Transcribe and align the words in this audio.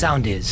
Sound 0.00 0.24
is. 0.26 0.46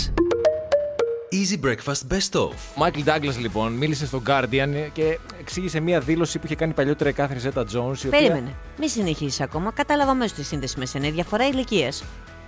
Easy 1.40 1.56
Breakfast 1.66 2.02
Best 2.12 2.40
of. 2.40 2.44
Ο 2.48 2.54
Μάικλ 2.76 3.00
Ντάγκλας 3.02 3.32
λοιπόν 3.38 3.72
μίλησε 3.72 4.06
στο 4.06 4.22
Guardian 4.26 4.88
και 4.92 5.18
εξήγησε 5.40 5.80
μία 5.80 6.00
δήλωση 6.00 6.38
που 6.38 6.46
είχε 6.46 6.54
κάνει 6.54 6.72
παλιότερα 6.72 7.10
η 7.10 7.12
Κάθριν 7.12 7.40
Ζέτα 7.40 7.64
Τζόνς. 7.64 8.00
Περίμενε. 8.06 8.54
Μη 8.78 8.88
συνεχίσεις 8.88 9.40
ακόμα. 9.40 9.72
Κατάλαβα 9.72 10.14
αμέσως 10.14 10.34
τη 10.34 10.42
σύνδεση 10.44 10.78
με 10.78 10.86
σένα. 10.86 11.10
Διαφορά 11.10 11.46
ηλικίας. 11.46 12.04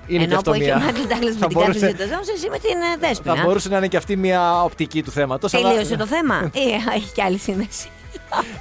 Είναι 0.07 0.19
και 0.19 0.25
Ενώ 0.25 0.37
αυτό 0.37 0.51
που 0.51 0.57
είχε 0.61 0.72
ο 0.72 0.77
μία. 0.77 0.85
Μάικλ 0.85 1.01
Ντάγκλας 1.09 1.30
με 1.30 1.37
Θα 1.38 1.46
την 1.46 1.59
Κάθριν 1.59 1.80
μπορούσε- 1.80 1.96
Ζέτα 1.96 2.04
Jones, 2.04 2.29
εσύ 2.37 2.49
με 2.51 2.58
την 2.58 2.71
ε, 2.71 2.90
Θα 3.01 3.08
Δέσποινα. 3.08 3.42
μπορούσε 3.45 3.69
να 3.69 3.76
είναι 3.76 3.88
και 3.88 3.97
αυτή 3.97 4.17
μία 4.17 4.63
οπτική 4.63 5.03
του 5.03 5.11
θέματος. 5.11 5.51
Τελείωσε 5.51 5.97
το 5.97 6.06
θέμα. 6.06 6.51
Ή 6.53 6.92
έχει 6.95 7.13
και 7.13 7.22
άλλη 7.22 7.38
σύνδεση. 7.38 7.88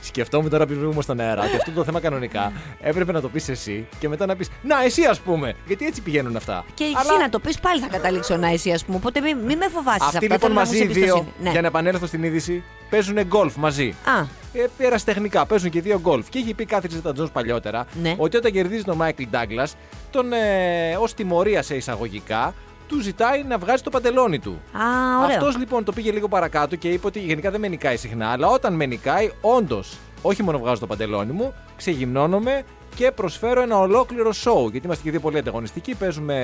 Σκεφτόμουν 0.02 0.50
τώρα 0.50 0.66
που 0.66 0.74
ήμουν 0.74 1.02
στον 1.02 1.20
αέρα 1.20 1.44
ότι 1.44 1.56
αυτό 1.56 1.72
το 1.72 1.84
θέμα 1.84 2.00
κανονικά 2.00 2.52
έπρεπε 2.82 3.12
να 3.12 3.22
το 3.22 3.30
πεις 3.30 3.50
εσύ 3.50 3.88
και 4.00 4.10
μετά 4.10 4.26
να 4.26 4.36
πεις 4.36 4.50
Να, 4.62 4.84
εσύ 4.84 5.04
ας 5.06 5.20
πούμε. 5.20 5.54
Γιατί 5.68 5.86
έτσι 5.86 6.02
πηγαίνουν 6.02 6.36
αυτά. 6.36 6.66
Και 6.74 6.84
εσύ 6.84 6.94
Αλλά 6.98 7.18
να 7.20 7.30
το 7.30 7.40
πεις 7.40 7.60
πάλι 7.60 7.82
θα 7.82 7.88
καταλήξω 7.88 8.38
να 8.38 8.48
εσύ, 8.48 8.72
ας 8.72 8.86
πούμε. 8.86 8.98
Οπότε 8.98 9.20
μην 9.20 9.38
μη 9.38 9.56
με 9.56 9.68
φοβάσεις. 9.74 10.02
Αυτοί 10.02 10.28
λοιπόν 10.28 10.52
μαζί 10.52 10.78
οι 10.78 10.86
δύο, 10.88 11.26
για 11.52 11.62
να 11.62 11.68
επανέλθω 11.68 12.06
στην 12.06 12.24
είδηση, 12.24 12.64
παίζουν 12.90 13.24
γκολφ 13.26 13.56
μαζί. 13.56 13.96
Ναι. 14.06 14.12
Α, 14.12 14.28
Ε, 14.56 14.86
ερασιτεχνικά, 14.86 15.46
παίζουν 15.46 15.70
και 15.70 15.82
δύο 15.82 16.00
γκολφ. 16.00 16.30
Και 16.30 16.40
έχει 16.40 16.54
πει 16.54 16.66
κάθε 16.66 16.88
Ζέτα 16.92 17.14
Τζόν 17.14 17.30
παλιότερα 17.34 17.86
Ναι. 18.02 18.16
ότι 18.18 18.38
όταν 18.38 18.52
κερδίζει 18.52 18.84
τον 18.84 18.96
Μάικλ 18.98 19.24
Ντάγκλας, 19.30 19.76
τον 20.12 20.34
ε, 20.34 20.96
ως 21.00 21.14
τιμωρία 21.14 21.62
σε 21.62 21.76
εισαγωγικά, 21.76 22.54
του 22.94 23.02
ζητάει 23.02 23.44
να 23.44 23.58
βγάζει 23.58 23.84
το 23.84 23.90
παντελόνι 23.90 24.40
του. 24.40 24.62
α 24.72 25.24
ωραίο. 25.24 25.36
Αυτός 25.36 25.58
λοιπόν 25.58 25.84
το 25.84 25.92
πήγε 25.92 26.12
λίγο 26.12 26.28
παρακάτω 26.28 26.76
και 26.76 26.90
είπε 26.90 27.08
ότι 27.08 27.20
γενικά 27.20 27.52
δεν 27.52 27.60
με 27.60 27.68
νικάει 27.68 27.98
συχνά, 27.98 28.32
αλλά 28.32 28.48
όταν 28.48 28.74
με 28.74 28.86
νικάει, 28.86 29.32
όντως, 29.42 29.98
όχι 30.22 30.44
μόνο 30.44 30.60
βγάζω 30.60 30.80
το 30.80 30.88
παντελόνι 30.88 31.32
μου, 31.32 31.54
ξεγυμνώνομαι 31.78 32.64
και 32.96 33.12
προσφέρω 33.12 33.62
ένα 33.62 33.80
ολόκληρο 33.80 34.30
show. 34.44 34.72
Γιατί 34.72 34.86
είμαστε 34.86 35.04
και 35.04 35.12
δύο 35.12 35.20
πολύ 35.20 35.38
ανταγωνιστικοί, 35.38 35.96
παίζουμε 35.96 36.36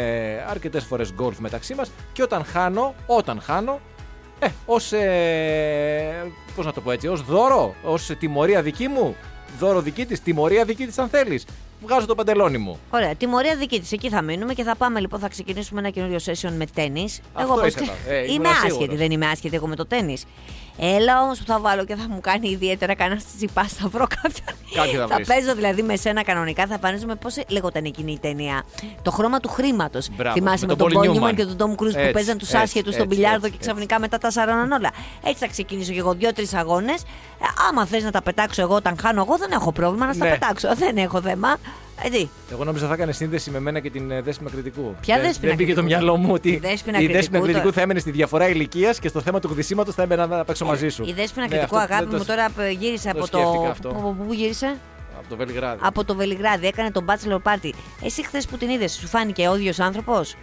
αρκετές 0.49 0.83
φορές 0.83 1.13
γκολφ 1.13 1.39
μεταξύ 1.39 1.75
μας 1.75 1.91
και 2.13 2.23
όταν 2.23 2.43
χάνω, 2.45 2.95
όταν 3.05 3.41
χάνω, 3.41 3.79
ε, 4.39 4.47
ως. 4.65 4.91
Ε, 4.91 6.31
Πώς 6.55 6.65
να 6.65 6.73
το 6.73 6.81
πω 6.81 6.91
έτσι, 6.91 7.07
ως 7.07 7.21
δώρο, 7.21 7.75
ως 7.83 8.05
τιμωρία 8.19 8.61
δική 8.61 8.87
μου, 8.87 9.15
δώρο 9.59 9.81
δική 9.81 10.05
της, 10.05 10.21
τιμωρία 10.21 10.63
δική 10.65 10.85
της 10.85 10.97
αν 10.97 11.07
θέλεις. 11.09 11.45
Βγάζω 11.81 12.05
το 12.05 12.15
παντελόνι 12.15 12.57
μου. 12.57 12.79
Ωραία, 12.89 13.15
τιμωρία 13.15 13.55
δική 13.55 13.79
της. 13.79 13.91
Εκεί 13.91 14.09
θα 14.09 14.21
μείνουμε 14.21 14.53
και 14.53 14.63
θα 14.63 14.75
πάμε 14.75 14.99
λοιπόν. 14.99 15.19
Θα 15.19 15.27
ξεκινήσουμε 15.29 15.79
ένα 15.79 15.89
καινούριο 15.89 16.17
session 16.25 16.51
με 16.57 16.65
τέννη. 16.73 17.07
Αυτό 17.33 17.53
όπως 17.53 17.67
ήθελα. 17.67 17.85
ξε- 17.85 18.11
Ε, 18.13 18.17
ήμουν 18.17 18.33
Είμαι 18.35 18.47
σίγουρος. 18.47 18.71
άσχετη, 18.77 18.95
δεν 18.95 19.11
είμαι 19.11 19.25
άσχετη 19.25 19.55
εγώ 19.55 19.67
με 19.67 19.75
το 19.75 19.85
τέννη. 19.85 20.17
Έλα 20.81 21.21
όμως 21.21 21.39
που 21.39 21.45
θα 21.45 21.59
βάλω 21.59 21.85
και 21.85 21.95
θα 21.95 22.05
μου 22.09 22.19
κάνει 22.21 22.49
ιδιαίτερα 22.49 22.95
κανένα 22.95 23.21
τσιπά. 23.37 23.63
Θα 23.63 23.87
βρω 23.87 24.07
κάποιον. 24.21 24.57
Κάποιον 24.75 25.01
θα 25.01 25.07
θα 25.07 25.15
βρεις. 25.15 25.27
παίζω 25.27 25.55
δηλαδή 25.55 25.81
με 25.81 25.95
σένα 25.95 26.23
κανονικά. 26.23 26.67
Θα 26.67 26.73
εμφανίζομαι 26.73 27.15
πώς 27.15 27.35
λεγόταν 27.47 27.85
εκείνη 27.85 28.11
η 28.11 28.19
ταινία. 28.19 28.63
Το 29.01 29.11
χρώμα 29.11 29.39
του 29.39 29.49
χρήματος. 29.49 30.09
Μπράβο, 30.15 30.35
Θυμάσαι 30.35 30.65
με 30.65 30.71
με, 30.71 30.77
τον 30.77 30.91
τον 30.91 31.01
Paul 31.01 31.05
Paul 31.05 31.09
Newman 31.11 31.29
Newman. 31.29 31.35
και 31.35 31.45
τον 31.45 31.57
Tom 31.77 31.81
Cruise 31.83 31.91
που 31.91 31.99
Έτσι, 31.99 32.11
παίζαν 32.11 32.37
τους 32.37 32.47
έτσι, 32.47 32.61
άσχετους 32.63 32.93
στον 32.93 33.05
έτσι, 33.05 33.15
πιλιάρδο 33.17 33.45
έτσι, 33.45 33.51
και 33.51 33.63
ξαφνικά 33.65 33.99
μετά 33.99 34.17
τα 34.17 34.31
σαρώναν 34.31 34.71
όλα. 34.71 34.91
Έτσι 35.23 35.39
θα 35.39 35.47
ξεκινήσω 35.47 35.91
και 35.91 35.99
εγώ 35.99 36.13
δύο-τρει 36.13 36.47
αγώνες. 36.55 37.03
άμα 37.69 37.85
θες 37.85 38.03
να 38.03 38.11
τα 38.11 38.21
πετάξω 38.21 38.61
εγώ 38.61 38.75
όταν 38.75 38.97
χάνω 39.01 39.21
εγώ, 39.21 39.37
δεν 39.37 39.51
έχω 39.51 39.71
πρόβλημα 39.71 40.05
να 40.05 40.13
στα 40.13 40.25
Ναι. 40.25 40.31
πετάξω. 40.31 40.75
Δεν 40.75 40.97
έχω 40.97 41.21
θέμα. 41.21 41.57
Έτσι. 42.03 42.29
Εγώ 42.51 42.63
νόμιζα 42.63 42.87
θα 42.87 42.93
έκανε 42.93 43.11
σύνδεση 43.11 43.51
με 43.51 43.59
μένα 43.59 43.79
και 43.79 43.89
την 43.89 44.11
ε, 44.11 44.21
Δέσποινα 44.21 44.49
Κριτικού. 44.49 44.95
Ποια 45.01 45.15
δεν, 45.15 45.23
Δέσποινα 45.25 45.47
Δεν 45.47 45.57
πήγε 45.57 45.73
το 45.73 45.81
Κριτικού; 45.81 46.01
μυαλό 46.01 46.17
μου 46.17 46.33
ότι 46.33 46.49
Η 46.49 46.57
Δέσποινα 46.57 46.97
η 46.97 46.99
Κριτικού 46.99 47.13
Δέσποινα 47.17 47.39
Κριτικού 47.39 47.59
τώρα- 47.61 47.73
θα 47.75 47.81
έμενε 47.81 47.99
στη 47.99 48.11
διαφορά 48.11 48.47
ηλικίας 48.49 48.99
και 48.99 49.07
στο 49.07 49.21
θέμα 49.21 49.39
του 49.39 49.47
γδυσίματο 49.51 49.91
θα 49.91 50.01
έμπαινα 50.03 50.27
να 50.27 50.45
παίξω 50.45 50.65
μαζί 50.65 50.89
σου. 50.89 51.03
Η 51.07 51.13
Δέσποινα 51.13 51.45
Ναι, 51.47 51.55
κριτικό 51.55 51.77
αυτό 51.77 51.93
αγάπη 51.93 52.09
δεν 52.09 52.17
μου 52.19 52.25
το- 52.25 52.31
τώρα 52.33 52.67
ε, 52.67 52.71
γύρισε 52.71 53.11
το 53.13 53.19
από 53.19 53.29
το. 53.29 53.37
σκέφτηκα 53.37 53.69
αυτό. 53.69 53.89
Πού- 53.89 54.25
Πού 54.27 54.33
γύρισε; 54.33 54.75
Από 55.19 55.29
το 55.29 55.35
Βελιγράδι. 55.35 55.79
Από 55.83 56.03
το 56.03 56.15
Βελιγράδι. 56.15 56.67
Έκανε 56.67 56.91
τον 56.91 57.05
Bachelor 57.09 57.37
Party. 57.51 57.69
Εσύ 58.03 58.25
χθες 58.25 58.45
που 58.47 58.57
την 58.57 58.69
είδες, 58.69 58.91
σου 58.91 59.07
φάνηκε 59.07 59.47
ο 59.47 59.55
ίδιος 59.55 59.79
άνθρωπος; 59.79 60.35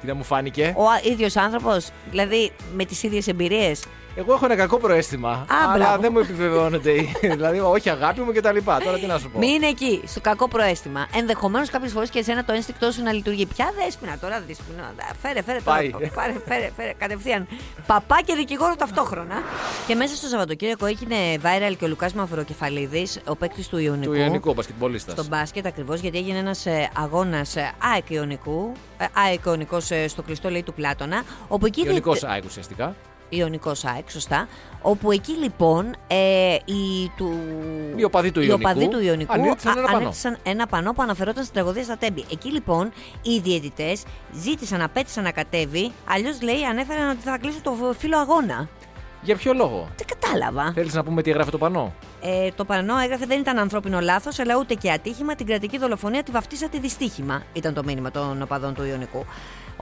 Τι 0.00 0.06
να 0.06 0.14
μου 0.14 0.24
φάνηκε; 0.24 0.74
Ο 0.76 1.10
ίδιος 1.10 1.36
άνθρωπος, 1.36 1.88
δηλαδή 2.10 2.52
με 2.74 2.84
τις 2.84 3.02
ίδιες 3.02 3.28
εμπειρίες; 3.28 3.84
Εγώ 4.20 4.32
έχω 4.32 4.44
ένα 4.44 4.56
κακό 4.56 4.76
προαίσθημα. 4.78 5.46
αλλά 5.48 5.76
μπράβο. 5.76 6.00
δεν 6.02 6.10
μου 6.12 6.18
επιβεβαιώνεται. 6.18 6.90
η- 6.90 7.12
δηλαδή, 7.36 7.60
όχι 7.60 7.90
αγάπη 7.90 8.20
μου 8.20 8.32
και 8.32 8.40
τα 8.40 8.52
λοιπά. 8.52 8.78
Τώρα 8.84 8.98
τι 8.98 9.06
να 9.06 9.18
σου 9.18 9.30
πω. 9.30 9.38
Μην 9.38 9.48
είναι 9.48 9.66
εκεί, 9.66 10.02
στο 10.06 10.20
κακό 10.20 10.48
προαίσθημα. 10.48 11.06
Ενδεχομένως 11.14 11.70
κάποιες 11.70 11.92
φορές 11.92 12.10
και 12.10 12.18
εσένα 12.18 12.44
το 12.44 12.52
ένστικτό 12.52 12.90
σου 12.90 13.02
να 13.02 13.12
λειτουργεί. 13.12 13.46
Ποια 13.46 13.72
δέσπινα 13.84 14.18
τώρα, 14.18 14.42
δέσπινα. 14.46 14.92
Φέρε, 15.22 15.42
φέρε 15.42 15.58
τώρα. 15.64 15.76
Πάει. 15.78 15.90
Πάρε, 16.14 16.32
φέρε, 16.46 16.70
φέρε, 16.76 16.92
κατευθείαν. 16.98 17.46
Παπά 17.86 18.20
και 18.24 18.34
δικηγόρο 18.34 18.74
ταυτόχρονα. 18.76 19.34
Και 19.86 19.94
μέσα 19.94 20.14
στο 20.16 20.26
Σαββατοκύριακο 20.28 20.86
έγινε 20.86 21.16
viral 21.42 21.74
και 21.78 21.84
ο 21.84 21.88
Λουκάς 21.88 22.12
Μαυροκεφαλίδης, 22.12 23.20
ο 23.26 23.36
παίκτης 23.36 23.68
του 23.68 23.78
Ιωνικού. 23.78 24.12
Του 24.12 24.18
Ιωνικού 24.18 24.52
μπασκετμπολίστα. 24.54 25.12
Στο 25.12 25.24
μπάσκετ 25.24 25.66
ακριβώς, 25.66 26.00
γιατί 26.00 26.18
έγινε 26.18 26.38
ένας 26.38 26.66
αγώνας 26.96 27.56
ΑΕΚ 27.94 28.10
Ιωνικού, 28.10 28.72
ε, 28.98 29.04
ΑΕΚ 29.12 29.40
Ιωνικός, 29.46 29.90
ε, 29.90 30.08
στο 30.08 30.22
κλειστό 30.22 30.50
λέει 30.50 30.62
του 30.62 30.74
Πλάτωνα. 30.74 31.22
Όπου 31.48 31.66
εκεί 31.66 31.82
Ιωνικός 31.86 32.18
διε- 32.20 32.30
ΑΕΚ 32.32 32.44
ουσιαστικά. 32.44 32.94
Ιωνικός 33.30 33.84
ΑΕΚ, 33.84 34.10
σωστά. 34.10 34.48
Όπου 34.82 35.10
εκεί 35.12 35.32
λοιπόν 35.32 35.94
ε, 36.06 36.54
οι, 36.64 37.10
του... 37.16 37.32
Οι 37.96 38.04
οπαδοί 38.04 38.30
του 38.32 38.40
οι 38.40 38.46
Ιωνικού 38.48 38.70
οπαδοί 38.70 38.88
του 38.88 39.00
Ιωνικού 39.02 39.32
ανήρτησαν 39.32 39.72
ένα 39.72 39.82
α- 39.82 39.84
πανό. 39.86 39.96
ανήρτησαν 39.96 40.36
ένα 40.42 40.66
πανό 40.66 40.92
που 40.92 41.02
αναφερόταν 41.02 41.42
στην 41.42 41.54
τραγωδία 41.54 41.82
στα 41.84 41.96
Τέμπη. 41.96 42.24
Εκεί 42.32 42.48
λοιπόν 42.52 42.92
οι 43.22 43.38
διαιτητές 43.38 44.02
ζήτησαν, 44.32 44.82
απέτησαν 44.82 45.24
να 45.24 45.30
κατέβει, 45.30 45.92
αλλιώς 46.08 46.42
λέει 46.42 46.64
ανέφεραν 46.64 47.08
ότι 47.10 47.20
θα 47.20 47.38
κλείσουν 47.38 47.62
το 47.62 47.76
φύλλο 47.98 48.18
αγώνα. 48.18 48.68
Για 49.22 49.36
ποιο 49.36 49.52
λόγο; 49.52 49.88
Δεν 49.96 50.06
κατάλαβα. 50.06 50.72
Θέλεις 50.72 50.94
να 50.94 51.04
πούμε 51.04 51.22
τι 51.22 51.30
έγραφε 51.30 51.50
το 51.50 51.58
πανό; 51.58 51.94
Ε, 52.20 52.48
το 52.56 52.64
πανό 52.64 52.98
έγραφε 52.98 53.26
δεν 53.26 53.40
ήταν 53.40 53.58
ανθρώπινο 53.58 54.00
λάθος, 54.00 54.38
αλλά 54.38 54.56
ούτε 54.58 54.74
και 54.74 54.90
ατύχημα. 54.90 55.34
Την 55.34 55.46
κρατική 55.46 55.78
δολοφονία 55.78 56.22
τη 56.22 56.30
βαφτίσατε 56.30 56.78
δυστύχημα. 56.78 57.42
Ήταν 57.52 57.74
το 57.74 57.82
μήνυμα 57.84 58.10
των 58.10 58.42
οπαδών 58.42 58.74
του 58.74 58.84
Ιωνικού. 58.84 59.24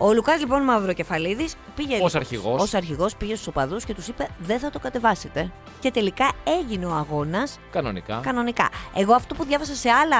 Ο 0.00 0.12
Λουκά 0.12 0.36
λοιπόν 0.36 0.62
Μαυροκεφαλίδης 0.62 1.54
πήγε. 1.74 1.98
Ως 2.02 2.14
αρχηγός. 2.14 2.62
Ως 2.62 2.74
αρχηγός 2.74 3.16
πήγε 3.16 3.34
στους 3.34 3.46
οπαδούς 3.46 3.84
και 3.84 3.94
τους 3.94 4.08
είπε: 4.08 4.28
Δεν 4.38 4.58
θα 4.58 4.70
το 4.70 4.78
κατεβάσετε. 4.78 5.50
Και 5.80 5.90
τελικά 5.90 6.32
έγινε 6.60 6.86
ο 6.86 6.92
αγώνας 6.94 7.58
Κανονικά. 7.70 8.20
κανονικά. 8.22 8.68
Εγώ 8.94 9.14
αυτό 9.14 9.34
που 9.34 9.44
διάβασα 9.44 9.74
σε 9.74 9.90
άλλα 9.90 10.16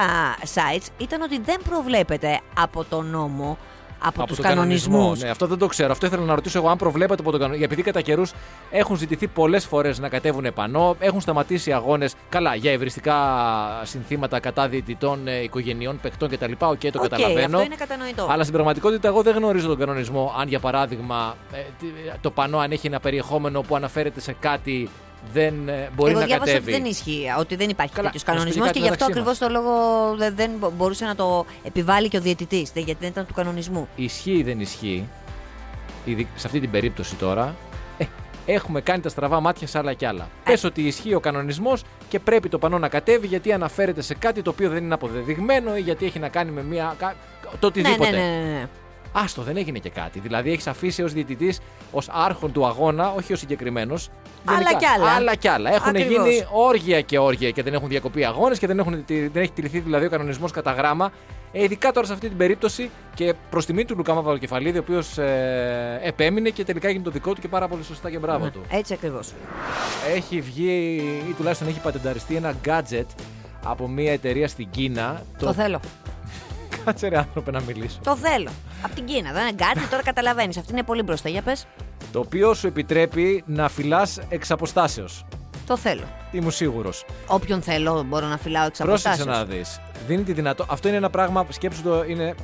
sites 0.53 0.87
ήταν 0.97 1.21
ότι 1.21 1.39
δεν 1.39 1.61
προβλέπεται 1.69 2.39
από 2.59 2.83
τον 2.83 3.05
νόμο, 3.05 3.57
από, 3.99 4.25
τους 4.25 4.35
τον 4.35 4.45
κανονισμούς. 4.45 4.93
κανονισμό. 4.93 5.15
Ναι, 5.25 5.29
αυτό 5.31 5.47
δεν 5.47 5.57
το 5.57 5.67
ξέρω. 5.67 5.91
Αυτό 5.91 6.05
ήθελα 6.05 6.23
να 6.23 6.35
ρωτήσω 6.35 6.57
εγώ 6.57 6.69
αν 6.69 6.77
προβλέπεται 6.77 7.21
από 7.21 7.31
τον 7.31 7.39
κανονισμό. 7.39 7.65
Επειδή 7.65 7.81
κατά 7.81 8.01
καιρούς 8.01 8.31
έχουν 8.71 8.95
ζητηθεί 8.97 9.27
πολλές 9.27 9.65
φορές 9.65 9.99
να 9.99 10.09
κατέβουν 10.09 10.45
πανό, 10.45 10.95
έχουν 10.99 11.21
σταματήσει 11.21 11.71
αγώνες. 11.73 12.13
Καλά, 12.29 12.55
για 12.55 12.71
ευριστικά 12.71 13.15
συνθήματα 13.83 14.39
κατά 14.39 14.67
διαιτητών, 14.67 15.27
ε, 15.27 15.41
οικογενειών, 15.43 15.99
παιχτών 16.01 16.29
κτλ. 16.29 16.51
Οκ, 16.51 16.57
το 16.59 16.71
Οκ, 16.93 17.01
καταλαβαίνω. 17.01 17.43
αυτό 17.57 17.61
είναι 17.61 17.75
κατανοητό. 17.75 18.27
Αλλά 18.29 18.41
στην 18.41 18.53
πραγματικότητα 18.53 19.07
εγώ 19.07 19.21
δεν 19.21 19.35
γνωρίζω 19.35 19.67
τον 19.67 19.77
κανονισμό. 19.77 20.33
Αν 20.39 20.47
για 20.47 20.59
παράδειγμα 20.59 21.35
ε, 21.53 21.57
τι- 21.79 21.87
το 22.21 22.31
πανό 22.31 22.57
αν 22.57 22.71
έχει 22.71 22.87
ένα 22.87 22.99
περιεχόμενο 22.99 23.61
που 23.61 23.75
αναφέρεται 23.75 24.19
σε 24.19 24.35
κάτι 24.39 24.89
δεν 25.33 25.69
ε, 25.69 25.89
μπορεί 25.95 26.11
Εγώ 26.11 26.19
να 26.19 26.25
διάβασα 26.25 26.51
κατέβει. 26.51 26.71
ότι 26.71 26.81
δεν 26.81 26.89
ισχύει, 26.91 27.25
ότι 27.39 27.55
δεν 27.55 27.69
υπάρχει 27.69 27.93
Καλά, 27.93 28.09
τέτοιος 28.11 28.23
να 28.25 28.33
σου 28.33 28.37
πει 28.39 28.49
κανονισμός 28.53 28.67
κάτι 28.67 28.79
και 28.79 28.85
γι' 28.85 28.89
αυτό 28.91 29.05
μεταξύ 29.05 29.19
ακριβώς 29.19 29.37
το 29.37 29.49
λόγο 29.49 30.15
δεν, 30.17 30.35
δεν 30.35 30.51
μπο- 30.59 30.71
μπορούσε 30.77 31.05
να 31.05 31.15
το 31.15 31.45
επιβάλλει 31.63 32.07
και 32.07 32.17
ο 32.17 32.21
διαιτητής. 32.21 32.71
Γιατί 32.75 32.97
δεν 32.99 33.09
ήταν 33.09 33.25
του 33.25 33.33
κανονισμού. 33.33 33.87
Ισχύει 33.95 34.31
ή 34.37 34.43
δεν 34.43 34.59
ισχύει, 34.59 35.07
ειδι- 36.05 36.27
σε 36.35 36.47
αυτή 36.47 36.59
την 36.59 36.71
περίπτωση 36.71 37.15
τώρα, 37.15 37.55
ε, 37.97 38.05
έχουμε 38.45 38.81
κάνει 38.81 39.01
τα 39.01 39.09
στραβά 39.09 39.39
μάτια 39.39 39.67
σε 39.67 39.77
άλλα 39.77 39.93
κι 39.93 40.05
άλλα. 40.05 40.23
Ε. 40.43 40.49
Πες 40.51 40.63
ότι 40.63 40.81
ισχύει 40.81 41.13
ο 41.13 41.19
κανονισμός 41.19 41.83
και 42.09 42.19
πρέπει 42.19 42.49
το 42.49 42.57
πανό 42.59 42.77
να 42.79 42.87
κατέβει 42.89 43.27
γιατί 43.27 43.51
αναφέρεται 43.51 44.01
σε 44.01 44.13
κάτι 44.13 44.41
το 44.41 44.49
οποίο 44.49 44.69
δεν 44.69 44.83
είναι 44.83 44.93
αποδεδειγμένο 44.93 45.75
ή 45.75 45.81
γιατί 45.81 46.05
έχει 46.05 46.19
να 46.19 46.29
κάνει 46.29 46.51
με 46.51 46.63
μια. 46.63 46.95
κα- 46.97 47.15
το 47.59 47.71
Ναι, 47.75 47.81
ναι, 47.81 47.89
οτιδήποτε. 47.89 48.11
ναι, 48.11 48.17
ναι, 48.17 48.51
ναι. 48.51 48.67
Άστο, 49.11 49.41
δεν 49.41 49.57
έγινε 49.57 49.79
και 49.79 49.89
κάτι. 49.89 50.19
Δηλαδή 50.19 50.51
έχεις 50.51 50.67
αφήσει 50.67 51.03
ως 51.03 51.13
διαιτητής, 51.13 51.59
ως 51.91 52.09
άρχον 52.11 52.51
του 52.51 52.65
αγώνα, 52.65 53.11
όχι 53.11 53.33
ως 53.33 53.39
συγκεκριμένος. 53.39 54.09
Άλλα 54.45 54.73
κι 54.73 54.85
άλλα. 54.85 55.11
Άλλα 55.11 55.35
κι 55.35 55.47
άλλα. 55.47 55.73
Έχουν 55.73 55.89
Ακριβώς. 55.89 56.27
γίνει 56.27 56.45
όργια 56.51 57.01
και 57.01 57.17
όργια 57.17 57.51
και 57.51 57.63
δεν 57.63 57.73
έχουν 57.73 57.87
διακοπεί 57.87 58.25
αγώνες 58.25 58.59
και 58.59 58.67
δεν, 58.67 58.79
έχουν, 58.79 59.05
δεν 59.07 59.31
έχει 59.41 59.51
τηρηθεί 59.51 59.79
δηλαδή 59.79 60.05
ο 60.05 60.09
κανονισμός 60.09 60.51
κατά 60.51 60.71
γράμμα. 60.71 61.11
Ε, 61.51 61.63
ειδικά 61.63 61.91
τώρα 61.91 62.07
σε 62.07 62.13
αυτή 62.13 62.27
την 62.27 62.37
περίπτωση 62.37 62.89
και 63.13 63.33
προς 63.49 63.65
τιμή 63.65 63.85
του 63.85 63.95
Λουκά 63.95 64.13
Μαυροκεφαλίδη, 64.13 64.77
ο 64.77 64.81
οποίος 64.81 65.17
ε, 65.17 65.99
επέμεινε 66.03 66.49
και 66.49 66.63
τελικά 66.63 66.87
έγινε 66.87 67.03
το 67.03 67.11
δικό 67.11 67.33
του 67.33 67.41
και 67.41 67.47
πάρα 67.47 67.67
πολύ 67.67 67.83
σωστά 67.83 68.09
και 68.09 68.17
μπράβο 68.17 68.49
του. 68.49 68.61
Έτσι 68.69 68.93
ακριβώς. 68.93 69.33
Έχει 70.15 70.41
βγει 70.41 70.95
ή 71.29 71.33
τουλάχιστον 71.37 71.67
έχει 71.67 71.79
πατενταριστεί 71.79 72.35
ένα 72.35 72.53
gadget 72.65 73.05
από 73.65 73.87
μια 73.87 74.11
εταιρεία 74.11 74.47
στην 74.47 74.69
Κίνα. 74.69 75.21
Το 75.39 75.53
θέλω. 75.53 75.79
Κάτσε 76.85 77.07
ρε 77.07 77.17
άνθρωπε 77.17 77.51
να 77.51 77.61
μιλήσω. 77.61 77.99
Το 78.03 78.15
θέλω. 78.15 78.49
Από 78.81 78.95
την 78.95 79.05
Κίνα. 79.05 79.31
Δεν 79.31 79.41
είναι 79.47 79.55
κάτι, 79.65 79.87
τώρα 79.87 80.03
καταλαβαίνεις. 80.03 80.57
Αυτή 80.57 80.71
είναι 80.71 80.83
πολύ 80.83 81.01
μπροστά. 81.03 81.29
Για 81.29 81.41
πες. 81.41 81.65
Το 82.11 82.19
οποίο 82.19 82.53
σου 82.53 82.67
επιτρέπει 82.67 83.43
να 83.45 83.69
φυλάς 83.69 84.19
εξ 84.29 84.51
αποστάσεως. 84.51 85.25
Το 85.67 85.77
θέλω. 85.77 86.03
Είμαι 86.31 86.51
σίγουρος. 86.51 87.05
Όποιον 87.27 87.61
θέλω 87.61 88.03
μπορώ 88.03 88.27
να 88.27 88.37
φυλάω 88.37 88.65
εξ 88.65 88.77
Πρόσεξε 88.77 89.07
αποστάσεως. 89.21 89.49
να 89.49 89.55
δεις. 89.55 89.79
Δίνει 90.07 90.23
τη 90.23 90.33
δυνατό. 90.33 90.65
Αυτό 90.69 90.87
είναι 90.87 90.97
ένα 90.97 91.09
πράγμα, 91.09 91.45
σκέψου 91.49 91.81
το, 91.81 92.03
είναι 92.03 92.23
ε, 92.27 92.35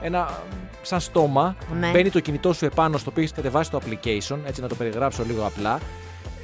ένα 0.00 0.38
σαν 0.82 1.00
στόμα. 1.00 1.56
Ναι. 1.78 1.90
Μπαίνει 1.90 2.10
το 2.10 2.20
κινητό 2.20 2.52
σου 2.52 2.64
επάνω 2.64 2.98
στο 2.98 3.10
οποίο 3.10 3.22
έχεις 3.22 3.34
κατεβάσει 3.34 3.70
το 3.70 3.80
application, 3.84 4.38
έτσι 4.46 4.60
να 4.60 4.68
το 4.68 4.74
περιγράψω 4.74 5.24
λίγο 5.24 5.46
απλά. 5.46 5.78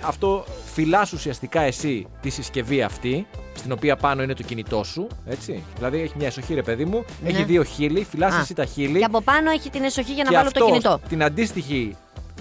Αυτό 0.01 0.45
φυλάς 0.75 1.12
ουσιαστικά 1.12 1.61
εσύ 1.61 2.07
τη 2.21 2.31
συσκευή 2.31 2.83
αυτή, 2.83 3.27
στην 3.56 3.73
οποία 3.73 3.97
πάνω 3.97 4.23
είναι 4.23 4.35
το 4.35 4.43
κινητό 4.43 4.85
σου. 4.85 5.06
Έτσι. 5.26 5.62
Δηλαδή 5.76 6.00
έχει 6.00 6.12
μια 6.17 6.26
εσοχή, 6.26 6.55
ρε 6.55 6.62
παιδί 6.62 6.85
μου, 6.85 7.05
Ναι. 7.23 7.29
έχει 7.29 7.43
δύο 7.43 7.62
χείλη, 7.62 8.06
φυλάς 8.11 8.35
Α, 8.35 8.41
εσύ 8.41 8.55
τα 8.55 8.64
χείλη. 8.64 8.99
Και 8.99 9.05
από 9.05 9.20
πάνω 9.20 9.50
έχει 9.50 9.70
την 9.70 9.85
εσοχή 9.85 10.12
για 10.12 10.25
να 10.25 10.31
και 10.31 10.37
βάλω 10.37 10.50
το 10.50 10.64
αυτός 10.64 10.79
κινητό. 10.79 11.00
την 11.08 11.23
αντίστοιχη 11.23 11.97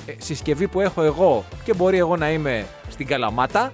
ε, 0.06 0.13
συσκευή 0.17 0.67
που 0.67 0.81
έχω 0.81 1.01
εγώ 1.01 1.44
και 1.63 1.73
μπορεί 1.73 1.97
εγώ 1.97 2.17
να 2.17 2.31
είμαι 2.31 2.65
στην 2.89 3.07
Καλαμάτα, 3.07 3.71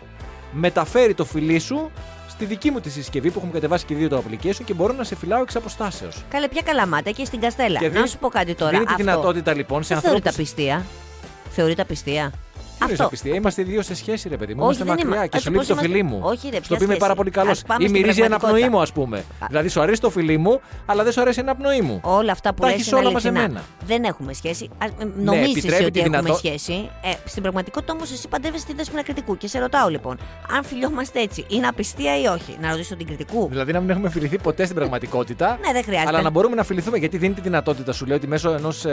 μεταφέρει 0.51 1.13
το 1.13 1.25
φιλί 1.25 1.59
σου 1.59 1.91
στη 2.29 2.45
δική 2.45 2.71
μου 2.71 2.79
τη 2.79 2.89
συσκευή 2.89 3.29
που 3.31 3.37
έχουμε 3.37 3.53
κατεβάσει 3.53 3.85
και 3.85 3.95
δύο 3.95 4.09
το 4.09 4.23
application 4.29 4.61
και 4.65 4.73
μπορώ 4.73 4.93
να 4.93 5.03
σε 5.03 5.15
φυλάω 5.15 5.41
εξ 5.41 5.55
αποστάσεως. 5.55 6.23
Καλέ, 6.29 6.47
πια 6.47 6.61
καλαμάτα 6.65 7.11
και 7.11 7.25
στην 7.25 7.39
Καστέλα. 7.39 7.79
Και 7.79 7.85
να 7.85 7.91
δίνει- 7.91 8.07
σου 8.07 8.17
πω 8.17 8.27
κάτι 8.29 8.55
τώρα. 8.55 8.71
Δίνει 8.71 8.83
τη 8.85 8.91
Αυτό 8.91 9.03
δυνατότητα 9.03 9.53
λοιπόν 9.55 9.83
σε 9.83 9.93
δεν 9.93 10.03
θεωρείται 10.03 10.27
ανθρώπου. 10.29 10.49
απιστία. 10.51 10.85
Θεωρείται 11.49 11.81
απιστία. 11.81 12.31
Τι 12.31 12.50
εννοείς 12.81 12.99
απιστία, 12.99 13.35
είμαστε 13.35 13.63
δύο 13.63 13.81
σε 13.81 13.95
σχέση, 13.95 14.29
ρε 14.29 14.37
παιδί 14.37 14.53
μου. 14.53 14.59
Όχι, 14.65 14.81
είμαστε 14.81 14.83
δεν 14.83 14.93
μακριά 15.07 15.15
είμα- 15.15 15.27
και 15.27 15.37
Ας 15.37 15.43
σου 15.43 15.47
το 15.51 15.53
λείπει 15.53 15.65
πω, 15.67 15.73
το 15.73 15.79
είμαστε- 15.79 15.99
φιλί 15.99 16.09
μου. 16.09 16.19
Όχι, 16.23 16.49
ρε, 16.49 16.55
Στο 16.55 16.61
ποια 16.61 16.61
οποίο 16.61 16.75
είμαι 16.75 16.85
σχέση. 16.85 16.99
πάρα 16.99 17.15
πολύ 17.15 17.29
καλό. 17.29 17.51
Ας 17.51 17.61
πάμε 17.67 17.83
Ή 17.83 17.87
στην 17.87 17.99
μυρίζει 18.01 18.19
ένα 18.21 18.27
πραγματικότητα. 18.29 18.67
πνοή 18.67 18.75
μου, 18.75 18.81
ας 18.81 18.91
πούμε. 18.91 19.23
Δηλαδή 19.47 19.67
σου 19.67 19.81
αρέσει 19.81 20.01
το 20.01 20.09
φιλί 20.09 20.37
μου, 20.37 20.61
αλλά 20.85 21.03
δεν 21.03 21.11
σου 21.11 21.21
αρέσει 21.21 21.39
ένα 21.39 21.55
πνοή 21.55 21.81
μου. 21.81 21.99
Όλα 22.03 22.31
αυτά 22.31 22.53
που 22.53 22.61
Τα 22.61 22.67
λες 22.67 22.75
έχεις 22.75 22.87
είναι 22.87 22.99
όλα 22.99 23.07
αληθινά. 23.09 23.33
μαζεμένα. 23.39 23.63
Δεν 23.85 24.03
έχουμε 24.03 24.33
σχέση. 24.33 24.69
Α, 24.77 24.85
ε, 24.85 24.89
νομίζεις 25.17 25.55
επιτρέπει 25.57 25.83
ότι 25.83 25.91
τη 25.91 25.99
έχουμε 25.99 26.17
δυνατό- 26.17 26.37
σχέση. 26.37 26.89
Ε, 27.03 27.09
στην 27.25 27.41
πραγματικότητα 27.41 27.93
όμως 27.93 28.11
εσύ 28.11 28.27
παντεύεσαι 28.27 28.65
τη 28.65 28.73
δέσμηνα 28.73 29.03
κριτικού. 29.03 29.37
Και 29.37 29.47
σε 29.47 29.59
ρωτάω 29.59 29.87
λοιπόν, 29.89 30.17
αν 30.55 30.63
φιλιόμαστε 30.63 31.19
έτσι, 31.21 31.45
είναι 31.47 31.67
απιστία 31.67 32.21
ή 32.21 32.25
όχι. 32.25 32.57
Να 32.61 32.69
ρωτήσω 32.71 32.95
την 32.95 33.05
κριτικού; 33.05 33.47
Δηλαδή 33.49 33.71
να 33.71 33.79
μην 33.79 33.89
έχουμε 33.89 34.09
φιληθεί 34.09 34.37
ποτέ 34.37 34.63
στην 34.63 34.75
πραγματικότητα. 34.75 35.57
Ναι, 35.65 35.71
δεν 35.73 35.83
χρειάζεται. 35.83 36.09
Αλλά 36.09 36.21
να 36.21 36.29
μπορούμε 36.29 36.55
να 36.55 36.63
φιληθούμε 36.63 36.97
γιατί 36.97 37.17
δίνει 37.17 37.33
τη 37.33 37.41
δυνατότητα, 37.41 37.91
σου 37.93 38.05
λέω 38.05 38.15
ότι 38.15 38.27
μέσω 38.27 38.51
ενός 38.51 38.85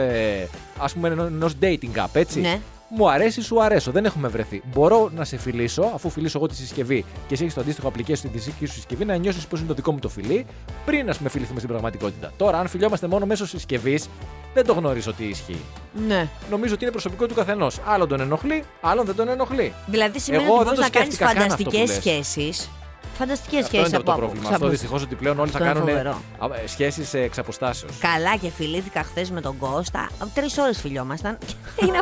ας 0.78 0.92
πούμε 0.92 1.08
ενός 1.08 1.52
dating 1.62 1.96
app, 1.96 2.06
έτσι. 2.12 2.40
Ναι. 2.40 2.60
Μου 2.90 3.10
αρέσει, 3.10 3.42
σου 3.42 3.62
αρέσω. 3.62 3.90
Δεν 3.90 4.04
έχουμε 4.04 4.28
βρεθεί. 4.28 4.62
Μπορώ 4.72 5.10
να 5.14 5.24
σε 5.24 5.36
φιλήσω, 5.36 5.90
αφού 5.94 6.10
φιλήσω 6.10 6.38
εγώ 6.38 6.46
τη 6.46 6.54
συσκευή 6.54 7.04
και 7.26 7.34
εσύ 7.34 7.42
έχεις 7.42 7.54
το 7.54 7.60
αντίστοιχο 7.60 7.92
application 7.94 8.16
στην 8.16 8.30
δική 8.32 8.66
σου 8.66 8.72
συσκευή, 8.72 9.04
να 9.04 9.16
νιώσεις 9.16 9.46
πώ 9.46 9.56
είναι 9.56 9.66
το 9.66 9.74
δικό 9.74 9.92
μου 9.92 9.98
το 9.98 10.08
φιλί, 10.08 10.46
πριν 10.84 11.06
να 11.06 11.14
με 11.20 11.28
φιληθούμε 11.28 11.58
στην 11.58 11.70
πραγματικότητα. 11.70 12.32
Τώρα, 12.36 12.58
αν 12.58 12.68
φιλιόμαστε 12.68 13.06
μόνο 13.06 13.26
μέσω 13.26 13.46
συσκευής, 13.46 14.08
δεν 14.54 14.66
το 14.66 14.72
γνωρίζω 14.72 15.12
τι 15.12 15.24
ισχύει. 15.24 15.60
Ναι. 16.06 16.28
Νομίζω 16.50 16.74
ότι 16.74 16.82
είναι 16.82 16.92
προσωπικό 16.92 17.26
του 17.26 17.34
καθενός. 17.34 17.80
Άλλον 17.86 18.08
τον 18.08 18.20
ενοχλεί, 18.20 18.64
άλλον 18.80 19.04
δεν 19.06 19.14
τον 19.14 19.28
ενοχλεί. 19.28 19.72
Δηλαδή 19.86 20.18
σημαίνει 20.20 20.42
Εγώ 20.44 20.54
ότι 20.54 20.64
δεν 20.64 20.74
μπορεί 20.74 20.88
το 20.88 20.92
να 20.92 20.98
κάνεις 20.98 21.14
σκέφτηκα 21.14 21.40
καν 21.40 21.52
αυτό 21.52 21.64
που 21.64 21.70
φανταστικές 21.70 22.04
λες. 22.06 22.24
σχέσεις. 22.24 22.68
Φανταστικές 23.18 23.58
Αυτό 23.64 23.68
σχέσεις 23.74 23.88
είναι 23.88 23.96
από 23.96 24.04
το 24.06 24.12
από- 24.12 24.20
πρόβλημα. 24.20 24.44
από- 24.46 24.54
Αυτό 24.54 24.68
δυστυχώς 24.68 25.02
ότι 25.02 25.14
πλέον 25.14 25.38
όλοι 25.38 25.50
θα 25.50 25.58
Αυτό 25.58 25.70
είναι 25.70 25.92
κάνουν 25.92 26.04
φοβερό. 26.38 26.62
σχέσεις 26.66 27.14
εξ 27.14 27.38
αποστάσεως. 27.38 27.92
Καλά 28.00 28.36
και 28.36 28.50
φιλήθηκα 28.50 29.02
χθες 29.02 29.30
με 29.30 29.40
τον 29.40 29.58
Κώστα. 29.58 30.08
Τρεις 30.34 30.58
ώρες 30.58 30.80
φιλιόμασταν. 30.80 31.38
είναι 31.86 31.98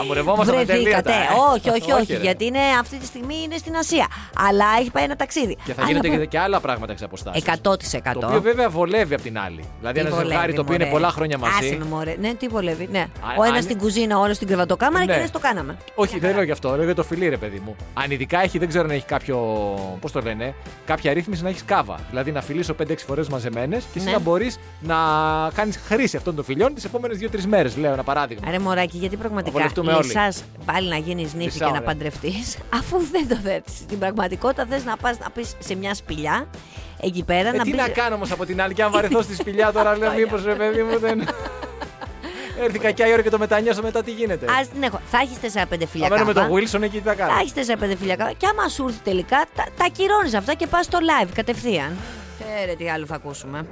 Αμουρευόμαστε 0.00 0.56
με 0.56 0.64
Βρεθήκατε. 0.64 1.02
τελείωτα. 1.02 1.12
ε. 1.12 1.26
όχι, 1.54 1.70
όχι, 1.82 1.92
όχι. 1.92 2.12
ρε. 2.12 2.18
γιατί 2.18 2.44
είναι, 2.44 2.58
αυτή 2.80 2.96
τη 2.96 3.06
στιγμή 3.06 3.34
είναι 3.44 3.56
στην 3.56 3.76
Ασία. 3.76 4.06
Αλλά 4.48 4.64
έχει 4.80 4.90
πάει 4.90 5.04
ένα 5.04 5.16
ταξίδι. 5.16 5.56
Και 5.64 5.72
θα 5.72 5.80
Αλλά 5.80 5.86
γίνονται 5.86 6.08
προ- 6.08 6.20
και- 6.20 6.26
και 6.26 6.38
άλλα 6.38 6.60
πράγματα 6.60 6.92
εξ 6.92 7.02
αποστάσεως. 7.02 7.44
100%. 7.44 8.20
Το 8.20 8.26
οποίο 8.26 8.40
βέβαια 8.40 8.68
βολεύει 8.70 9.14
απ' 9.14 9.20
την 9.20 9.38
άλλη. 9.38 9.64
Δηλαδή 9.78 9.94
Τι 9.94 10.00
ένας 10.00 10.12
βολεύει, 10.12 10.30
ζευγάρι 10.32 10.52
το 10.52 10.60
οποίο 10.60 10.74
είναι 10.74 10.84
μωρέ. 10.84 10.96
πολλά 10.96 11.10
χρόνια 11.12 11.38
Άσε 11.42 11.52
μαζί. 11.54 11.76
με, 11.76 11.84
μωρέ. 11.84 12.16
Ναι, 12.20 12.34
τι 12.34 12.48
βολεύει. 12.48 12.88
Ναι. 12.92 12.98
Α, 13.00 13.06
ο 13.38 13.42
ένας 13.42 13.56
αν- 13.56 13.62
στην 13.62 13.78
κουζίνα, 13.78 14.18
ο 14.18 14.22
άλλος 14.22 14.36
στην 14.36 14.48
κρεβατοκάμαρα 14.48 15.04
Ναι. 15.04 15.12
και 15.12 15.18
ένα 15.18 15.30
το 15.30 15.38
κάναμε. 15.38 15.76
Όχι, 15.94 16.18
δεν 16.18 16.34
λέω 16.34 16.42
γι' 16.42 16.50
αυτό, 16.50 16.76
λέω 16.76 16.84
για 16.84 16.94
το 16.94 17.02
φιλί, 17.02 17.28
ρε 17.28 17.36
παιδί 17.36 17.62
μου. 17.64 17.76
Αν 17.94 18.10
ειδικά 18.10 18.42
έχει, 18.42 18.58
δεν 18.58 18.68
ξέρω 18.68 18.84
αν 18.84 18.90
έχει 18.90 19.04
κάποιο. 19.04 19.36
Πώς 20.00 20.12
το 20.12 20.20
λένε, 20.26 20.54
κάποια 20.86 21.12
ρύθμιση 21.12 21.42
να 21.42 21.48
έχεις 21.48 21.64
κάβα. 21.64 21.98
Δηλαδή 22.08 22.32
να 22.32 22.40
φιλήσω 22.42 22.74
5-6 22.74 22.94
φορές 23.06 23.28
μαζεμένες 23.28 23.82
και 23.92 23.98
εσύ 23.98 24.06
Ναι. 24.06 24.12
να 24.12 24.18
μπορείς 24.18 24.58
να 24.80 24.96
κάνεις 25.54 25.76
χρήση 25.86 26.16
αυτών 26.16 26.34
των 26.34 26.44
φιλιών 26.44 26.74
τις 26.74 26.84
επόμενες 26.84 27.18
2-3 27.18 27.46
μέρες. 27.46 27.76
Λέω 27.76 27.92
ένα 27.92 28.02
παράδειγμα. 28.02 28.50
Ρε 28.50 28.58
μωράκι, 28.58 28.96
γιατί 28.96 29.16
πραγματικά 29.16 29.52
βολευτούμε 29.52 29.92
όλοι. 29.92 30.10
εσά 30.14 30.32
πάλι 30.64 30.88
να 30.88 30.96
γίνεις 30.96 31.32
νύφη 31.34 31.44
Μισά 31.44 31.58
και 31.58 31.64
να 31.64 31.70
ώρα. 31.70 31.80
παντρευτείς, 31.82 32.56
αφού 32.78 32.98
δεν 33.12 33.28
το 33.28 33.34
θέτει. 33.36 33.70
Στην 33.70 33.98
πραγματικότητα 33.98 34.66
θες 34.70 34.84
να 34.84 34.96
πας 34.96 35.18
να 35.18 35.30
πεις 35.30 35.54
σε 35.58 35.74
μια 35.74 35.94
σπηλιά 35.94 36.46
εκεί 37.00 37.24
πέρα 37.24 37.48
Ε, 37.48 37.52
να 37.52 37.62
τι 37.62 37.70
πεις- 37.70 37.80
να 37.80 37.88
κάνω 37.88 38.14
όμως 38.14 38.30
από 38.30 38.44
την 38.46 38.60
άλλη, 38.62 38.74
και 38.74 38.82
αν 38.82 38.90
βαρεθώ 38.92 39.22
στη 39.22 39.34
σπηλιά 39.34 39.72
τώρα, 39.72 39.96
λέω 39.98 40.12
μήπως 40.12 40.44
ρε 40.44 40.54
παιδί 40.54 40.82
μου 40.82 40.98
δεν. 40.98 41.22
Έρθει 42.60 42.78
κακιά 42.78 43.06
η 43.08 43.12
ώρα 43.12 43.22
και 43.22 43.30
το 43.30 43.38
μετανιώσω 43.38 43.82
μετά 43.82 44.02
τι 44.02 44.10
γίνεται; 44.10 44.46
Α 44.46 44.66
την 44.72 44.82
έχω. 44.82 45.00
Θα 45.10 45.18
έχεις 45.18 45.36
4-5 45.54 45.86
φιλιά 45.90 46.08
Θα 46.08 46.14
μένω 46.14 46.24
με 46.26 46.32
κάπα. 46.32 46.46
τον 46.48 46.56
Wilson 46.56 46.82
εκεί 46.82 46.98
τι 47.00 47.08
θα 47.08 47.14
κάνω; 47.14 47.32
Θα 47.32 47.38
έχεις 47.40 47.52
4-5 47.92 47.96
φιλιά 47.98 48.16
κάπα. 48.16 48.32
Και 48.32 48.46
άμα 48.46 48.68
σου 48.68 48.84
έρθει 48.88 49.00
τελικά, 49.04 49.44
τα, 49.56 49.64
τα 49.76 49.84
ακυρώνει 49.84 50.36
αυτά 50.36 50.54
και 50.54 50.66
πας 50.66 50.84
στο 50.84 50.98
live 51.02 51.28
κατευθείαν. 51.34 51.96
Φέρε 52.38 52.74
τι 52.74 52.90
άλλο 52.90 53.06
θα 53.06 53.14
ακούσουμε. 53.14 53.66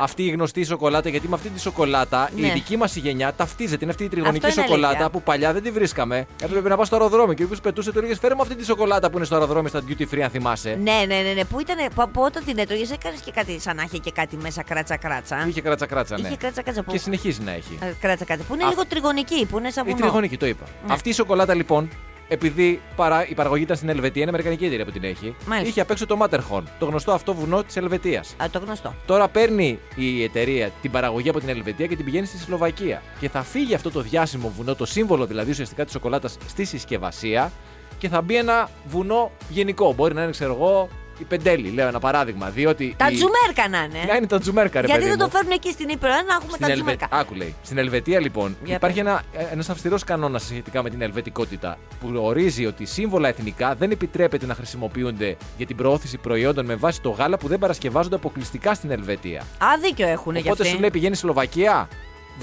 Αυτή 0.00 0.22
η 0.26 0.30
γνωστή 0.30 0.64
σοκολάτα, 0.64 1.08
γιατί 1.08 1.28
με 1.28 1.34
αυτή 1.34 1.48
τη 1.48 1.60
σοκολάτα 1.60 2.28
Ναι. 2.36 2.46
η 2.46 2.50
δική 2.50 2.76
μας 2.76 2.96
γενιά 2.96 3.32
ταυτίζεται. 3.32 3.78
Είναι 3.82 3.90
αυτή 3.92 4.04
η 4.04 4.08
τριγωνική 4.08 4.46
Αυτό 4.46 4.60
είναι 4.60 4.68
σοκολάτα 4.68 4.88
αλήθεια. 4.88 5.10
που 5.10 5.22
παλιά 5.22 5.52
δεν 5.52 5.62
τη 5.62 5.70
βρίσκαμε. 5.70 6.26
Έπρεπε 6.42 6.68
να 6.68 6.76
πα 6.76 6.84
στο 6.84 6.96
αεροδρόμιο 6.96 7.34
και 7.34 7.44
όποιο 7.44 7.56
πετούσε, 7.62 7.92
του 7.92 7.98
έλεγε 7.98 8.14
Φέρε 8.16 8.34
μου 8.34 8.42
αυτή 8.42 8.54
τη 8.54 8.64
σοκολάτα 8.64 9.10
που 9.10 9.16
είναι 9.16 9.26
στο 9.26 9.34
αεροδρόμιο 9.34 9.68
στα 9.68 9.80
duty 9.88 10.02
free, 10.14 10.20
αν 10.20 10.30
θυμάσαι. 10.30 10.78
Ναι, 10.82 11.04
ναι, 11.06 11.20
ναι, 11.20 11.32
ναι. 11.32 11.44
Που 11.44 11.60
ήταν. 11.60 11.76
Που, 11.94 12.10
που 12.12 12.22
όταν 12.22 12.44
την 12.44 12.58
έτρωγες, 12.58 12.90
έκανες 12.90 13.20
και 13.20 13.30
κάτι 13.30 13.60
σαν 13.60 13.76
να 13.76 13.82
είχε 13.82 13.98
και 13.98 14.10
κάτι 14.10 14.36
μέσα 14.36 14.62
κράτσα-κράτσα. 14.62 15.44
Είχε 15.48 15.60
κράτσα 15.60 15.86
κράτσα, 15.86 16.18
ναι. 16.18 16.26
Είχε 16.28 16.36
κράτσα-κράτσα. 16.36 16.82
Που... 16.82 16.90
Και 16.92 16.98
συνεχίζει 16.98 17.40
να 17.42 17.50
έχει. 17.52 17.78
Ε, 17.80 17.92
Κράτσα 18.00 18.24
κράτσα. 18.24 18.44
Που 18.44 18.54
είναι 18.54 18.64
Α- 18.64 18.68
λίγο 18.68 18.86
τριγωνική, 18.86 19.46
που 19.46 19.58
είναι 19.58 19.70
σαν 19.70 19.86
Η 19.86 19.90
βουνό. 19.90 20.00
τριγωνική, 20.02 20.36
το 20.36 20.46
είπα. 20.46 20.64
Ναι. 20.86 20.92
Αυτή 20.92 21.08
η 21.08 21.12
σοκολάτα 21.12 21.54
λοιπόν, 21.54 21.88
επειδή 22.32 22.80
παρά, 22.96 23.28
η 23.28 23.34
παραγωγή 23.34 23.62
ήταν 23.62 23.76
στην 23.76 23.88
Ελβετία, 23.88 24.20
είναι 24.20 24.30
αμερικανική 24.30 24.64
εταιρεία 24.64 24.84
που 24.84 24.90
την 24.90 25.04
έχει, 25.04 25.34
Μάλιστα. 25.46 25.68
είχε 25.68 25.80
απ' 25.80 25.90
έξω 25.90 26.06
το 26.06 26.18
Matterhorn, 26.22 26.62
το 26.78 26.86
γνωστό 26.86 27.12
αυτό 27.12 27.34
βουνό 27.34 27.62
της 27.62 27.76
Ελβετίας. 27.76 28.34
Α, 28.42 28.46
το 28.50 28.58
γνωστό. 28.58 28.94
Τώρα 29.06 29.28
παίρνει 29.28 29.78
η 29.94 30.22
εταιρεία 30.22 30.70
την 30.82 30.90
παραγωγή 30.90 31.28
από 31.28 31.40
την 31.40 31.48
Ελβετία 31.48 31.86
και 31.86 31.96
την 31.96 32.04
πηγαίνει 32.04 32.26
στη 32.26 32.38
Σλοβακία. 32.38 33.02
Και 33.20 33.28
θα 33.28 33.42
φύγει 33.42 33.74
αυτό 33.74 33.90
το 33.90 34.00
διάσημο 34.00 34.52
βουνό, 34.56 34.74
το 34.74 34.86
σύμβολο 34.86 35.26
δηλαδή 35.26 35.50
ουσιαστικά 35.50 35.84
της 35.84 35.92
σοκολάτας 35.92 36.36
στη 36.48 36.64
συσκευασία 36.64 37.52
και 37.98 38.08
θα 38.08 38.20
μπει 38.20 38.36
ένα 38.36 38.70
βουνό 38.86 39.30
γενικό. 39.48 39.92
Μπορεί 39.92 40.14
να 40.14 40.22
είναι, 40.22 40.30
ξέρω 40.30 40.54
εγώ, 40.54 40.88
η 41.18 41.24
Πεντέλη, 41.24 41.68
λέω 41.70 41.88
ένα 41.88 41.98
παράδειγμα. 41.98 42.48
Διότι 42.50 42.94
Τα 42.98 43.08
η... 43.10 43.14
τζουμέρκα 43.14 43.68
να 43.68 43.84
είναι. 43.84 44.04
Να 44.08 44.16
είναι 44.16 44.26
τα 44.26 44.38
τζουμέρκα, 44.40 44.80
ρε 44.80 44.86
Γιατί 44.86 45.00
παιδί 45.02 45.10
δεν 45.16 45.18
το 45.20 45.24
μου. 45.24 45.30
φέρνουν 45.30 45.52
εκεί 45.52 45.70
στην 45.70 45.88
Ήπειρο, 45.88 46.12
ε, 46.12 46.14
να 46.14 46.34
έχουμε 46.34 46.48
Στην 46.52 46.60
τα 46.60 46.66
Ελβε... 46.66 46.74
τζουμέρκα. 46.74 47.08
Άκου 47.10 47.34
λέει. 47.34 47.54
Στην 47.62 47.78
Ελβετία 47.78 48.20
λοιπόν 48.20 48.56
Για 48.64 48.74
υπάρχει 48.74 49.02
πες. 49.02 49.06
ένα 49.06 49.22
ένας 49.52 49.68
αυστηρός 49.70 50.04
κανόνας 50.04 50.42
σχετικά 50.42 50.82
με 50.82 50.90
την 50.90 51.02
ελβετικότητα 51.02 51.78
που 52.00 52.10
ορίζει 52.14 52.66
ότι 52.66 52.84
σύμβολα 52.84 53.28
εθνικά 53.28 53.74
δεν 53.74 53.90
επιτρέπεται 53.90 54.46
να 54.46 54.54
χρησιμοποιούνται 54.54 55.36
για 55.56 55.66
την 55.66 55.76
προώθηση 55.76 56.18
προϊόντων 56.18 56.64
με 56.64 56.74
βάση 56.74 57.00
το 57.00 57.10
γάλα 57.10 57.36
που 57.38 57.48
δεν 57.48 57.58
παρασκευάζονται 57.58 58.14
αποκλειστικά 58.14 58.74
στην 58.74 58.90
Ελβετία. 58.90 59.40
Α, 59.40 59.66
δίκιο 59.82 60.06
έχουν 60.08 60.34
γι' 60.34 60.40
Οπότε 60.48 60.62
αυτοί. 60.62 60.74
σου 60.74 60.80
λέει 60.80 60.90
πηγαίνει 60.90 61.16
Σλοβακία, 61.16 61.88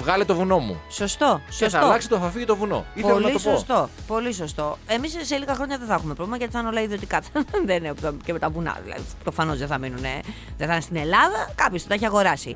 βγάλε 0.01 0.25
το 0.25 0.35
βουνό 0.35 0.59
μου. 0.59 0.79
Σωστό, 0.89 1.41
Και 1.47 1.51
σωστό. 1.53 1.69
θα 1.77 1.85
αλλάξει 1.85 2.09
το 2.09 2.17
θα 2.17 2.29
φύγει 2.29 2.45
το 2.45 2.55
βουνό. 2.55 2.85
Ήθελα 2.93 3.13
να 3.13 3.19
Πολύ 3.21 3.33
το 3.33 3.39
πω. 3.39 3.49
σωστό. 3.51 3.89
Πολύ 4.07 4.33
σωστό. 4.33 4.77
Εμείς 4.87 5.17
σε 5.21 5.37
λίγα 5.37 5.55
χρόνια 5.55 5.77
δεν 5.77 5.87
θα 5.87 5.93
έχουμε 5.93 6.13
πρόβλημα 6.13 6.37
γιατί 6.37 6.53
θα 6.53 6.59
είναι 6.59 6.67
όλα 6.67 6.81
ιδιωτικά. 6.81 7.21
δεν 7.65 7.77
είναι 7.83 7.93
και 8.25 8.33
με 8.33 8.39
τα 8.39 8.49
βουνά. 8.49 8.77
Δηλαδή, 8.83 9.01
προφανώς 9.23 9.57
δεν 9.57 9.67
θα 9.67 9.77
μείνουν. 9.77 10.01
Δεν 10.57 10.67
θα 10.67 10.73
είναι 10.73 10.81
στην 10.81 10.95
Ελλάδα. 10.95 11.49
Κάποιος 11.55 11.83
τα 11.87 11.93
έχει 11.93 12.05
αγοράσει. 12.05 12.55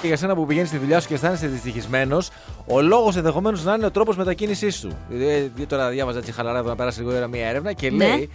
Και 0.00 0.06
για 0.06 0.16
σένα 0.16 0.34
που 0.34 0.46
πηγαίνεις 0.46 0.68
στη 0.68 0.78
δουλειά 0.78 1.00
σου 1.00 1.08
και 1.08 1.14
αισθάνεσαι 1.14 1.46
δυστυχισμένος, 1.46 2.30
ο 2.66 2.80
λόγος 2.80 3.16
ενδεχομένως 3.16 3.64
να 3.64 3.74
είναι 3.74 3.86
ο 3.86 3.90
τρόπος 3.90 4.16
μετακίνησής 4.16 4.76
σου. 4.76 4.96
Ε, 5.58 5.64
τώρα 5.66 5.88
διάβαζα 5.88 6.18
έτσι 6.18 6.32
χαλαρά 6.32 6.58
εδώ 6.58 6.68
να 6.68 6.76
πέρασε 6.76 7.00
λίγο 7.00 7.16
ώρα 7.16 7.26
μία 7.26 7.46
έρευνα 7.48 7.72
και 7.72 7.90
Ναι. 7.90 8.06
λέει 8.06 8.30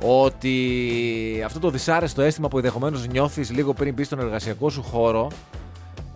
ότι 0.00 1.42
αυτό 1.44 1.58
το 1.58 1.70
δυσάρεστο 1.70 2.22
αίσθημα 2.22 2.48
που 2.48 2.56
ενδεχομένως 2.56 3.06
νιώθεις 3.06 3.50
λίγο 3.50 3.72
πριν 3.74 3.94
μπεις 3.94 4.06
στον 4.06 4.18
εργασιακό 4.20 4.70
σου 4.70 4.82
χώρο. 4.82 5.30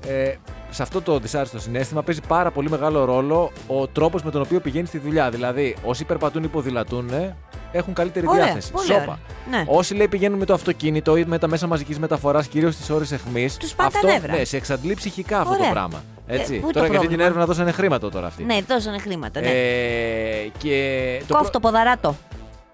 Ε, 0.07 0.35
σε 0.71 0.83
αυτό 0.83 1.03
το 1.03 1.19
δυσάρεστο 1.19 1.59
συνέστημα 1.61 2.03
παίζει 2.03 2.21
πάρα 2.29 2.51
πολύ 2.51 2.71
μεγάλο 2.71 3.05
ρόλο 3.05 3.53
ο 3.67 3.87
τρόπος 3.87 4.23
με 4.23 4.31
τον 4.31 4.41
οποίο 4.41 4.61
πηγαίνει 4.61 4.87
στη 4.87 4.99
δουλειά. 4.99 5.31
Δηλαδή, 5.31 5.77
όσοι 5.85 6.05
περπατούν 6.05 6.43
ή 6.45 6.47
ποδηλατούν 6.49 7.09
ε, 7.13 7.37
έχουν 7.73 7.95
καλύτερη 7.95 8.27
Ωραία, 8.29 8.45
διάθεση. 8.45 8.71
πολύ 8.73 8.87
Σόπα. 8.87 9.01
ωραία. 9.01 9.19
Ναι. 9.51 9.65
Όσοι 9.67 9.95
λέει 9.95 10.09
πηγαίνουν 10.09 10.39
με 10.39 10.45
το 10.45 10.53
αυτοκίνητο 10.55 11.17
ή 11.17 11.25
με 11.25 11.39
τα 11.39 11.49
μέσα 11.49 11.67
μαζικής 11.67 11.99
μεταφοράς, 11.99 12.47
κυρίως 12.47 12.75
στις 12.75 12.91
ώρες 12.91 13.13
εχμή. 13.13 13.49
Τους 13.59 13.75
πάει 13.75 13.89
τα 13.89 13.97
αυτό 13.99 14.07
νεύρα. 14.09 14.33
ναι, 14.37 14.45
σε 14.45 14.57
εξαντλεί 14.57 14.95
ψυχικά 14.95 15.39
αυτό 15.41 15.53
Ωραία. 15.53 15.65
το 15.67 15.73
πράγμα. 15.73 16.03
Έτσι. 16.27 16.55
Ε, 16.55 16.59
πού 16.59 16.67
το 16.67 16.73
τώρα 16.73 16.87
για 16.87 16.97
αυτή 16.97 17.09
την 17.09 17.17
πρόβλημα; 17.17 17.25
έρευνα 17.25 17.45
δώσανε 17.47 17.71
χρήματα 17.73 18.11
τώρα 18.11 18.27
αυτή. 18.27 18.45
Ναι, 18.45 18.59
δώσανε 18.69 18.99
χρήματα. 18.99 19.41
Ναι. 19.41 19.49
Ε, 19.49 20.51
και 20.59 21.23
το 21.27 21.35
Κόφτο 21.35 21.61
ποδαράτο. 21.61 22.17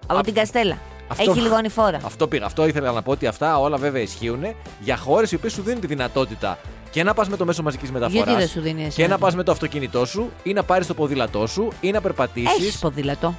Από 0.07 0.19
Α- 0.19 0.21
την 0.21 0.33
Καστέλα. 0.33 0.77
Αυτό- 1.07 1.31
Έχει 1.31 1.39
λίγο 1.39 1.55
ανηφόρα. 1.55 1.99
Αυτό 2.05 2.27
πήγα. 2.27 2.45
Αυτό 2.45 2.67
ήθελα 2.67 2.91
να 2.91 3.01
πω 3.01 3.11
ότι 3.11 3.27
αυτά 3.27 3.59
όλα 3.59 3.77
βέβαια 3.77 4.01
ισχύουν 4.01 4.43
για 4.79 4.97
χώρες 4.97 5.31
οι 5.31 5.35
οποίες 5.35 5.53
σου 5.53 5.61
δίνουν 5.61 5.81
τη 5.81 5.87
δυνατότητα 5.87 6.57
και 6.91 7.03
να 7.03 7.13
πας 7.13 7.27
με 7.29 7.37
το 7.37 7.45
μέσο 7.45 7.63
μαζικής 7.63 7.91
μεταφοράς. 7.91 8.25
Γιατί 8.25 8.39
δεν 8.39 8.47
σου 8.47 8.61
δίνει 8.61 8.85
εσύ. 8.85 8.95
Και 8.95 9.07
να 9.07 9.17
πας 9.17 9.35
με 9.35 9.43
το 9.43 9.51
αυτοκίνητό 9.51 10.05
σου 10.05 10.31
ή 10.43 10.53
να 10.53 10.63
πάρεις 10.63 10.87
το 10.87 10.93
ποδήλατό 10.93 11.47
σου 11.47 11.67
ή 11.81 11.91
να 11.91 12.01
περπατήσεις. 12.01 12.51
Έχεις 12.59 12.77
ποδήλατο. 12.79 13.35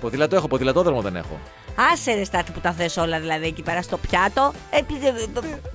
Ποδήλατο 0.00 0.36
έχω, 0.36 0.46
ποδηλατόδρομο 0.48 1.00
δεν 1.00 1.16
έχω. 1.16 1.38
Άσε 1.92 2.12
ρε 2.14 2.24
στάτη 2.24 2.52
που 2.52 2.60
τα 2.60 2.72
θες 2.72 2.96
όλα 2.96 3.20
δηλαδή 3.20 3.46
εκεί 3.46 3.62
πέρα 3.62 3.82
στο 3.82 3.96
πιάτο. 3.96 4.52
Επειδή... 4.70 5.06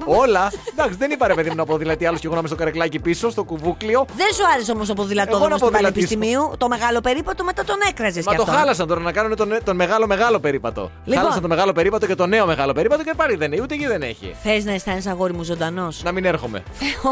Όλα. 0.06 0.52
Εντάξει, 0.72 0.98
δεν 0.98 1.12
είπα 1.12 1.28
ρε 1.28 1.34
παιδί 1.34 1.50
μου 1.50 1.56
να 1.56 1.66
ποδηλατεί 1.66 2.06
άλλος 2.06 2.20
και 2.20 2.26
εγώ 2.26 2.34
να 2.34 2.40
είμαι 2.40 2.50
στο 2.50 2.58
καρεκλάκι 2.58 3.00
πίσω, 3.00 3.30
στο 3.30 3.44
κουβούκλιο. 3.44 4.06
Δεν 4.16 4.34
σου 4.34 4.42
άρεσε 4.54 4.72
όμως 4.72 4.90
ο 4.90 4.92
Εγώ 4.92 5.02
ποδηλατόδρομο 5.02 5.48
να 5.48 5.56
του 5.56 5.60
ποδηλατήσω. 5.60 6.08
Πανεπιστημίου; 6.08 6.54
Το 6.58 6.68
μεγάλο 6.68 7.02
περίπατο 7.02 7.44
μετά 7.44 7.64
τον 7.64 7.76
έκραζες 7.90 8.26
Μα 8.26 8.32
κι 8.32 8.38
το 8.38 8.44
αυτό. 8.44 8.56
χάλασαν 8.56 8.88
τώρα 8.88 9.02
να 9.02 9.12
κάνουν 9.12 9.36
τον, 9.36 9.58
τον 9.64 9.76
μεγάλο 9.76 10.08
μεγάλο 10.08 10.40
περίπατο. 10.40 10.92
Λοιπόν. 11.06 11.22
Χάλασαν 11.22 11.42
το 11.42 11.48
μεγάλο 11.48 11.72
περίπατο 11.74 12.06
και 12.06 12.16
το 12.16 12.26
νέο 12.26 12.46
μεγάλο 12.46 12.74
περίπατο 12.74 13.04
και 13.04 13.14
πάλι 13.16 13.36
δεν 13.36 13.52
έχει. 13.52 13.62
Ούτε 13.62 13.74
εκεί 13.74 13.88
δεν 13.88 14.02
έχει. 14.02 14.36
Θες 14.44 14.66
να 14.66 14.72
αισθάνεσαι 14.72 15.10
αγόρι 15.10 15.34
μου 15.34 15.44
ζωντανός; 15.44 16.04
Να 16.04 16.12
μην 16.12 16.26
έρχομαι. 16.26 16.64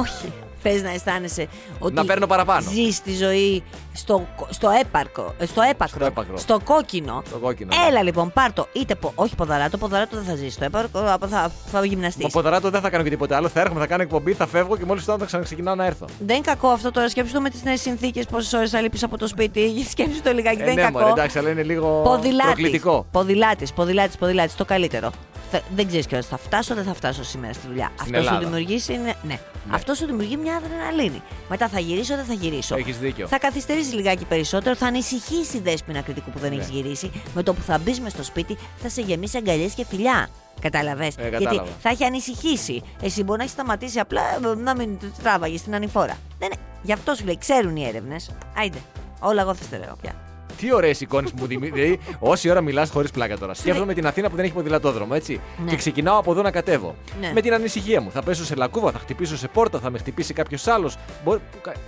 Όχι. 0.02 0.34
Θε 0.70 0.82
να 0.82 0.90
αισθάνεσαι 0.94 1.48
ότι. 1.80 1.94
Να 1.94 2.06
παίρνω 2.06 2.28
παραπάνω. 2.28 2.70
Ζεις 2.72 3.02
τη 3.02 3.16
ζωή 3.16 3.64
στο, 3.94 4.28
στο 4.50 4.70
έπαρκο. 4.82 5.34
ε, 5.38 5.46
Στο 5.46 5.62
έπακρο. 5.62 5.96
Στο 5.96 6.06
έπακρο. 6.06 6.38
Στο 6.38 6.60
κόκκινο. 6.64 7.22
Στο 7.28 7.38
κόκκινο, 7.38 7.70
ναι. 7.76 7.88
Έλα 7.88 8.04
λοιπόν, 8.04 8.32
πάρ 8.34 8.54
το. 8.54 8.68
Είτε 8.74 8.96
πο, 8.96 9.12
όχι 9.16 9.36
ποδαράτο, 9.36 9.78
ποδαράτο 9.78 10.16
δεν 10.16 10.26
θα 10.26 10.36
ζεις 10.36 10.54
στο 10.54 10.64
έπαρκο, 10.66 11.00
απ' 11.08 11.24
θα, 11.30 11.52
θα 11.72 11.86
γυμναστείς. 11.86 12.24
Μα 12.24 12.30
ποδαράτο 12.30 12.70
δεν 12.70 12.82
θα 12.82 12.90
κάνω 12.90 13.04
και 13.04 13.10
τίποτα 13.10 13.36
άλλο. 13.38 13.48
Θα 13.48 13.60
έρχομαι, 13.62 13.80
θα 13.80 13.88
κάνω 13.88 14.02
εκπομπή, 14.02 14.34
θα 14.34 14.48
φεύγω 14.48 14.78
και 14.78 14.86
μόλις 14.86 15.06
τώρα 15.06 15.20
θα 15.20 15.26
ξαναξεκινάω 15.26 15.76
να 15.76 15.86
έρθω. 15.86 16.06
Δεν 16.26 16.36
είναι 16.36 16.46
κακό 16.46 16.68
αυτό 16.68 16.92
τώρα. 16.92 17.10
Σκέψου 17.10 17.34
το 17.34 17.42
με 17.42 17.50
τις 17.50 17.64
νέες 17.64 17.82
συνθήκες, 17.82 18.26
πόσες 18.26 18.54
ώρες 18.54 18.70
θα 18.70 18.82
λείπεις 18.82 19.04
από 19.04 19.18
το 19.18 19.28
σπίτι. 19.28 19.62
Σκέψου 19.92 20.22
το 20.22 20.32
λιγάκι, 20.32 20.62
Ε, 20.62 20.66
δεν 20.66 20.74
ναι, 20.76 20.82
είναι 20.82 20.92
μωρέ, 20.92 21.04
κακό. 21.04 21.16
εντάξει, 21.18 21.38
αλλά 21.38 21.50
είναι 21.50 21.64
λίγο 21.64 22.02
Ποδηλάτης. 22.04 22.44
προκλητικό. 22.44 23.06
Ποδηλάτης, 23.12 23.74
ποδηλάτης, 23.74 24.18
ποδηλάτης. 24.18 24.56
Το 24.56 24.66
καλύτερο. 24.66 25.10
Θα- 25.52 25.62
δεν 25.76 25.88
ξέρεις 25.88 26.06
κιόλας. 26.08 26.28
Θα 26.28 26.38
φτάσω, 26.38 26.76
δεν 26.76 26.84
θα 26.84 26.94
φτάσω 26.94 27.24
σήμερα 27.24 27.54
στη 27.54 27.68
δουλειά. 27.68 27.86
Αυτός 28.02 28.08
σου 28.08 28.16
Ελλάδα. 28.16 28.40
δημιουργείς 28.40 28.88
είναι. 28.88 29.16
Ναι. 29.24 29.40
Αυτός 29.70 29.98
σου 29.98 30.06
δημιουργεί 30.06 30.38
μια 30.38 30.56
αδρεναλίνη. 30.56 31.22
Μετά 31.50 31.68
θα 31.68 31.80
γυρίσω, 31.80 32.16
δεν 32.16 32.26
θα 32.26 32.34
γυρίσω. 32.34 32.76
Έχεις 32.76 32.98
δίκιο. 32.98 33.28
Θα 33.28 33.38
καθυστερήσεις 33.40 33.94
λιγάκι 33.94 34.26
περισσότερο, 34.26 34.76
θα 34.76 34.86
ανησυχήσει 34.86 35.58
η 35.58 35.60
δέσπινα 35.60 36.02
κριτικού 36.02 36.30
που 36.30 36.40
δεν 36.40 36.54
Ναι. 36.54 36.62
έχει 36.62 36.72
γυρίσει. 36.72 37.12
Με 37.36 37.44
το 37.44 37.54
που 37.54 37.62
θα 37.62 37.78
μπεις 37.78 38.00
μες 38.00 38.12
στο 38.12 38.24
σπίτι, 38.24 38.58
θα 38.78 38.90
σε 38.90 39.02
γεμίσει 39.02 39.38
αγκαλιές 39.38 39.74
και 39.74 39.86
φιλιά. 39.86 40.28
Κατάλαβες; 40.62 41.16
Ε, 41.18 41.28
Γιατί 41.28 41.44
κατάλαβα. 41.44 41.70
θα 41.82 41.90
έχει 41.90 42.04
ανησυχήσει. 42.04 42.84
Εσύ 43.02 43.24
μπορεί 43.24 43.38
να 43.38 43.44
έχεις 43.44 43.54
σταματήσει 43.56 44.00
απλά 44.00 44.22
ε, 44.22 44.56
να 44.56 44.76
μην 44.76 44.98
τράβαγες 45.24 45.62
την 45.62 45.76
ανηφόρα. 45.76 46.18
Δεν 46.40 46.50
είναι. 46.54 46.62
Γι' 46.82 46.94
αυτό 46.94 47.14
σου 47.16 47.26
λέει, 47.26 47.38
ξέρουν 47.38 47.76
οι 47.76 47.86
έρευνες. 47.88 48.32
Άιντε. 48.58 48.78
Όλα 49.20 49.42
εγώ 49.42 49.54
θα 49.54 49.64
στερεώ 49.64 49.96
πια. 50.02 50.14
Τι 50.58 50.74
ωραίες 50.74 51.02
εικόνες 51.02 51.32
που 51.32 51.38
μου 51.40 51.46
δημιουργεί. 51.48 51.74
Δηλαδή, 51.82 52.00
όση 52.20 52.50
ώρα 52.50 52.62
μιλάς 52.62 52.90
χωρίς 52.90 53.12
πλάκα 53.12 53.38
τώρα. 53.38 53.54
Σκέφτομαι 53.54 53.94
την 53.94 54.08
Αθήνα 54.08 54.30
που 54.30 54.36
δεν 54.36 54.46
έχει 54.46 54.54
ποδηλατόδρομο, 54.54 55.12
έτσι. 55.16 55.40
Ναι. 55.64 55.70
Και 55.70 55.76
ξεκινάω 55.76 56.18
από 56.20 56.32
εδώ 56.32 56.42
να 56.42 56.52
κατέβω. 56.52 56.96
Ναι. 57.22 57.32
Με 57.34 57.42
την 57.42 57.54
ανησυχία 57.54 58.02
μου. 58.02 58.12
Θα 58.12 58.22
πέσω 58.22 58.46
σε 58.46 58.56
λακκούβα, 58.56 58.92
θα 58.92 59.00
χτυπήσω 59.00 59.38
σε 59.38 59.48
πόρτα, 59.48 59.80
θα 59.80 59.90
με 59.90 59.98
χτυπήσει 59.98 60.34
κάποιος 60.34 60.68
άλλος. 60.68 60.96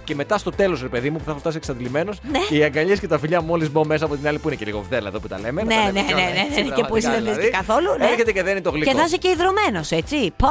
Και 0.03 0.15
μετά 0.15 0.37
στο 0.37 0.49
τέλος, 0.49 0.81
ρε 0.81 0.87
παιδί 0.87 1.09
μου, 1.09 1.17
που 1.17 1.23
θα 1.23 1.31
έχω 1.31 1.39
φτάσει 1.39 1.57
εξαντλημένος. 1.57 2.19
Ναι. 2.31 2.39
Και 2.49 2.55
οι 2.55 2.63
αγκαλιές 2.63 2.99
και 2.99 3.07
τα 3.07 3.19
φιλιά 3.19 3.41
μόλις 3.41 3.71
μπω 3.71 3.85
μέσα 3.85 4.05
από 4.05 4.15
την 4.15 4.27
άλλη 4.27 4.37
που 4.39 4.47
είναι 4.47 4.57
και 4.57 4.65
λίγο 4.65 4.79
βδέλα 4.81 5.07
εδώ 5.07 5.19
που 5.19 5.27
τα 5.27 5.39
λέμε. 5.39 5.63
να 5.63 5.67
Ναι, 5.67 5.75
τα 5.75 5.81
λέμε 5.85 5.91
ναι, 5.91 6.01
ναι, 6.01 6.07
κιόλας, 6.07 6.33
ναι, 6.33 6.39
έτσι, 6.49 6.61
ναι, 6.69 6.75
και 6.75 6.83
που 6.83 6.95
εσύ 6.95 7.07
δεν 7.07 7.15
πραγματικά, 7.15 7.21
λες 7.21 7.35
και 7.35 7.41
δηλαδή. 7.41 7.49
καθόλου. 7.67 7.97
Ναι. 7.99 8.05
Έρχεται 8.05 8.31
και 8.31 8.43
δεν 8.43 8.51
είναι 8.51 8.61
το 8.61 8.69
γλυκό. 8.69 8.91
Και 8.91 8.97
θα 8.97 9.03
είσαι 9.03 9.17
και 9.17 9.27
υδρωμένο, 9.27 9.79
έτσι. 9.89 10.31
Πα, 10.37 10.47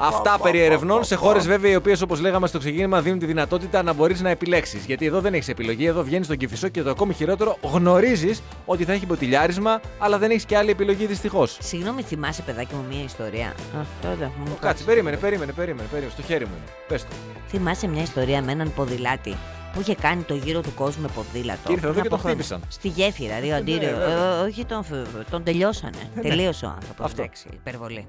Αυτά 0.00 0.30
πω, 0.36 0.40
περί 0.42 0.58
πω, 0.58 0.64
ερευνών 0.64 0.98
πω, 0.98 1.04
σε 1.04 1.14
πω. 1.14 1.20
χώρες 1.20 1.46
βέβαια 1.46 1.70
οι 1.70 1.76
οποίες 1.76 2.00
όπως 2.00 2.20
λέγαμε 2.20 2.46
στο 2.46 2.58
ξεκίνημα 2.58 3.00
δίνουν 3.00 3.18
τη 3.18 3.26
δυνατότητα 3.26 3.82
να 3.82 3.92
μπορείς 3.92 4.20
να 4.20 4.30
επιλέξεις. 4.30 4.84
Γιατί 4.84 5.06
εδώ 5.06 5.20
δεν 5.20 5.34
έχεις 5.34 5.48
επιλογή, 5.48 5.86
εδώ 5.86 6.02
βγαίνεις 6.02 6.24
στον 6.26 6.36
κυφισό 6.38 6.68
και 6.68 6.82
το 6.82 6.90
ακόμη 6.90 7.12
χειρότερο 7.14 7.36
γνωρίζεις 7.62 8.42
ότι 8.66 8.84
θα 8.84 8.92
έχει 8.92 9.06
μποτιλιάρισμα, 9.06 9.80
αλλά 9.98 10.18
δεν 10.18 10.30
έχεις 10.30 10.44
και 10.44 10.56
άλλη 10.56 10.70
επιλογή 10.70 11.06
δυστυχώς. 11.06 11.58
Συγγνώμη, 11.60 12.02
θυμάσαι, 12.02 12.42
παιδάκι 12.42 12.74
μου, 12.74 12.84
μία 12.90 13.02
ιστορία. 13.04 13.46
Α, 13.48 13.84
τώρα 14.02 14.32
μου 14.44 14.56
Κάτσε, 14.60 14.84
περίμενε, 14.84 15.16
περίμενε, 15.16 15.52
περίμενε, 15.52 15.88
περίμενε. 15.90 16.12
Στο 16.12 16.22
χέρι 16.22 16.44
μου 16.44 16.52
είναι. 16.56 16.72
Πες 16.88 17.02
το. 17.02 17.08
Θυμάσαι 17.48 17.86
μια 17.86 18.02
ιστορία 18.02 18.42
με 18.42 18.52
έναν 18.52 18.72
ποδηλάτη 18.74 19.36
που 19.72 19.80
είχε 19.80 19.94
κάνει 19.94 20.22
το 20.22 20.34
γύρο 20.34 20.60
του 20.60 20.74
κόσμου 20.74 21.02
με 21.02 21.08
ποδήλατο. 21.14 21.60
Και 21.64 21.72
ήρθε 21.72 21.86
εδώ 21.86 21.92
πριν 21.94 22.08
και 22.08 22.14
από 22.14 22.16
τον 22.16 22.18
χρόνια. 22.18 22.44
χτύπησαν. 22.44 22.60
Στη 22.68 22.88
γέφυρα, 22.88 23.38
Ρίο 23.38 23.56
Αντίριο. 23.56 23.88
βέβαια. 23.96 24.38
Ε, 24.38 24.42
όχι, 24.42 24.64
τον, 24.64 24.84
τον 25.30 25.44
τελειώσανε. 25.44 26.10
Τελείωσε 26.22 26.64
ο 26.66 26.68
άνθρωπος. 26.68 27.04
Αυτό. 27.04 27.22
Εντάξει, 27.22 27.46
υπερβολή. 27.52 28.06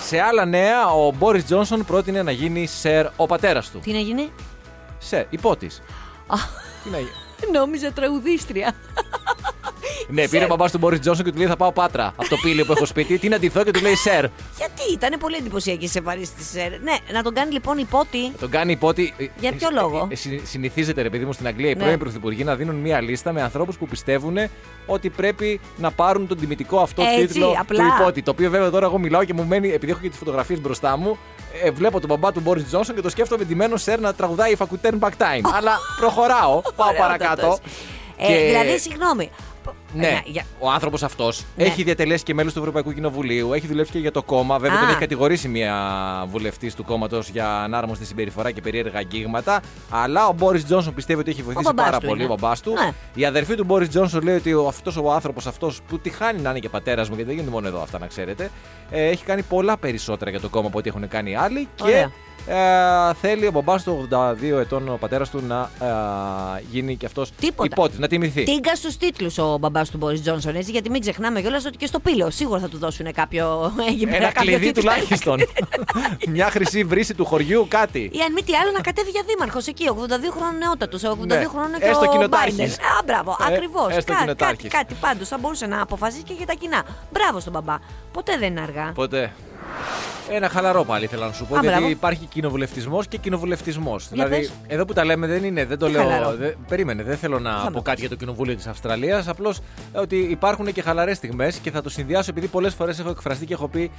Σε 0.00 0.20
άλλα 0.20 0.44
νέα, 0.44 0.86
ο 0.88 1.12
Μπόρις 1.12 1.44
Τζόνσον 1.44 1.84
πρότεινε 1.84 2.22
να 2.22 2.30
γίνει 2.30 2.66
σερ 2.66 3.06
ο 3.16 3.26
πατέρας 3.26 3.70
του. 3.70 3.78
Τι 3.78 3.92
να 3.92 3.98
γίνει; 3.98 4.30
Σερ, 4.98 5.24
υπότης. 5.30 5.82
Α, 6.26 6.36
Τι 6.84 6.90
να 6.90 6.98
γίνει. 6.98 7.10
Νόμιζα 7.52 7.92
τραγουδίστρια. 7.92 8.74
Ναι, 10.08 10.28
πήρε 10.28 10.44
ο 10.44 10.46
μπαμπάς 10.46 10.72
του 10.72 10.78
Μπόρις 10.78 11.00
Τζόνσον 11.00 11.24
και 11.24 11.30
του 11.30 11.38
λέει 11.38 11.46
θα 11.46 11.56
πάω 11.56 11.72
πάτρα 11.72 12.12
από 12.16 12.28
το 12.28 12.36
πύλιο 12.42 12.64
που 12.64 12.72
έχω 12.72 12.86
σπίτι. 12.86 13.18
Τι 13.18 13.28
να 13.28 13.38
ντυθώ 13.38 13.64
και 13.64 13.70
του 13.70 13.80
λέει 13.80 13.94
σερ. 13.94 14.24
Γιατί 14.56 14.82
ήταν 14.92 15.16
πολύ 15.20 15.36
εντυπωσιακή 15.36 15.88
σε 15.88 16.00
βαρύς 16.00 16.34
της 16.34 16.46
ΣΕΡ. 16.50 16.70
Ναι, 16.70 16.94
να 17.12 17.22
τον 17.22 17.34
κάνει 17.34 17.52
λοιπόν 17.52 17.78
υπότι. 17.78 18.32
Τον 18.40 18.50
κάνει 18.50 18.72
υπότι. 18.72 19.14
Για 19.40 19.52
ποιο 19.52 19.68
λόγο; 19.72 20.06
Ε, 20.10 20.14
συ- 20.14 20.46
Συνηθίζεται, 20.46 21.02
ρε 21.02 21.10
παιδί 21.10 21.24
μου, 21.24 21.32
στην 21.32 21.46
Αγγλία 21.46 21.70
οι 21.70 21.74
Ναι. 21.74 21.82
πρώην 21.82 21.98
πρωθυπουργοί 21.98 22.44
να 22.44 22.54
δίνουν 22.56 22.74
μία 22.74 23.00
λίστα 23.00 23.32
με 23.32 23.42
ανθρώπους 23.42 23.76
που 23.78 23.86
πιστεύουν 23.86 24.36
ότι 24.86 25.10
πρέπει 25.10 25.60
να 25.76 25.90
πάρουν 25.90 26.26
τον 26.26 26.38
τιμητικό 26.40 26.78
αυτό 26.80 27.02
Έτσι, 27.02 27.26
τίτλο 27.26 27.56
απλά. 27.60 27.78
του 27.78 27.94
υπότι. 28.00 28.22
Το 28.22 28.30
οποίο 28.30 28.50
βέβαια 28.50 28.70
τώρα 28.70 28.86
εγώ 28.86 28.98
μιλάω 28.98 29.24
και 29.24 29.34
μου 29.34 29.44
μένει, 29.44 29.68
επειδή 29.72 29.92
έχω 29.92 30.00
και 30.00 30.08
τις 30.08 30.18
φωτογραφίες 30.18 30.60
μπροστά 30.60 30.96
μου, 30.96 31.18
ε, 31.64 31.70
βλέπω 31.70 32.00
τον 32.00 32.08
μπαμπά 32.08 32.32
του 32.32 32.40
Μπόρις 32.40 32.66
Τζόνσον 32.66 32.94
και 32.94 33.00
το 33.00 33.08
σκέφτομαι 33.10 33.44
ντυμένο 33.44 33.76
σερ 33.76 34.00
να 34.00 34.14
τραγουδάει 34.14 34.54
If 34.58 34.62
I 34.62 34.66
could 34.66 34.90
turn 34.90 34.98
back 34.98 35.08
time. 35.08 35.50
Αλλά 35.54 35.78
προχωράω, 36.00 36.62
πάω 36.76 36.92
παρακάτω. 36.98 37.46
Ωραιότατος. 37.46 37.58
Ε, 38.18 38.26
Και- 38.26 38.44
Δηλαδή, 38.46 38.78
συγγνώμη. 38.78 39.30
Ναι, 39.94 40.08
Να, 40.10 40.22
για- 40.24 40.44
ο 40.58 40.70
άνθρωπος 40.70 41.02
αυτός 41.02 41.44
Ναι. 41.56 41.64
έχει 41.64 41.82
διατελέσει 41.82 42.22
και 42.24 42.34
μέλος 42.34 42.52
του 42.52 42.58
Ευρωπαϊκού 42.58 42.92
Κοινοβουλίου, 42.92 43.52
έχει 43.52 43.66
δουλέψει 43.66 43.92
και 43.92 43.98
για 43.98 44.10
το 44.10 44.22
κόμμα. 44.22 44.58
Βέβαια, 44.58 44.76
Α. 44.76 44.80
τον 44.80 44.88
έχει 44.88 44.98
κατηγορήσει 44.98 45.48
μια 45.48 45.74
βουλευτής 46.28 46.74
του 46.74 46.84
κόμματος 46.84 47.28
για 47.28 47.48
ανάρμοστη 47.62 48.04
συμπεριφορά 48.06 48.50
και 48.50 48.60
περίεργα 48.60 48.98
αγγίγματα. 48.98 49.60
Αλλά 49.90 50.26
ο 50.26 50.32
Μπόρις 50.32 50.64
Τζόνσον 50.64 50.94
πιστεύει 50.94 51.20
ότι 51.20 51.30
έχει 51.30 51.42
βοηθήσει 51.42 51.66
μπαμπάς 51.66 51.84
πάρα 51.84 51.98
του 51.98 52.06
πολύ 52.06 52.22
είναι. 52.22 52.32
ο 52.32 52.36
μπαμπάς 52.36 52.60
του. 52.60 52.72
Ναι. 52.72 52.90
Η 53.14 53.24
αδερφή 53.24 53.54
του 53.54 53.64
Μπόρις 53.64 53.88
Τζόνσον 53.88 54.22
λέει 54.22 54.36
ότι 54.36 54.54
αυτός 54.68 54.96
ο 54.96 55.12
άνθρωπος 55.12 55.46
αυτός 55.46 55.80
που 55.88 55.98
τη 55.98 56.10
χάνει 56.10 56.40
να 56.40 56.50
είναι 56.50 56.58
και 56.58 56.68
πατέρας 56.68 57.08
μου, 57.08 57.14
γιατί 57.14 57.30
δεν 57.30 57.38
γίνεται 57.38 57.54
μόνο 57.56 57.66
εδώ 57.68 57.82
αυτά 57.82 57.98
να 57.98 58.06
ξέρετε, 58.06 58.50
ε, 58.90 59.04
έχει 59.08 59.24
κάνει 59.24 59.42
πολλά 59.42 59.76
περισσότερα 59.76 60.30
για 60.30 60.40
το 60.40 60.48
κόμμα 60.48 60.66
από 60.68 60.78
ό,τι 60.78 60.88
έχουν 60.88 61.08
κάνει 61.08 61.30
οι 61.30 61.34
άλλοι. 61.34 61.68
Ωραία. 61.82 62.10
Και 62.46 62.52
ε, 62.52 63.14
θέλει 63.20 63.46
ο 63.46 63.50
μπαμπάς 63.50 63.82
του 63.82 64.08
82 64.10 64.42
ετών 64.60 64.88
ο 64.88 64.96
πατέρας 65.00 65.30
του 65.30 65.42
να 65.46 65.70
ε, 65.80 66.62
γίνει 66.70 66.96
και 66.96 67.06
αυτός 67.06 67.30
Τίποτα. 67.40 67.68
υπότη, 67.72 67.98
να 67.98 68.08
τιμηθεί. 68.08 68.42
Τίγκα 68.42 68.74
στους 68.74 68.96
τίτλους 68.96 69.38
ο 69.38 69.56
μπαμπάς 69.60 69.90
του 69.90 69.96
Μπόρι 69.98 70.20
Τζόνσον, 70.20 70.56
έτσι, 70.56 70.70
γιατί 70.70 70.90
μην 70.90 71.00
ξεχνάμε 71.00 71.40
κιόλας 71.40 71.64
ότι 71.66 71.76
και 71.76 71.86
στο 71.86 71.98
πύλιο 72.00 72.30
σίγουρα 72.30 72.60
θα 72.60 72.68
του 72.68 72.78
δώσουν 72.78 73.12
κάποιο. 73.12 73.72
εκεί 73.88 74.02
Ένα 74.02 74.10
πέρα, 74.12 74.32
κάποιο 74.32 74.42
κλειδί 74.42 74.66
τίτλο. 74.72 74.82
τουλάχιστον. 74.82 75.40
Μια 76.28 76.50
χρυσή 76.50 76.84
βρύση 76.84 77.14
του 77.14 77.24
χωριού, 77.24 77.66
κάτι. 77.68 77.98
Ή 78.12 78.20
αν 78.26 78.32
μη 78.32 78.42
τι 78.42 78.54
άλλο 78.54 78.70
να 78.70 78.80
κατέβει 78.80 79.10
για 79.10 79.22
δήμαρχος 79.26 79.66
εκεί, 79.66 79.84
82 79.88 80.30
χρόνων 80.36 80.58
νεότατος. 80.58 81.02
82 81.04 81.26
Ναι. 81.26 81.44
χρόνων 81.44 81.78
και 81.80 81.84
Έστω 81.86 82.04
ο 82.08 82.10
κοινοτάρχης. 82.12 82.56
Μπάιντεν. 82.56 82.74
Α, 82.98 83.02
μπράβο, 83.04 83.36
Ε, 83.40 83.54
ακριβώς. 83.54 83.88
έστω 83.96 84.12
κάτι, 84.12 84.22
κοινοτάρχης. 84.24 84.70
κάτι 84.70 84.94
πάντως 85.00 85.28
θα 85.28 85.38
μπορούσε 85.38 85.66
να 85.66 85.82
αποφασίσει 85.82 86.22
και 86.22 86.32
για 86.36 86.46
τα 86.46 86.54
κοινά. 86.54 86.82
Μπράβο 87.12 87.40
στον 87.40 87.52
μπαμπά. 87.52 87.76
Ποτέ 88.12 88.36
δεν 88.38 88.50
είναι 88.50 88.60
αργά. 88.60 88.88
Οπότε. 88.90 89.32
Ένα 90.30 90.48
χαλαρό 90.48 90.84
πάλι 90.84 91.04
ήθελα 91.04 91.26
να 91.26 91.32
σου 91.32 91.46
πω. 91.46 91.54
Α, 91.56 91.58
γιατί 91.60 91.76
μπράβο. 91.76 91.90
υπάρχει 91.90 92.24
κοινοβουλευτισμός 92.26 93.06
και 93.08 93.16
κοινοβουλευτισμός. 93.16 94.08
Δηλαδή, 94.08 94.36
πες. 94.36 94.52
εδώ 94.66 94.84
που 94.84 94.92
τα 94.92 95.04
λέμε 95.04 95.26
δεν 95.26 95.44
είναι, 95.44 95.64
δεν 95.64 95.78
το 95.78 95.86
Τι 95.86 95.92
λέω. 95.92 96.02
χαλαρό. 96.02 96.36
δε- 96.36 96.52
περίμενε, 96.68 97.02
δεν 97.02 97.16
θέλω 97.16 97.38
να 97.38 97.50
Θα 97.58 97.64
πω 97.70 97.70
με 97.76 97.80
κάτι 97.82 98.00
για 98.00 98.08
το 98.08 98.14
κοινοβούλιο 98.14 98.54
της 98.56 98.66
Αυστραλίας. 98.66 99.28
Απλώς 99.28 99.60
ότι 99.92 100.16
υπάρχουν 100.16 100.72
και 100.72 100.82
χαλαρές 100.82 101.16
στιγμές 101.16 101.56
και 101.56 101.70
θα 101.70 101.82
το 101.82 101.88
συνδυάσω 101.88 102.30
επειδή 102.30 102.46
πολλές 102.46 102.74
φορές 102.74 102.98
έχω 102.98 103.08
εκφραστεί 103.10 103.46
και 103.46 103.52
έχω 103.54 103.68
πει. 103.68 103.90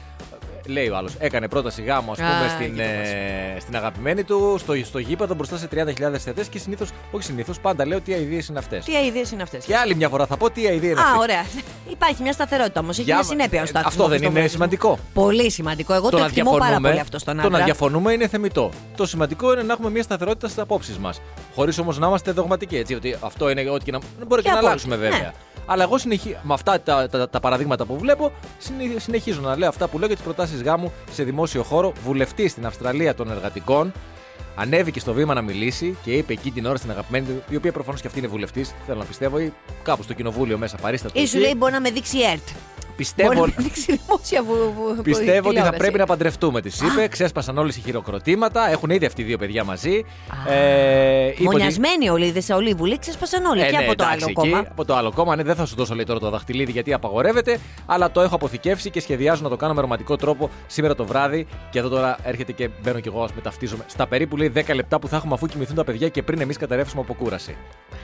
Ε, 0.68 0.72
Λέει 0.72 0.88
ο 0.90 0.98
άλλος, 0.98 1.14
έκανε 1.20 1.48
πρόταση 1.48 1.82
γάμου, 1.82 2.12
ας 2.12 2.18
πούμε, 2.18 2.30
Α, 2.30 2.50
στην, 2.50 2.72
κοίτα 2.76 2.84
πώς. 2.84 3.10
ε, 3.10 3.60
στην 3.60 3.76
αγαπημένη 3.76 4.24
του, 4.24 4.56
στο, 4.60 4.74
στο 4.84 5.00
γήπεδο 5.00 5.34
μπροστά 5.34 5.58
σε 5.58 5.68
30.000 5.76 6.18
θεατέ 6.18 6.44
και 6.50 6.60
συνήθως, 6.60 6.90
όχι 7.12 7.24
συνήθως, 7.24 7.60
πάντα 7.60 7.86
λέω 7.86 8.02
τι 8.02 8.14
αειδίε 8.14 8.42
είναι 8.50 8.60
αυτές. 8.60 8.86
Τι 8.86 8.96
αειδίε 8.96 9.24
είναι 9.34 9.42
αυτές. 9.42 9.66
Και 9.66 9.76
άλλη 9.76 9.96
μια 9.96 10.10
φορά 10.10 10.26
θα 10.26 10.38
πω 10.38 10.50
τι 10.52 10.68
αειδίε 10.68 10.90
είναι 10.90 11.00
Α, 11.00 11.04
αυτέ. 11.04 11.18
ωραία. 11.20 11.46
Υπάρχει 11.90 12.22
μια 12.22 12.32
σταθερότητα 12.34 12.80
όμως. 12.80 12.96
Έχει 12.98 13.04
Για- 13.06 13.16
μια 13.16 13.24
συνέπεια 13.24 13.60
ο 13.60 13.64
ε, 13.64 13.66
στάθμο. 13.66 13.88
αυτό 13.88 14.08
δεν 14.08 14.24
είναι 14.24 14.48
σημαντικό. 14.48 15.00
Πολύ 15.14 15.52
σημαντικό. 15.52 15.94
Εγώ 15.94 16.10
το, 16.10 16.18
εκτιμώ 16.18 16.52
πάρα 16.58 16.80
πολύ 16.82 17.00
αυτό 17.00 17.20
στον 17.20 17.36
το 17.36 17.42
να 17.42 17.48
άντρα. 17.48 17.64
διαφωνούμε 17.64 18.14
είναι 18.14 18.28
θεμητό. 18.28 18.70
Το 18.98 19.06
σημαντικό 19.06 19.54
είναι 19.54 19.62
να 19.64 19.74
έχουμε 19.74 19.90
μια 19.90 20.04
σταθερότητα 20.04 20.48
στις 20.48 20.60
απόψεις 20.60 20.98
μας. 20.98 21.22
Χωρίς 21.56 21.78
όμως 21.80 21.98
να 22.00 22.08
είμαστε 22.08 22.32
δογματικοί. 22.32 22.78
Έτσι, 22.78 22.94
ότι 22.94 23.16
αυτό 23.20 23.50
είναι 23.50 23.70
ό,τι 23.70 23.84
και 23.86 23.92
να. 23.92 24.00
Δεν 24.18 24.28
μπορεί 24.28 24.42
και, 24.42 24.48
Και 24.48 24.54
να 24.54 24.60
από- 24.60 24.68
αλλάξουμε 24.68 24.96
βέβαια. 24.96 25.34
Ναι. 25.68 25.74
Αλλά 25.74 25.84
εγώ 25.84 25.98
συνεχι... 25.98 26.38
με 26.44 26.54
αυτά 26.54 26.82
τα, 26.82 27.10
τα, 27.10 27.30
τα 27.30 27.40
παραδείγματα 27.40 27.86
που 27.86 27.98
βλέπω, 27.98 28.32
συνε- 28.60 29.00
συνεχίζω 29.00 29.42
να 29.42 29.58
λέω 29.58 29.70
αυτά 29.70 29.88
που 29.88 29.98
λέω 29.98 30.08
για 30.08 30.16
τις 30.16 30.26
προτάσεις 30.26 30.62
γάμου 30.62 30.92
σε 31.12 31.24
δημόσιο 31.24 31.64
χώρο. 31.64 31.94
Βουλευτής 32.04 32.52
στην 32.52 32.66
Αυστραλία 32.66 33.16
των 33.16 33.32
Εργατικών 33.32 33.92
ανέβηκε 34.56 35.00
στο 35.00 35.14
βήμα 35.14 35.34
να 35.34 35.42
μιλήσει 35.42 35.98
και 36.04 36.12
είπε 36.12 36.34
εκεί 36.34 36.52
την 36.52 36.66
ώρα 36.66 36.78
στην 36.78 36.92
αγαπημένη 36.92 37.26
του, 37.26 37.44
η 37.50 37.56
οποία 37.56 37.72
προφανώς 37.72 38.02
και 38.02 38.08
αυτή 38.08 38.20
είναι 38.20 38.28
βουλευτής, 38.28 38.74
θέλω 38.86 39.00
να 39.00 39.06
πιστεύω, 39.06 39.40
ή 39.40 39.54
κάπου 39.84 40.04
στο 40.04 40.14
κοινοβούλιο 40.14 40.58
μέσα 40.58 40.78
παρίσταται. 40.78 41.20
Ή 41.20 41.26
σου 41.26 41.36
εκεί. 41.36 41.46
λέει 41.46 41.54
μπορεί 41.58 41.72
να 41.72 41.82
με 41.82 41.92
δείξει 41.92 42.18
η 42.18 42.24
ΕΡΤ. 42.24 42.48
Πιστεύω, 42.96 43.34
Μπορεί 43.34 43.40
να 43.40 43.62
με 43.62 43.64
δείξει 43.64 44.00
δημόσια 44.06 44.44
βου- 44.44 44.74
βου- 44.96 45.04
Πιστεύω 45.04 45.32
ότι 45.32 45.42
θα 45.44 45.50
τηλεόραση. 45.50 45.78
πρέπει 45.78 45.98
να 45.98 46.06
παντρευτούμε, 46.06 46.62
τη 46.62 46.72
είπε. 46.94 47.08
Ξέσπασαν 47.08 47.58
όλες 47.58 47.76
οι 47.78 47.82
χειροκροτήματα. 47.82 48.70
Έχουν 48.72 48.90
ήδη 48.90 49.06
αυτοί 49.06 49.22
οι 49.22 49.26
δύο 49.26 49.38
παιδιά 49.38 49.64
μαζί. 49.64 50.06
Α, 50.48 50.52
Ε, 50.54 51.26
είπε 51.26 51.34
ότι- 51.34 51.44
Μονιασμένοι 51.44 52.10
όλοι, 52.10 52.26
είδες 52.26 52.46
σε 52.46 52.54
όλη 52.54 52.70
η 52.70 52.74
Βουλή, 52.74 53.00
ξέσπασαν 53.00 53.46
όλοι. 53.46 53.62
Ε, 53.62 53.66
και 53.66 53.72
ναι, 53.78 53.78
από 53.86 53.96
το 53.96 54.04
εντάξει, 54.04 54.14
άλλο 54.16 54.26
εκεί, 54.26 54.34
κόμμα. 54.34 54.60
Από 54.72 54.86
το 54.86 54.96
άλλο 54.96 55.12
κόμμα, 55.14 55.36
ναι, 55.36 55.44
δεν 55.44 55.56
θα 55.56 55.66
σου 55.66 55.76
δώσω 55.76 55.96
λέει 55.96 56.06
τώρα 56.06 56.20
το 56.20 56.30
δαχτυλίδι 56.30 56.72
γιατί 56.72 56.94
απαγορεύεται, 56.94 57.60
αλλά 57.86 58.12
το 58.12 58.22
έχω 58.22 58.36
αποθηκεύσει 58.36 58.90
και 58.90 59.00
σχεδιάζω 59.00 59.44
να 59.44 59.50
το 59.50 59.56
κάνω 59.56 59.74
με 59.74 59.82
ρομαντικό 59.82 60.16
τρόπο 60.16 60.50
σήμερα 60.68 60.96
το 60.96 61.06
βράδυ. 61.06 61.48
Και 61.70 61.80
εδώ 61.80 61.90
τώρα 61.90 62.18
έρχεται 62.24 62.52
και 62.52 62.70
μπαίνω 62.84 63.00
κι 63.00 63.08
εγώ, 63.08 63.24
ας 63.24 63.34
μεταφτίζομαι. 63.34 63.84
Στα 63.88 64.08
περίπου 64.08 64.38
λέει 64.38 64.48
10 64.50 64.74
λεπτά 64.76 65.00
που 65.00 65.08
θα 65.08 65.16
έχουμε 65.16 65.34
αφού 65.34 65.46
κοιμηθούν 65.48 65.76
τα 65.76 65.84
παιδιά 65.84 66.10
και 66.10 66.24
πριν 66.24 66.42
εμείς 66.42 66.58
καταρρεύσουμε 66.58 67.02
από 67.02 67.14
κούραση. 67.14 67.56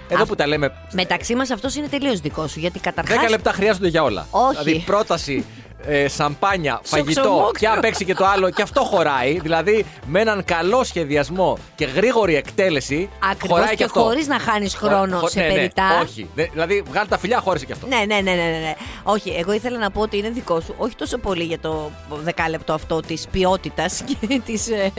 Εδώ 0.09 0.23
Α, 0.23 0.25
που 0.25 0.35
τα 0.35 0.47
λέμε. 0.47 0.71
Μεταξύ 0.93 1.35
μας 1.35 1.49
αυτός 1.51 1.75
είναι 1.75 1.87
τελείως 1.87 2.19
δικός 2.19 2.51
σου. 2.51 2.59
Γιατί 2.59 2.79
καταρχά. 2.79 3.13
10 3.25 3.29
λεπτά 3.29 3.51
χρειάζονται 3.51 3.87
για 3.87 4.03
όλα. 4.03 4.27
Όχι. 4.31 4.80
Δηλαδή 4.85 5.05
πρόταση 5.05 5.45
ε, 5.85 6.07
σαμπάνια, 6.07 6.79
φαγητό 6.83 7.11
Σοξομόκτο. 7.21 7.51
και 7.59 7.67
αν 7.67 7.79
παίξει 7.79 8.05
και 8.05 8.13
το 8.13 8.25
άλλο, 8.25 8.49
και 8.49 8.61
αυτό 8.61 8.81
χωράει. 8.83 9.39
Δηλαδή 9.39 9.85
με 10.05 10.19
έναν 10.19 10.43
καλό 10.43 10.83
σχεδιασμό 10.83 11.57
και 11.75 11.85
γρήγορη 11.85 12.35
εκτέλεση. 12.35 13.09
Ακριβώς 13.31 13.57
χωράει 13.57 13.69
και, 13.69 13.75
και 13.75 13.83
αυτό. 13.83 13.99
χωρίς 14.01 14.27
να 14.27 14.39
χάνεις 14.39 14.75
χρόνος 14.75 15.19
Χω- 15.19 15.29
σε 15.29 15.39
ναι, 15.39 15.47
ναι, 15.47 15.53
περιτά. 15.53 15.99
όχι. 16.03 16.29
Δε- 16.35 16.47
δηλαδή 16.51 16.83
βγάλει 16.89 17.07
τα 17.07 17.17
φιλιά, 17.17 17.39
χώρισε 17.39 17.65
και 17.65 17.73
αυτό. 17.73 17.87
Ναι, 17.87 17.95
ναι, 17.97 18.05
ναι, 18.05 18.31
ναι, 18.31 18.35
ναι, 18.43 18.57
ναι. 18.57 18.73
Όχι, 19.03 19.29
εγώ 19.29 19.51
ήθελα 19.53 19.77
να 19.77 19.91
πω 19.91 20.01
ότι 20.01 20.17
είναι 20.17 20.29
δικό 20.29 20.59
σου. 20.59 20.73
Όχι 20.77 20.95
τόσο 20.95 21.17
πολύ 21.17 21.43
για 21.43 21.59
το 21.59 21.91
δεκάλεπτο 22.23 22.73
αυτό 22.73 22.99
της 22.99 23.27
ποιότητας 23.31 24.01
και 24.19 24.41
της 24.45 24.67
ε, 24.69 24.91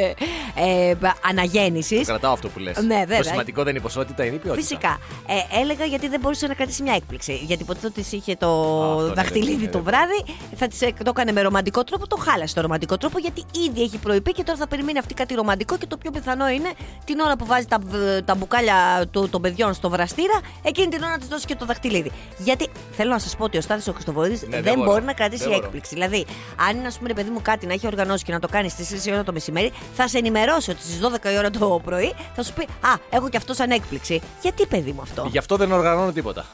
ε, 0.54 0.94
αναγέννησης. 1.28 1.98
Το 1.98 2.04
κρατάω 2.04 2.32
αυτό 2.32 2.48
που 2.48 2.58
λες. 2.58 2.76
Ναι, 2.82 2.98
βέβαια. 2.98 3.16
Το 3.18 3.22
σημαντικό 3.24 3.60
δεν 3.62 3.70
είναι 3.70 3.78
η 3.78 3.82
ποσότητα, 3.82 4.24
είναι 4.24 4.34
η 4.34 4.38
ποιότητα. 4.38 4.62
Φυσικά. 4.62 4.98
Ε, 5.26 5.60
έλεγα 5.60 5.84
γιατί 5.84 6.08
δεν 6.08 6.20
μπορούσε 6.20 6.46
να 6.46 6.54
κρατήσει 6.54 6.82
μια 6.82 6.94
έκπληξη. 6.94 7.34
Γιατί 7.34 7.64
ποτέ 7.64 7.90
της 7.90 8.12
είχε 8.12 8.36
το 8.36 8.48
αυτό 8.92 9.06
ναι, 9.06 9.12
δαχτυλίδι 9.14 9.54
ναι, 9.56 9.64
ναι, 9.64 9.68
το 9.70 9.78
ναι. 9.78 9.84
βράδυ, 9.84 10.24
θα 10.56 10.68
της, 10.72 10.82
ε, 10.82 10.92
το 11.04 11.10
έκανε 11.14 11.32
με 11.32 11.42
ρομαντικό 11.42 11.84
τρόπο, 11.84 12.06
το 12.06 12.16
χάλασε 12.16 12.54
το 12.54 12.60
ρομαντικό 12.60 12.96
τρόπο 12.96 13.18
γιατί 13.18 13.44
ήδη 13.68 13.82
έχει 13.82 13.98
προειπεί 13.98 14.32
και 14.32 14.42
τώρα 14.42 14.58
θα 14.58 14.66
περιμένει 14.68 14.98
αυτή 14.98 15.14
κάτι 15.14 15.34
ρομαντικό 15.34 15.76
και 15.78 15.86
το 15.86 15.96
πιο 15.96 16.10
πιθανό 16.10 16.48
είναι 16.48 16.70
την 17.04 17.18
ώρα 17.20 17.36
που 17.36 17.46
βάζει 17.46 17.66
τα, 17.66 17.78
β- 17.86 18.24
τα 18.24 18.34
μπουκάλια 18.34 19.06
του, 19.10 19.28
των 19.28 19.42
παιδιών 19.42 19.74
στο 19.74 19.90
βραστήρα, 19.90 20.40
εκείνη 20.62 20.88
την 20.88 21.02
ώρα 21.02 21.10
να 21.12 21.18
της 21.18 21.28
δώσει 21.28 21.46
και 21.46 21.54
το 21.56 21.64
δαχτυλίδι. 21.66 22.10
Γιατί 22.38 22.68
θέλω 22.92 23.10
να 23.10 23.18
σας 23.18 23.36
πω 23.36 23.44
ότι 23.44 23.56
ο 23.58 23.60
Στάθης 23.60 23.88
ο 23.88 23.92
Χριστοφορίδη 23.92 24.46
Ναι, 24.46 24.54
δεν 24.56 24.62
δεν 24.62 24.74
μπορώ. 24.74 24.90
μπορεί 24.90 25.04
να 25.04 25.12
κρατήσει 25.12 25.42
Δεν 25.42 25.50
μπορώ. 25.52 25.64
έκπληξη. 25.64 25.94
Δηλαδή, 25.94 26.26
αν 26.68 26.76
είναι, 26.76 26.86
ας 26.86 26.96
πούμε, 26.96 27.08
ρε 27.08 27.14
παιδί 27.14 27.30
μου, 27.30 27.38
κάτι 27.42 27.66
να 27.66 27.72
έχει 27.72 27.86
οργανώσει 27.86 28.24
και 28.24 28.32
να 28.32 28.38
το 28.40 28.48
κάνει 28.48 28.68
στις 28.68 29.02
3 29.04 29.06
η 29.06 29.12
ώρα 29.12 29.24
το 29.24 29.32
μεσημέρι, 29.32 29.72
θα 29.94 30.08
σε 30.08 30.18
ενημερώσει 30.18 30.70
ότι 30.70 30.80
στις 30.82 31.00
12 31.00 31.32
η 31.32 31.38
ώρα 31.38 31.50
το 31.50 31.80
πρωί 31.84 32.12
θα 32.34 32.42
σου 32.42 32.52
πει 32.52 32.62
Α, 32.62 32.94
έχω 33.10 33.28
και 33.28 33.36
αυτό 33.36 33.54
σαν 33.54 33.70
έκπληξη. 33.70 34.20
Γιατί, 34.42 34.66
παιδί 34.66 34.92
μου, 34.92 35.00
αυτό; 35.02 35.26
Γι' 35.30 35.38
αυτό 35.38 35.56
δεν 35.56 35.72
οργανώνω 35.72 36.12
τίποτα. 36.12 36.44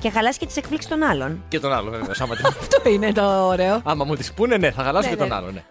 Και 0.00 0.10
χαλάσει 0.10 0.38
και 0.38 0.46
τις 0.46 0.56
εκπλήξεις 0.56 0.90
των 0.90 1.02
άλλων. 1.02 1.42
Και 1.48 1.60
τον 1.60 1.72
άλλο, 1.72 1.90
βέβαια. 1.90 2.14
Άμα, 2.20 2.34
Αυτό 2.60 2.88
είναι 2.90 3.12
το 3.12 3.46
ωραίο. 3.46 3.80
άμα 3.84 4.04
μου 4.04 4.14
τις 4.14 4.32
πούνε, 4.32 4.56
ναι, 4.56 4.70
θα 4.70 4.82
χαλάσω 4.82 5.08
Ναι, 5.08 5.14
και 5.14 5.18
τον 5.20 5.28
ναι. 5.28 5.34
άλλο, 5.34 5.50
ναι. 5.50 5.62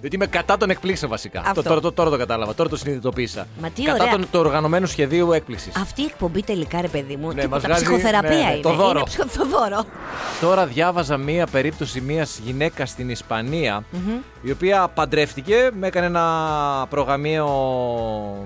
Διότι 0.00 0.16
είμαι 0.16 0.26
κατά 0.26 0.56
των 0.56 0.70
εκπλήξεων 0.70 1.10
βασικά. 1.10 1.40
Αυτό. 1.40 1.54
Το, 1.62 1.68
τώρα, 1.68 1.80
το, 1.80 1.92
τώρα 1.92 2.10
το 2.10 2.16
κατάλαβα, 2.18 2.54
τώρα 2.54 2.68
το 2.68 2.76
συνειδητοποίησα. 2.76 3.46
Μα 3.60 3.70
τι 3.70 3.82
κατά 3.82 4.02
ωραία. 4.02 4.12
τον, 4.12 4.20
του 4.32 4.38
οργανωμένου 4.40 4.86
σχεδίου 4.86 5.32
έκπληξης. 5.32 5.76
Αυτή 5.76 6.02
η 6.02 6.04
εκπομπή 6.04 6.42
τελικά, 6.42 6.80
ρε 6.80 6.88
παιδί 6.88 7.16
μου, 7.16 7.26
Ναι, 7.28 7.34
τίποτα 7.42 7.48
μας 7.50 7.62
βγάζει- 7.62 7.84
ψυχοθεραπεία 7.84 8.30
ναι, 8.38 8.44
ναι, 8.44 8.50
είναι. 8.52 8.60
το 8.60 8.72
δώρο. 8.72 8.90
Είναι 8.98 9.02
ψυχο- 9.04 9.26
το 9.36 9.46
δώρο. 9.48 9.84
Τώρα 10.40 10.66
διάβαζα 10.66 11.16
μία 11.16 11.46
περίπτωση 11.46 12.00
μια 12.00 12.26
γυναίκας 12.44 12.90
στην 12.90 13.10
ισπανια 13.10 13.84
η 14.42 14.50
οποία 14.50 14.88
παντρεύτηκε, 14.94 15.70
με 15.78 15.86
έκανε 15.86 16.06
ένα 16.06 16.86
προγαμίο. 16.90 17.46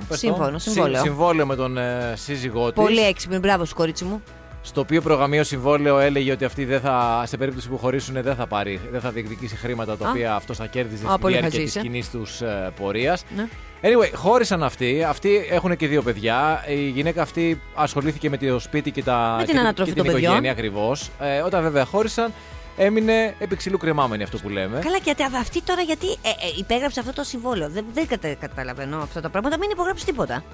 πες 0.08 0.20
το, 0.20 0.26
Σύμφωνο, 0.26 0.58
συ- 0.58 0.72
συμβόλαιο. 0.72 1.02
συμβόλαιο 1.02 1.46
με 1.46 1.56
τον 1.56 1.78
ε, 1.78 2.12
σύζυγό 2.16 2.72
της. 2.72 2.82
Πολύ 2.84 3.00
έξυπνη, 3.00 3.38
μπράβο 3.38 3.64
σου, 3.64 3.74
κορίτσι 3.74 4.04
μου. 4.04 4.22
Στο 4.66 4.80
οποίο 4.80 5.00
προγαμίο 5.02 5.44
συμβόλαιο 5.44 5.98
έλεγε 5.98 6.32
ότι 6.32 6.44
αυτή 6.44 6.64
δεν 6.64 6.80
θα, 6.80 7.22
σε 7.26 7.36
περίπτωση 7.36 7.68
που 7.68 7.78
χωρίσουν 7.78 8.22
δεν 8.22 8.34
θα 8.34 8.46
πάρει, 8.46 8.80
δεν 8.90 9.00
θα 9.00 9.10
διεκδικήσει 9.10 9.56
χρήματα 9.56 9.96
τα 9.96 10.06
Α. 10.06 10.10
οποία 10.10 10.34
αυτός 10.34 10.56
θα 10.56 10.66
κέρδιζε 10.66 11.06
Α, 11.06 11.10
στη 11.10 11.18
πολύ 11.20 11.32
διάρκεια 11.36 11.58
χαζής, 11.58 11.72
της 11.72 11.82
ε. 11.82 11.84
κοινής 11.84 12.10
τους 12.10 12.40
πορείας. 12.80 13.24
Ναι. 13.36 13.48
Anyway, 13.82 14.10
χώρισαν 14.14 14.62
αυτοί. 14.62 15.04
Αυτοί 15.08 15.46
έχουν 15.50 15.76
και 15.76 15.86
δύο 15.86 16.02
παιδιά. 16.02 16.64
Η 16.68 16.88
γυναίκα 16.88 17.22
αυτή 17.22 17.60
ασχολήθηκε 17.74 18.30
με 18.30 18.36
το 18.36 18.58
σπίτι 18.58 18.90
και, 18.90 19.02
τα, 19.02 19.34
Με 19.38 19.44
την 19.44 19.54
και, 19.54 19.60
ανατροφή 19.60 19.90
και 19.90 19.96
των 19.96 20.04
την 20.04 20.12
παιδιών. 20.12 20.32
οικογένεια 20.32 20.50
ακριβώς. 20.52 21.10
Ε, 21.20 21.38
όταν 21.40 21.62
βέβαια 21.62 21.84
χώρισαν, 21.84 22.32
έμεινε 22.76 23.34
επί 23.38 23.56
ξυλού 23.56 23.78
κρεμάμενη 23.78 24.22
αυτό 24.22 24.38
που 24.38 24.48
λέμε. 24.48 24.78
Καλά, 24.78 24.98
και 24.98 25.10
ατε- 25.10 25.34
αυτή 25.40 25.62
τώρα 25.62 25.80
γιατί 25.82 26.06
ε, 26.06 26.28
ε, 26.28 26.32
υπέγραψε 26.58 27.00
αυτό 27.00 27.12
το 27.12 27.22
συμβόλαιο. 27.24 27.68
Δεν, 27.70 27.84
δεν 27.94 28.06
κατα- 28.06 28.34
καταλαβαίνω 28.34 28.98
αυτά 29.02 29.20
τα 29.20 29.28
πράγματα. 29.30 29.58
Μην 29.58 29.70
υπογράψεις 29.72 30.04
τίποτα. 30.04 30.44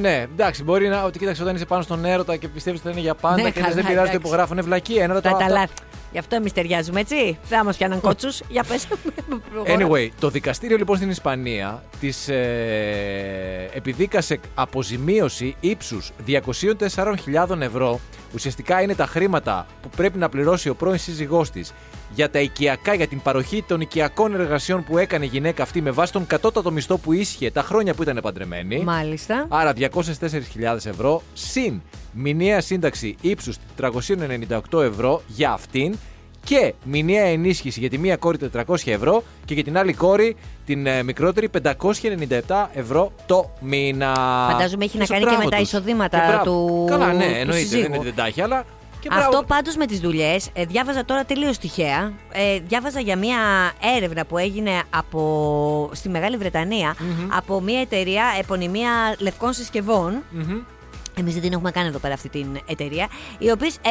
Ναι, 0.00 0.26
εντάξει, 0.32 0.62
μπορεί 0.62 0.88
να. 0.88 1.02
Ότι 1.02 1.18
κοίταξε, 1.18 1.42
όταν 1.42 1.54
είσαι 1.54 1.64
πάνω 1.64 1.82
στον 1.82 2.04
έρωτα 2.04 2.36
και 2.36 2.48
πιστεύεις 2.48 2.78
ότι 2.80 2.88
θα 2.88 2.94
είναι 2.94 3.04
για 3.04 3.14
πάντα 3.14 3.34
Ναι, 3.34 3.42
και 3.42 3.46
λες, 3.46 3.54
καλά, 3.62 3.74
δεν 3.74 3.74
πειράζει, 3.74 3.94
το 3.96 4.02
εντάξει. 4.02 4.16
υπογράφουν. 4.16 4.56
Είναι 4.56 4.66
βλακία. 4.66 5.02
Ένα 5.02 5.14
Τα, 5.14 5.20
το 5.20 5.28
τα 5.28 5.36
αυτά- 5.44 5.48
λάθη. 5.58 5.72
Γι' 6.12 6.18
αυτό 6.18 6.36
εμείς 6.36 6.52
ταιριάζουμε, 6.52 7.00
έτσι. 7.00 7.38
Δεν 7.48 7.64
μας 7.64 7.76
πιάναν 7.76 8.00
κότσους. 8.00 8.40
Για 8.48 8.64
πες. 8.68 8.86
Anyway, 9.76 10.08
το 10.20 10.30
δικαστήριο 10.30 10.76
λοιπόν 10.76 10.96
στην 10.96 11.10
Ισπανία 11.10 11.82
της 12.00 12.28
ε, 12.28 13.70
επιδίκασε 13.74 14.40
αποζημίωση 14.54 15.56
ύψους 15.60 16.12
204.000 16.26 17.60
ευρώ. 17.60 18.00
Ουσιαστικά 18.36 18.82
είναι 18.82 18.94
τα 18.94 19.06
χρήματα 19.06 19.66
που 19.82 19.88
πρέπει 19.96 20.18
να 20.18 20.28
πληρώσει 20.28 20.68
ο 20.68 20.74
πρώην 20.74 20.98
σύζυγός 20.98 21.50
της 21.50 21.72
για 22.14 22.30
τα 22.30 22.38
οικιακά, 22.40 22.94
για 22.94 23.06
την 23.06 23.22
παροχή 23.22 23.62
των 23.62 23.80
οικιακών 23.80 24.34
εργασιών 24.34 24.84
που 24.84 24.98
έκανε 24.98 25.24
η 25.24 25.28
γυναίκα 25.28 25.62
αυτή 25.62 25.80
με 25.80 25.90
βάση 25.90 26.12
τον 26.12 26.26
κατώτατο 26.26 26.70
μισθό 26.70 26.98
που 26.98 27.12
ίσχυε 27.12 27.50
τα 27.50 27.62
χρόνια 27.62 27.94
που 27.94 28.02
ήταν 28.02 28.18
παντρεμένη. 28.22 28.82
Μάλιστα. 28.84 29.46
Άρα 29.48 29.72
204.000 29.78 29.90
ευρώ 30.84 31.22
συν 31.32 31.82
μηνιαία 32.12 32.60
σύνταξη 32.60 33.16
ύψους 33.20 33.56
398 34.70 34.82
ευρώ 34.82 35.22
για 35.26 35.52
αυτήν 35.52 35.96
και 36.46 36.74
μηνιαία 36.84 37.24
ενίσχυση 37.24 37.80
για 37.80 37.88
τη 37.90 37.98
μία 37.98 38.16
κόρη 38.16 38.38
400 38.66 38.74
ευρώ 38.84 39.22
και 39.44 39.54
για 39.54 39.64
την 39.64 39.78
άλλη 39.78 39.92
κόρη 39.92 40.36
την 40.66 40.86
ε, 40.86 41.02
μικρότερη 41.02 41.50
597 41.62 42.66
ευρώ 42.74 43.12
το 43.26 43.50
μήνα. 43.60 44.14
Φαντάζομαι 44.50 44.84
έχει 44.84 44.98
να 44.98 45.04
Και 45.04 45.14
στο 45.14 45.14
κάνει 45.14 45.24
και 45.24 45.30
μπράβο 45.30 45.44
με 45.44 45.50
τα 45.50 45.56
τους. 45.56 45.66
εισοδήματα 45.68 46.18
Και 46.18 46.24
μπράβο. 46.28 46.44
του- 46.44 46.86
Καλά, 46.90 47.12
ναι, 47.12 47.12
του 47.12 47.20
εννοείται. 47.22 47.44
Δεν 47.46 47.54
συζύγου. 47.58 47.84
είναι 47.84 47.98
δεν 48.02 48.14
τα 48.14 48.26
έχει, 48.26 48.40
αλλά. 48.42 48.64
Και 49.00 49.08
Αυτό 49.12 49.28
μπράβο. 49.30 49.46
πάντως 49.46 49.76
με 49.76 49.86
τις 49.86 50.00
δουλειές, 50.00 50.48
διάβαζα 50.68 51.04
τώρα 51.04 51.24
τελείως 51.24 51.58
τυχαία. 51.58 52.12
Ε, 52.32 52.58
διάβαζα 52.68 53.00
για 53.00 53.16
μια 53.16 53.38
έρευνα 53.96 54.24
που 54.24 54.38
έγινε 54.38 54.70
από, 54.90 55.90
στη 55.92 56.08
Μεγάλη 56.08 56.36
Βρετανία 56.36 56.96
από 57.36 57.60
μια 57.60 57.80
εταιρεία 57.80 58.24
επωνυμία 58.40 58.90
λευκών 59.18 59.52
συσκευών. 59.52 60.22
Μμμ. 60.30 60.56
Εμείς 61.20 61.32
δεν 61.32 61.42
την 61.42 61.52
έχουμε 61.52 61.70
κάνει 61.70 61.88
εδώ 61.88 61.98
πέρα 61.98 62.14
αυτή 62.14 62.28
την 62.28 62.46
εταιρεία. 62.66 63.08
Οι 63.38 63.50
οποίες 63.50 63.76
ε, 63.76 63.90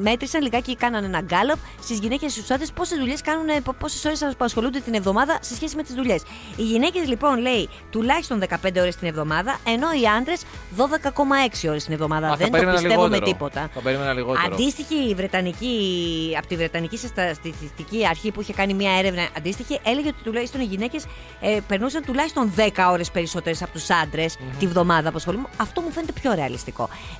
μέτρησαν 0.00 0.42
λιγάκι, 0.42 0.76
κάνανε 0.76 1.06
ένα 1.06 1.20
γκάλωπ 1.20 1.56
στις 1.82 1.98
γυναίκες 1.98 2.32
και 2.32 2.38
στους 2.38 2.50
άντρες 2.50 2.72
πόσες 2.72 2.98
δουλειές 2.98 3.20
κάνουν, 3.20 3.46
πόσες 3.78 4.04
ώρες 4.04 4.22
απασχολούνται 4.22 4.80
την 4.80 4.94
εβδομάδα 4.94 5.38
σε 5.40 5.54
σχέση 5.54 5.76
με 5.76 5.82
τις 5.82 5.94
δουλειές. 5.94 6.22
Οι 6.56 6.62
γυναίκες 6.62 7.08
λοιπόν 7.08 7.38
λέει 7.38 7.68
τουλάχιστον 7.90 8.42
15 8.48 8.80
ώρες 8.80 8.96
την 8.96 9.08
εβδομάδα, 9.08 9.58
ενώ 9.66 9.86
οι 9.92 10.06
άντρες 10.18 10.42
12,6 10.76 11.68
ώρες 11.68 11.84
την 11.84 11.92
εβδομάδα. 11.92 12.26
Α, 12.26 12.30
θα 12.30 12.36
δεν 12.36 12.46
το 12.46 12.52
περίμενα 12.52 12.78
πιστεύω 12.78 13.02
με 13.02 13.08
λιγότερο. 13.08 13.30
τίποτα. 13.32 13.70
Θα 13.74 13.80
περίμενα 13.80 14.12
λιγότερο. 14.12 14.52
Αντίστοιχη 14.52 15.14
Βρετανική, 15.14 16.34
από 16.38 16.46
τη 16.46 16.56
Βρετανική 16.56 16.96
Στατιστική 16.96 18.06
Αρχή 18.06 18.30
που 18.30 18.40
είχε 18.40 18.52
κάνει 18.52 18.74
μια 18.74 18.98
έρευνα 18.98 19.28
αντίστοιχη, 19.36 19.80
έλεγε 19.84 20.08
ότι 20.08 20.22
τουλάχιστον 20.22 20.60
οι 20.60 20.64
γυναίκες 20.64 21.04
ε, 21.40 21.58
περνούσαν 21.66 22.02
τουλάχιστον 22.04 22.52
10 22.56 22.68
ώρες 22.90 23.10
περισσότερες 23.10 23.62
από 23.62 23.72
τους 23.72 23.90
άντρες 23.90 24.36
τη 24.58 24.66
βδομάδα 24.66 25.08
απασχολούμενου. 25.08 25.48
Αυτό 25.56 25.80
μου 25.80 25.90
φαίνεται 25.90 26.12
πιο 26.12 26.34
ρεαλιστικό. 26.34 26.65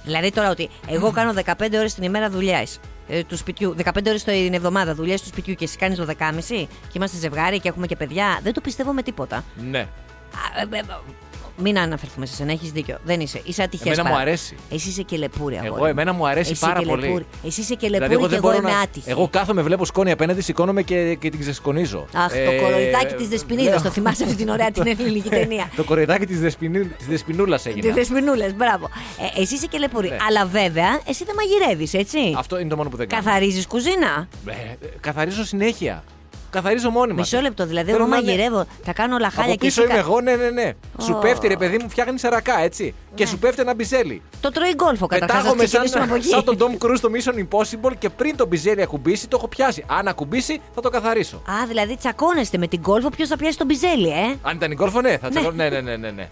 Δηλαδή 0.05 0.31
τώρα 0.31 0.51
ότι 0.51 0.69
εγώ 0.87 1.11
κάνω 1.11 1.35
15 1.45 1.53
ώρες 1.75 1.95
την 1.95 2.03
ημέρα 2.03 2.31
δουλειά. 2.31 2.67
Ε, 3.09 3.25
του 3.25 3.37
σπιτιού, 3.37 3.75
15 3.85 3.91
ώρες 4.07 4.25
την 4.25 4.55
εβδομάδα 4.55 4.95
δουλειά 4.95 5.17
του 5.17 5.27
σπιτιού 5.27 5.55
και 5.55 5.65
εσύ 5.65 5.77
κάνεις 5.77 6.01
12,5 6.01 6.09
και 6.49 6.93
είμαστε 6.95 7.17
ζευγάρι 7.17 7.61
και 7.61 7.69
έχουμε 7.69 7.87
και 7.87 7.97
παιδιά. 7.97 8.41
Δεν 8.43 8.53
το 8.53 8.61
πιστεύω 8.61 8.93
με 8.93 9.03
τίποτα. 9.03 9.45
Ναι. 9.71 9.89
Α, 11.57 11.63
ε, 11.63 11.69
ε, 11.69 11.73
μην 11.73 11.79
αναφερθούμε 11.79 12.27
σε 12.27 12.35
σένα, 12.35 12.53
έχεις 12.53 12.71
δίκιο. 12.71 12.99
Δεν 13.05 13.21
είσαι. 13.21 13.41
Είσαι 13.45 13.63
ατυχές. 13.63 13.99
Εμένα 13.99 14.09
μου 14.15 14.21
αρέσει. 14.21 14.57
Εσύ 14.71 14.89
είσαι 14.89 15.03
και 15.03 15.17
λεπούρη, 15.17 15.55
αγόρι 15.55 15.67
Εγώ, 15.69 15.79
μου. 15.79 15.85
εμένα 15.87 16.13
μου 16.13 16.27
αρέσει 16.27 16.51
Εσύ 16.51 16.61
πάρα 16.61 16.79
και 16.81 16.87
πολύ. 16.87 17.07
λεπούρη. 17.07 17.27
Εσύ 17.47 17.61
είσαι 17.61 17.75
και 17.75 17.87
Δηλαδή, 17.87 18.13
λεπούρη 18.13 18.29
και 18.31 18.35
εγώ 18.37 18.47
μπορώ 18.49 18.57
είμαι 18.63 18.71
να- 18.71 18.79
άτυχη. 18.79 19.11
Εγώ 19.11 19.29
κάθομαι, 19.29 19.63
βλέπω 19.63 19.85
σκόνη 19.85 20.11
απέναντι, 20.11 20.41
σηκώνομαι 20.41 20.83
και, 20.83 21.15
και 21.15 21.31
την 21.31 21.41
ξεσκονίζω. 21.41 22.07
Αχ, 22.15 22.33
Ε, 22.35 22.45
το 22.45 22.63
κοροϊδάκι 22.63 23.15
της 23.15 23.29
Δεσποινίδας. 23.29 23.73
λέω- 23.73 23.83
Το 23.83 23.91
θυμάσαι 23.91 24.25
αυτή 24.25 24.37
την 24.37 24.49
ωραία 24.49 24.71
την 24.71 24.87
ελληνική 24.99 25.29
ταινία; 25.29 25.71
το 25.77 25.85
κοροϊδάκι 25.85 26.27
της 26.27 26.41
Δεσποινού, 26.41 26.87
της 26.99 27.07
Δεσποινούλας 27.07 27.63
Της 27.63 27.73
έγινε. 27.73 27.93
Δεσποινούλας, 27.93 28.53
μπράβο. 28.55 28.89
Ε, 29.37 29.41
εσύ 29.41 29.55
είσαι 29.55 29.67
και 29.67 29.79
λεπούρη. 29.79 30.09
Ναι. 30.09 30.17
Αλλά 30.29 30.47
βέβαια, 30.47 31.01
εσύ 31.07 31.25
δεν 31.25 31.35
μαγειρεύεις, 31.35 31.95
έτσι; 31.95 32.19
Αυτό 32.37 32.59
είναι 32.59 32.69
το 32.69 32.77
μόνο 32.77 32.89
που 32.89 32.97
δεν 32.97 33.09
κάνω. 33.09 33.23
Καθαρίζεις 33.23 33.67
κουζίνα; 33.67 34.29
Ε, 34.47 34.53
καθαρίζω 35.01 35.45
συνέχεια. 35.45 36.05
Καθαρίζω 36.51 36.91
μόνιμα. 36.91 37.19
Μισό 37.21 37.41
λεπτό, 37.41 37.67
δηλαδή. 37.67 37.91
Θέλω 37.91 38.03
Εγώ 38.03 38.11
να 38.11 38.17
είναι- 38.17 38.27
μαγειρεύω, 38.31 38.67
τα 38.85 38.93
κάνω 38.93 39.15
όλα 39.15 39.31
χάλια 39.31 39.53
Από 39.53 39.61
και 39.61 39.67
πίσω 39.67 39.83
εσύ. 39.83 39.91
είμαι 39.91 40.01
κα- 40.01 40.07
εγώ, 40.09 40.21
ναι, 40.21 40.35
ναι, 40.37 40.51
ναι. 40.51 40.73
Σου 41.03 41.13
Ω. 41.17 41.19
πέφτει 41.19 41.49
ρε 41.49 41.57
παιδί 41.57 41.79
μου, 41.83 41.91
φτιάχνεις 41.91 42.25
αρακά, 42.25 42.61
έτσι. 42.61 42.95
Και 43.15 43.23
Ναι. 43.25 43.31
σου 43.31 43.39
πέφτει 43.39 43.61
ένα 43.61 43.75
μπιζέλι. 43.75 44.23
Το 44.41 44.51
τρώει 44.53 44.75
γκολφο 44.75 45.07
καταρχάς. 45.07 45.37
Να 45.37 45.43
Πετάγομαι 45.43 45.67
σαν, 45.67 45.81
ξεκινήσουμε 45.81 46.05
από 46.05 46.15
εκεί. 46.15 46.27
σαν 46.29 46.45
τον 46.45 46.57
Tom 46.59 46.85
Cruise 46.87 46.97
στο 46.97 47.09
Mission 47.13 47.35
Impossible 47.45 47.93
και 47.99 48.09
πριν 48.09 48.37
το 48.37 48.47
μπιζέλι 48.47 48.83
ακουμπήσει, 48.83 49.29
το 49.29 49.37
έχω 49.37 49.49
πιάσει. 49.49 49.85
Αν 49.89 50.09
ακουμπήσει, 50.09 50.61
θα 50.75 50.81
το 50.81 50.89
καθαρίσω. 50.91 51.37
Α, 51.37 51.67
δηλαδή 51.69 51.97
τσακώνεστε 51.97 52.59
με 52.59 52.67
την 52.69 52.81
γκολφο, 52.81 53.09
ποιος 53.11 53.29
θα 53.29 53.37
πιάσει 53.37 53.59
τον 53.59 53.67
μπιζέλι, 53.67 54.09
ε; 54.09 54.35
Αν 54.43 54.57
ήταν 54.57 54.71
η 54.71 54.75
γκολφο, 54.75 55.01
ναι, 55.01 55.17
θα 55.19 55.29
τσακώ- 55.29 55.53
ναι, 55.53 55.69
ναι, 55.69 55.81
ναι, 55.81 55.97
ναι, 55.97 56.11
ναι. 56.11 56.29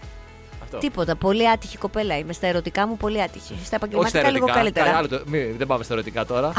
Αυτό. 0.75 0.87
Τίποτα. 0.87 1.15
Πολύ 1.15 1.49
άτυχη 1.49 1.77
κοπέλα 1.77 2.17
είμαι. 2.17 2.33
Στα 2.33 2.47
ερωτικά 2.47 2.87
μου 2.87 2.97
πολύ 2.97 3.21
άτυχη. 3.21 3.43
Στα 3.43 3.55
Όχι 3.57 3.65
στα 3.65 3.75
επαγγελματικά 3.75 4.19
λίγο 4.21 4.35
ερωτικά. 4.35 4.53
καλύτερα. 4.57 4.91
Κα- 4.91 4.97
άλλο 4.97 5.07
το- 5.07 5.21
μη- 5.25 5.55
δεν 5.57 5.67
πάμε 5.67 5.83
στα 5.83 5.93
ερωτικά 5.93 6.25
τώρα. 6.25 6.51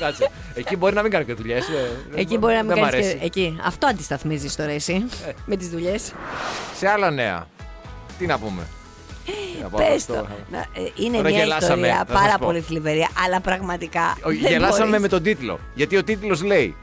Κάτσε. 0.00 0.30
Εκεί 0.54 0.76
μπορεί 0.76 0.94
να 0.94 1.02
μην 1.02 1.10
κάνω 1.10 1.24
και 1.24 1.34
δουλειές. 1.34 1.64
Εκεί 2.14 2.38
μπορεί 2.38 2.54
να 2.54 2.62
μην 2.62 2.74
δεν 2.74 2.78
μ' 2.78 2.86
κάνεις 2.88 3.00
και. 3.00 3.06
αρέσει. 3.06 3.18
Εκεί. 3.24 3.58
Αυτό 3.64 3.86
αντισταθμίζεις 3.86 4.56
τώρα 4.56 4.70
εσύ. 4.70 5.04
Ε. 5.28 5.32
με 5.46 5.56
τις 5.56 5.68
δουλειές. 5.68 6.12
Σε 6.76 6.88
άλλα 6.88 7.10
νέα. 7.10 7.46
Τι 8.18 8.26
να 8.26 8.38
πούμε; 8.38 8.62
Τι 9.24 9.62
να 9.62 9.68
πω, 9.68 9.76
Πες 9.78 9.88
αυτό; 9.96 10.12
το. 10.14 10.26
Να, 10.50 10.58
ε, 10.58 10.64
Είναι 10.94 11.16
Τώρα 11.16 11.28
μια 11.28 11.38
γελάσαμε, 11.38 11.72
ιστορία 11.86 12.04
θα 12.06 12.12
σας 12.12 12.20
πάρα 12.22 12.38
πω. 12.38 12.46
πολύ 12.46 12.60
θλιβερή, 12.60 13.08
αλλά 13.24 13.40
πραγματικά. 13.40 14.16
Ο- 14.24 14.28
δεν 14.28 14.34
Γελάσαμε 14.36 14.84
μπορείς. 14.84 15.00
με 15.00 15.08
τον 15.08 15.22
τίτλο. 15.22 15.58
Γιατί 15.74 15.96
ο 15.96 16.04
τίτλος 16.04 16.42
λέει. 16.42 16.76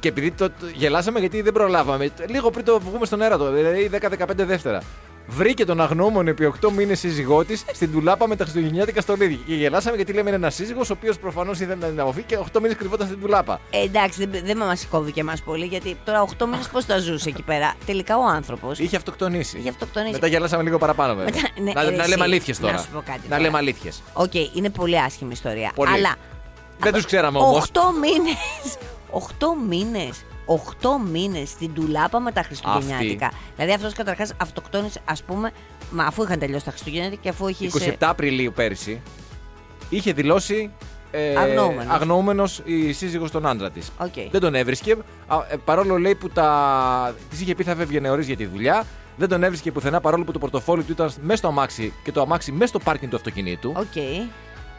Και 0.00 0.08
επειδή 0.08 0.30
το, 0.30 0.48
το- 0.50 0.54
γελάσαμε 0.74 1.18
γιατί 1.18 1.42
δεν 1.42 1.52
προλάβαμε. 1.52 2.10
Λίγο 2.28 2.50
πριν 2.50 2.64
το 2.64 2.80
βγούμε 2.80 3.06
στον 3.06 3.22
αέρα 3.22 3.36
το, 3.38 3.50
δηλαδή 3.50 3.88
10-15 3.88 4.44
δεύτερα. 4.44 4.82
Βρήκε 5.26 5.64
τον 5.64 5.80
αγνώμονο 5.80 6.30
επί 6.30 6.52
8 6.62 6.70
μήνες 6.72 6.98
σύζυγό 6.98 7.44
της 7.44 7.64
στην 7.72 7.92
τουλάπα 7.92 8.26
με 8.28 8.36
τα 8.36 8.42
χριστουγεννιάτικα 8.42 9.00
στολίδια. 9.00 9.38
Και 9.46 9.54
γελάσαμε 9.54 9.96
γιατί 9.96 10.12
λέμε 10.12 10.28
είναι 10.28 10.36
ένας 10.38 10.54
σύζυγος, 10.54 10.90
ο 10.90 10.92
οποίος 10.92 11.18
προφανώς 11.18 11.60
ήθελε 11.60 11.74
να 11.74 11.86
την 11.86 12.00
αποφύγει 12.00 12.26
και 12.26 12.38
8 12.52 12.60
μήνες 12.60 12.76
κρυβόταν 12.76 13.06
στην 13.06 13.20
ντουλάπα. 13.20 13.60
Ε, 13.70 13.82
εντάξει, 13.82 14.26
δεν, 14.26 14.42
δεν 14.44 14.56
μας 14.66 14.76
κόβει 14.90 15.12
και 15.12 15.20
εμάς 15.20 15.42
πολύ, 15.42 15.64
γιατί 15.66 15.96
τώρα 16.04 16.24
8 16.38 16.44
μήνες 16.46 16.68
πώς 16.68 16.86
τα 16.86 16.98
ζούσε 16.98 17.28
εκεί 17.28 17.42
πέρα. 17.42 17.74
Τελικά 17.86 18.16
ο 18.18 18.24
άνθρωπος. 18.26 18.70
Είχε 18.76 18.96
αυτοκτονήσει. 18.96 19.58
Είχε 19.58 19.68
αυτοκτονήσει. 19.68 20.12
Μετά 20.12 20.26
γελάσαμε 20.26 20.62
λίγο 20.62 20.78
παραπάνω, 20.78 21.14
βέβαια. 21.14 21.32
Μετά- 21.34 21.62
ναι, 21.62 21.72
να, 21.72 21.82
ρε, 21.82 21.90
να 21.96 22.02
εσύ, 22.02 22.10
λέμε 22.10 22.24
αλήθειες 22.24 22.54
τώρα. 22.60 22.72
να 22.72 22.78
σου 22.78 22.88
πω 22.92 22.98
κάτι 23.06 23.20
να 23.22 23.28
τώρα. 23.28 23.40
λέμε 23.40 23.58
αλήθειες. 23.58 24.02
Οκ, 24.12 24.34
είναι 24.54 24.70
πολύ 24.70 25.00
άσχημη 25.00 25.32
ιστορία. 25.32 25.72
Πολύ. 25.74 25.92
Αλλά 25.92 26.14
Δεν 26.78 26.92
τους 26.92 27.04
ξέραμε 27.06 27.38
όμως. 27.38 27.70
8 27.72 27.80
μήνες. 28.00 28.76
8 29.10 29.46
μήνες. 29.68 30.24
8 30.46 30.88
μήνες 31.10 31.48
στην 31.48 31.74
ντουλάπα 31.74 32.20
με 32.20 32.32
τα 32.32 32.42
Χριστουγεννιάτικα. 32.42 33.32
Δηλαδή 33.56 33.72
αυτός 33.72 33.92
καταρχάς 33.92 34.32
αυτοκτόνησε, 34.36 35.00
ας 35.04 35.22
πούμε, 35.22 35.50
μα 35.90 36.04
αφού 36.04 36.22
είχαν 36.22 36.38
τελειώσει 36.38 36.64
τα 36.64 36.70
Χριστουγεννιάτικα 36.70 37.22
και 37.22 37.28
αφού 37.28 37.48
είχε. 37.48 37.68
27 37.72 37.94
Απριλίου 38.00 38.52
πέρυσι 38.54 39.00
είχε 39.88 40.12
δηλώσει 40.12 40.70
ε, 41.10 41.36
Αγνοούμενος. 41.36 41.94
αγνοούμενος 41.94 42.60
η 42.64 42.92
σύζυγος 42.92 43.30
τον 43.30 43.46
άντρα 43.46 43.70
της. 43.70 43.92
Οκ. 43.98 44.30
Δεν 44.30 44.40
τον 44.40 44.54
έβρισκε, 44.54 44.96
α, 45.26 45.36
ε, 45.48 45.56
παρόλο 45.64 45.98
λέει 45.98 46.14
που 46.14 46.28
τα... 46.28 47.14
της 47.30 47.40
είχε 47.40 47.54
πει 47.54 47.62
θα 47.64 47.74
φεύγει 47.74 48.00
νωρίς 48.00 48.26
για 48.26 48.36
τη 48.36 48.46
δουλειά. 48.46 48.84
Δεν 49.16 49.28
τον 49.28 49.42
έβρισκε 49.42 49.72
πουθενά 49.72 50.00
παρόλο 50.00 50.24
που 50.24 50.32
το 50.32 50.38
πορτοφόλι 50.38 50.82
του 50.82 50.92
ήταν 50.92 51.12
μέσα 51.20 51.36
στο 51.36 51.48
αμάξι 51.48 51.92
και 52.04 52.12
το 52.12 52.20
αμάξι 52.20 52.52
μέσα 52.52 52.66
στο 52.66 52.78
πάρκινγκ 52.78 53.10
του 53.10 53.16
αυτοκινήτου. 53.16 53.72
Οκ. 53.76 54.02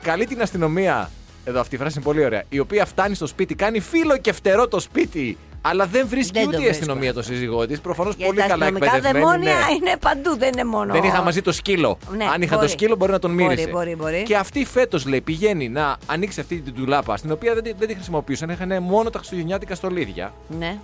Καλεί 0.01 0.25
την 0.25 0.41
αστυνομία, 0.41 1.09
εδώ 1.43 1.59
αυτή 1.59 1.75
η 1.75 1.77
φράση 1.77 1.93
είναι 1.95 2.05
πολύ 2.05 2.25
ωραία, 2.25 2.43
η 2.49 2.59
οποία 2.59 2.85
φτάνει 2.85 3.15
στο 3.15 3.27
σπίτι, 3.27 3.55
κάνει 3.55 3.79
φύλλο 3.79 4.17
και 4.17 4.31
φτερό 4.33 4.67
το 4.67 4.79
σπίτι, 4.79 5.37
αλλά 5.65 5.85
δεν 5.85 6.07
βρίσκει 6.07 6.31
Δεν 6.33 6.43
το 6.43 6.47
ούτε 6.47 6.57
η 6.57 6.59
βρίσκω 6.59 6.77
αστυνομία 6.83 7.09
αυτό. 7.09 7.21
τον 7.21 7.31
σύζυγό 7.33 7.67
της. 7.67 7.79
Προφανώς 7.81 8.15
Γιατί 8.15 8.33
πολύ 8.33 8.41
τα 8.41 8.47
καλά 8.53 8.65
αστυνομικά 8.65 8.95
εκπαιδευμένη. 8.95 9.25
δαιμόνια 9.25 9.53
ναι. 9.67 9.73
είναι 9.75 9.97
παντού, 9.99 10.37
δεν 10.37 10.49
είναι 10.53 10.63
μόνο. 10.63 10.93
Δεν 10.93 11.03
είχα 11.03 11.21
μαζί 11.21 11.41
το 11.41 11.51
σκύλο. 11.51 11.97
Ναι, 12.17 12.25
Αν 12.33 12.41
είχα 12.41 12.55
μπορεί. 12.55 12.65
το 12.67 12.71
σκύλο, 12.71 12.95
μπορεί 12.95 13.11
να 13.11 13.19
τον 13.19 13.31
Μπορεί, 13.33 13.43
μύρισε. 13.47 13.67
μπορεί, 13.69 13.95
μπορεί. 13.95 14.23
Και 14.23 14.35
αυτή 14.35 14.65
φέτος 14.65 15.05
λέει 15.05 15.21
πηγαίνει 15.21 15.69
να 15.69 15.97
ανοίξει 16.05 16.39
αυτή 16.39 16.61
την 16.61 16.73
τουλάπα, 16.73 17.17
στην 17.17 17.31
οποία 17.31 17.53
δεν, 17.53 17.63
τη- 17.63 17.73
δεν 17.77 17.87
τη 17.87 17.93
χρησιμοποιούσαν. 17.93 18.49
Είχαν 18.49 18.83
μόνο 18.83 19.09
τα 19.09 19.17
χριστουγεννιάτικα 19.17 19.75
στολίδια. 19.75 20.33
Ναι. 20.59 20.77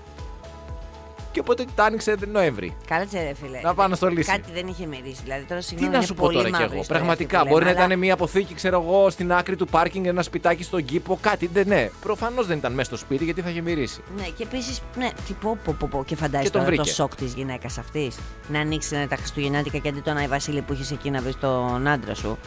Και 1.32 1.40
οπότε 1.40 1.66
τα 1.76 1.84
άνοιξε 1.84 2.16
τον 2.16 2.30
Νοέμβρη. 2.32 2.76
Κάτσε 2.88 3.22
ρε 3.24 3.34
φίλε. 3.34 3.60
Να 3.64 3.74
πάω 3.74 3.88
να 3.88 3.96
στολίσει. 3.96 4.32
Κάτι 4.32 4.52
δεν 4.54 4.68
είχε 4.68 4.86
μυρίσει. 4.86 5.22
Δηλαδή 5.24 5.44
τώρα 5.44 5.60
Τι 5.60 5.66
συγγνώμη. 5.66 5.92
να 5.92 5.98
είναι 5.98 6.06
σου 6.06 6.14
πω 6.14 6.22
πολύ 6.24 6.36
τώρα 6.38 6.48
κι 6.48 6.54
μαύρη 6.54 6.68
εγώ. 6.72 6.82
ιστορία 6.82 7.02
Πραγματικά 7.02 7.38
αυτή 7.38 7.48
που 7.50 7.54
μπορεί 7.54 7.66
να 7.66 7.70
λέμε, 7.72 7.84
αλλά- 7.84 7.94
ήταν 7.94 8.04
μια 8.06 8.14
αποθήκη, 8.14 8.54
ξέρω 8.54 8.82
εγώ, 8.86 9.10
στην 9.10 9.34
άκρη 9.34 9.56
του 9.56 9.66
πάρκινγκ, 9.66 10.06
ένα 10.06 10.22
σπιτάκι 10.22 10.64
στον 10.64 10.86
κήπο, 10.86 11.18
κάτι. 11.22 11.48
Δεν, 11.54 11.68
ναι, 11.68 11.90
προφανώς 12.02 12.48
δεν 12.48 12.58
ήταν 12.58 12.74
μέσα 12.74 12.88
στο 12.90 12.98
σπίτι 12.98 13.24
γιατί 13.24 13.42
θα 13.42 13.50
είχε 13.50 13.62
μυρίσει. 13.62 14.02
Ναι, 14.18 14.24
και 14.24 14.44
επίσης, 14.44 14.82
ναι, 14.98 15.10
τι 15.28 15.34
πω, 15.34 15.58
πω, 15.64 15.76
πω, 15.80 15.88
πω. 15.92 16.04
και 16.06 16.16
φαντάζεσαι 16.16 16.44
Και 16.52 16.58
τον 16.58 16.62
τώρα 16.66 16.76
το 16.76 16.82
βρήκε. 16.82 16.96
σοκ 16.96 17.16
της 17.16 17.34
γυναίκας 17.34 17.78
αυτής. 17.78 18.18
Να 18.50 18.60
ανοίξει 18.60 18.96
ναι, 18.96 19.08
τα 19.08 19.16
Χριστουγεννιάτικα 19.16 19.78
και 19.78 19.90
αντί 19.90 20.00
τον 20.00 20.18
Άι 20.18 20.28
Βασίλη 20.28 20.62
που 20.62 20.74
είχες 20.74 20.92
εκεί 20.92 21.10
να 21.10 21.22
βρεις 21.22 21.40
τον 21.40 21.88
άντρα 21.88 22.16
σου. 22.16 22.38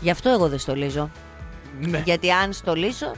Γι' 0.00 0.10
αυτό 0.10 0.30
εγώ 0.30 0.48
δεν 0.48 0.58
στολίζω. 0.58 1.10
Ναι. 1.80 2.02
Γιατί 2.04 2.30
αν 2.30 2.52
στολίσω, 2.52 3.12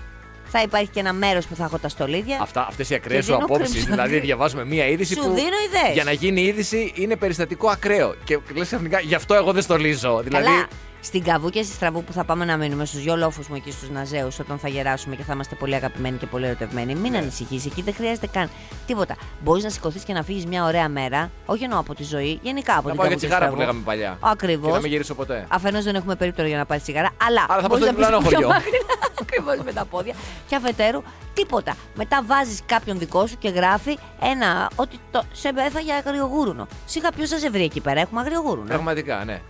θα 0.55 0.63
υπάρχει 0.63 0.89
και 0.91 1.01
ένα 1.01 1.13
μέρος 1.13 1.47
που 1.47 1.55
θα 1.55 1.65
έχω 1.65 1.79
τα 1.79 1.89
στολίδια. 1.89 2.39
Αυτά, 2.43 2.67
αυτές 2.69 2.91
οι 2.91 2.95
ακραίες 2.95 3.19
Και 3.27 3.33
σου 3.33 3.39
δίνω 3.39 3.45
απόψεις. 3.55 3.71
κρύψο. 3.75 3.91
Δηλαδή, 3.91 4.19
διαβάζουμε 4.19 4.65
μία 4.65 4.87
είδηση 4.87 5.15
Σου 5.15 5.21
που. 5.21 5.29
δίνω 5.29 5.57
ιδέες. 5.69 5.93
Για 5.95 6.05
να 6.05 6.13
γίνει 6.13 6.41
είδηση 6.41 6.93
είναι 6.95 7.17
περιστατικό 7.17 7.69
ακραίο. 7.69 8.15
Και 8.25 8.39
λες 8.55 8.67
ξαφνικά, 8.67 9.01
γι' 9.01 9.15
αυτό 9.15 9.35
εγώ 9.35 9.53
δεν 9.53 9.63
στολίζω. 9.63 10.21
Δηλαδή, 10.25 10.45
Καλά. 10.45 10.67
Στην 11.05 11.25
Καβού 11.25 11.49
και 11.51 11.63
στη 11.63 11.73
Στραβού 11.75 12.05
που 12.05 12.13
θα 12.13 12.25
πάμε 12.25 12.45
να 12.45 12.57
μείνουμε 12.57 12.85
στους 12.85 13.03
δυο 13.03 13.17
λόφου 13.17 13.43
μου 13.49 13.55
εκεί 13.55 13.71
στους 13.71 13.91
Ναζέους 13.91 14.39
όταν 14.39 14.59
θα 14.59 14.69
γεράσουμε 14.69 15.17
και 15.17 15.23
θα 15.23 15.33
είμαστε 15.33 15.55
πολύ 15.55 15.75
αγαπημένοι 15.75 16.17
και 16.17 16.27
πολύ 16.27 16.47
ερωτευμένοι. 16.47 16.95
Ναι. 16.95 17.01
Μην 17.01 17.17
ανησυχείς, 17.17 17.67
εκεί 17.67 17.83
δεν 17.83 17.95
χρειάζεται 17.95 18.27
καν 18.27 18.51
τίποτα. 18.87 19.17
Μπορείς 19.41 19.65
να 19.65 19.71
σηκωθείς 19.71 20.03
και 20.05 20.13
να 20.13 20.23
φύγεις 20.23 20.47
μια 20.47 20.65
ωραία 20.65 20.89
μέρα, 20.89 21.31
όχι 21.47 21.65
εννοώ 21.65 21.79
από 21.79 21.95
τη 21.95 22.05
ζωή, 22.05 22.39
γενικά 22.43 22.73
από 22.79 22.89
να 22.89 22.95
την 22.95 22.97
πάω 22.97 23.07
για 23.07 23.17
Καβού 23.17 23.21
και 23.21 23.27
τσιγάρα 23.27 23.45
που 23.49 23.53
Στραβού. 23.55 23.57
λέγαμε 23.61 23.81
παλιά. 23.85 24.19
Ακριβώς. 24.21 24.67
Και 24.67 24.75
να 24.75 24.81
μην 24.81 24.91
γυρίσω 24.91 25.15
ποτέ. 25.15 25.47
Αφενός 25.49 25.85
δεν 25.85 25.95
έχουμε 25.95 26.15
περίπτωση 26.15 26.49
για 26.49 26.57
να 26.59 26.67
πάρεις 26.67 26.83
τσιγάρα, 26.83 27.11
αλλά. 27.27 27.47
Άρα 27.49 27.61
θα 27.63 27.69
μπορείς 27.69 27.85
πάω 27.85 27.95
στο 27.95 28.03
να 28.03 28.09
πεις 28.09 28.29
διπλανό 28.29 28.29
πιο 28.29 28.37
χωριό. 28.37 28.49
μακριά, 28.49 28.81
Ακριβώς 29.23 29.57
με 29.65 29.73
τα 29.73 29.85
πόδια. 29.85 30.15
Και 30.49 30.57
αφετέρου, 30.57 31.03
τίποτα. 31.35 31.77
Μετά 31.95 32.23
βάζεις 32.27 32.61
κάποιον 32.67 32.99
δικό 32.99 33.27
σου 33.27 33.39
και 33.39 33.49
γράφει 33.49 33.99
ένα. 34.21 34.71
Ότι 34.77 34.97
το, 35.11 35.23
σε 35.33 35.49
έθα 35.67 35.81
για 35.81 35.97
αγριογούρουνο. 35.97 36.67
Σιγά 36.87 37.11
ποιος 37.11 37.29
σα 37.29 37.51
βρει 37.51 37.63
εκεί 37.65 37.81
πέρα, 37.81 38.01
έχουμε 38.01 38.21
αγριογούρουνο. 38.21 38.67
Πραγματικά, 38.69 39.25
ναι. 39.25 39.41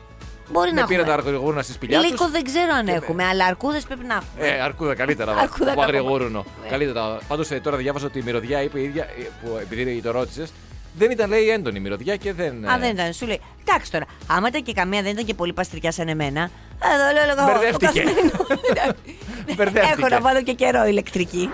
Μπορεί 0.53 0.73
να 0.73 0.81
Με 0.81 0.87
πήρε 0.87 1.01
έχουμε. 1.01 1.17
τα 1.17 1.29
αργογούρουνο 1.29 1.62
στη 1.62 1.73
σπηλιά 1.73 1.99
Λύκο 2.01 2.17
τους. 2.25 2.31
δεν 2.31 2.45
ξέρω 2.45 2.73
αν 2.79 2.88
έχουμε, 2.88 3.25
αλλά 3.25 3.45
αρκούδες 3.47 3.83
πρέπει 3.85 4.05
να 4.05 4.15
έχουμε. 4.15 4.55
Ε, 4.57 4.61
αρκούδα 4.61 4.95
καλύτερα. 4.95 5.33
Αρκούδα 5.43 5.73
από 5.73 5.81
ακόμα. 5.81 5.85
αγριογούρουνο. 5.85 6.45
Ναι. 6.62 6.69
Καλύτερα. 6.69 7.19
Πάντως 7.29 7.49
τώρα 7.62 7.77
διάβασα 7.77 8.07
ότι 8.07 8.19
η 8.19 8.23
μυρωδιά 8.23 8.62
είπε 8.62 8.79
η 8.81 8.83
ίδια, 8.83 9.03
ε, 9.05 9.23
που 9.43 9.59
επειδή 9.61 10.01
το 10.03 10.11
ρώτησες, 10.11 10.53
δεν 10.99 11.11
ήταν 11.11 11.29
λέει 11.29 11.49
έντονη 11.49 11.79
η 11.79 11.81
μυρωδιά 11.81 12.17
και 12.17 12.33
δεν. 12.33 12.69
Α, 12.69 12.75
ε, 12.75 12.79
δεν 12.79 12.91
ήταν. 12.91 13.12
Σου 13.12 13.27
λέει. 13.27 13.41
Εντάξει 13.64 13.90
τώρα, 13.90 14.05
άμα 14.27 14.48
ήταν 14.48 14.62
και 14.62 14.72
καμία 14.72 15.03
δεν 15.03 15.12
ήταν 15.12 15.25
και 15.25 15.35
πολύ 15.35 15.53
παστρικιά 15.53 15.92
σαν 15.92 16.09
εμένα. 16.09 16.51
Εδώ 16.94 17.12
λέω 17.12 17.35
λίγο. 17.35 17.53
Μπερδεύτηκε. 17.53 18.03
Μπερδεύτηκε. 19.57 19.94
Έχω 19.98 20.09
να 20.09 20.20
βάλω 20.20 20.42
και 20.42 20.53
καιρό 20.53 20.85
ηλεκτρική. 20.87 21.51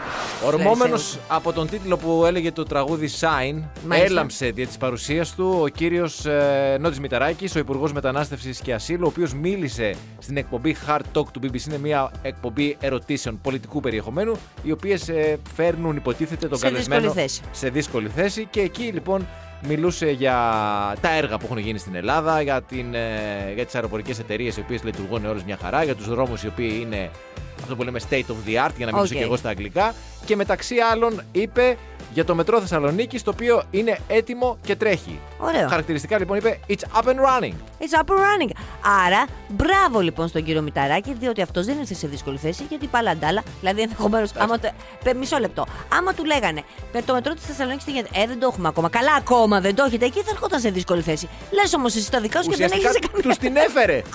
Ορμόμενος 0.46 1.02
Ξέρεις, 1.02 1.18
από 1.28 1.52
τον 1.52 1.68
τίτλο 1.68 1.96
που 1.96 2.24
έλεγε 2.26 2.52
το 2.52 2.62
τραγούδι 2.62 3.08
Sign, 3.20 3.62
Μάλιστα. 3.86 4.10
έλαμψε 4.10 4.50
δια 4.50 4.66
της 4.66 4.76
παρουσίας 4.76 5.34
του 5.34 5.58
ο 5.62 5.68
κύριος 5.68 6.24
ε, 6.26 6.76
Νότης 6.80 7.00
Μηταράκης, 7.00 7.54
ο 7.54 7.58
Υπουργός 7.58 7.92
Μετανάστευσης 7.92 8.60
και 8.60 8.74
Ασύλου, 8.74 9.02
ο 9.04 9.08
οποίος 9.08 9.34
μίλησε 9.34 9.94
στην 10.18 10.36
εκπομπή 10.36 10.76
Hard 10.86 11.00
Talk 11.18 11.26
του 11.32 11.40
BBC. 11.42 11.66
Είναι 11.66 11.78
μια 11.78 12.10
εκπομπή 12.22 12.76
ερωτήσεων 12.80 13.40
πολιτικού 13.42 13.80
περιεχομένου, 13.80 14.36
οι 14.62 14.72
οποίες 14.72 15.10
φέρνουν, 15.54 15.96
υποτίθεται, 15.96 16.48
τον 16.48 16.58
Σε 16.58 16.64
καλεσμένο 16.64 17.00
δύσκολη 17.00 17.20
θέση. 17.22 17.40
σε 17.52 17.68
δύσκολη 17.68 18.08
θέση. 18.08 18.46
Και 18.50 18.60
εκεί 18.60 18.82
λοιπόν 18.82 19.26
μιλούσε 19.62 20.10
για 20.10 20.34
τα 21.00 21.14
έργα 21.16 21.38
που 21.38 21.44
έχουν 21.44 21.58
γίνει 21.58 21.78
στην 21.78 21.94
Ελλάδα, 21.94 22.42
για, 22.42 22.62
την, 22.62 22.94
ε, 22.94 23.52
για 23.54 23.64
τις 23.64 23.74
αεροπορικές 23.74 24.18
εταιρείες 24.18 24.56
οι 24.56 24.60
οποίες 24.60 24.82
λειτουργούν 24.84 25.26
όλες 25.26 25.40
μια 25.46 25.58
χαρά, 25.62 25.84
για 25.84 25.94
τους 25.94 26.08
δρόμους 26.08 26.42
οι 26.42 26.46
οποίοι 26.46 26.78
είναι 26.82 27.10
αυτό 27.62 27.76
που 27.76 27.82
λέμε 27.82 28.00
state 28.10 28.14
of 28.14 28.48
the 28.48 28.66
art, 28.66 28.72
για 28.76 28.86
να 28.86 28.92
μιλήσω 28.92 29.14
Οκ. 29.14 29.18
και 29.18 29.24
εγώ 29.24 29.36
στα 29.36 29.48
αγγλικά. 29.48 29.94
Και 30.24 30.36
μεταξύ 30.36 30.74
άλλων 30.92 31.22
είπε 31.32 31.76
για 32.14 32.24
το 32.24 32.34
μετρό 32.34 32.60
Θεσσαλονίκης, 32.60 33.20
το 33.20 33.30
οποίο 33.30 33.62
είναι 33.70 33.98
έτοιμο 34.08 34.58
και 34.62 34.76
τρέχει. 34.76 35.18
Ωραίο. 35.38 35.68
Χαρακτηριστικά 35.68 36.18
λοιπόν 36.18 36.36
είπε 36.36 36.58
It's 36.68 37.00
up 37.02 37.04
and 37.08 37.14
running. 37.14 37.52
It's 37.78 38.00
up 38.00 38.10
and 38.10 38.18
running. 38.18 38.50
Άρα, 39.06 39.24
μπράβο 39.48 40.00
λοιπόν 40.00 40.28
στον 40.28 40.44
κύριο 40.44 40.62
Μηταράκη, 40.62 41.12
διότι 41.20 41.42
αυτός 41.42 41.66
δεν 41.66 41.78
ήρθε 41.78 41.94
σε 41.94 42.06
δύσκολη 42.06 42.38
θέση, 42.38 42.64
γιατί 42.68 42.86
παλαντάλα, 42.86 43.42
δηλαδή 43.60 43.80
ενδεχομένως. 43.82 44.30
Άμα 44.38 44.58
το- 44.58 44.70
πε- 45.04 45.16
Μισό 45.16 45.38
λεπτό. 45.38 45.66
Άμα 45.98 46.14
του 46.14 46.24
λέγανε 46.24 46.62
«Πε, 46.92 47.02
το 47.06 47.12
μετρό 47.14 47.34
της 47.34 47.44
Θεσσαλονίκης 47.44 47.84
τι 47.84 47.90
γίνεται; 47.90 48.08
Ε, 48.20 48.26
δεν 48.26 48.38
το 48.40 48.46
έχουμε 48.52 48.68
ακόμα. 48.68 48.88
Καλά, 48.88 49.12
ακόμα 49.18 49.60
δεν 49.60 49.74
το 49.74 49.84
έχετε. 49.84 50.04
Εκεί 50.04 50.18
θα 50.20 50.30
ερχόταν 50.30 50.60
σε 50.60 50.70
δύσκολη 50.70 51.02
θέση. 51.02 51.28
Λες 51.50 51.74
όμως 51.74 51.94
εσύ 51.96 52.10
τα 52.10 52.20
δικά 52.20 52.42
σου 52.42 52.48
και 52.50 52.56
δεν 52.56 52.66
Ουσιαστικά 52.66 52.88
έχεις 52.96 53.08
καμία. 53.10 53.22
τους 53.28 53.36
την 53.38 53.56
έφερε. 53.56 54.02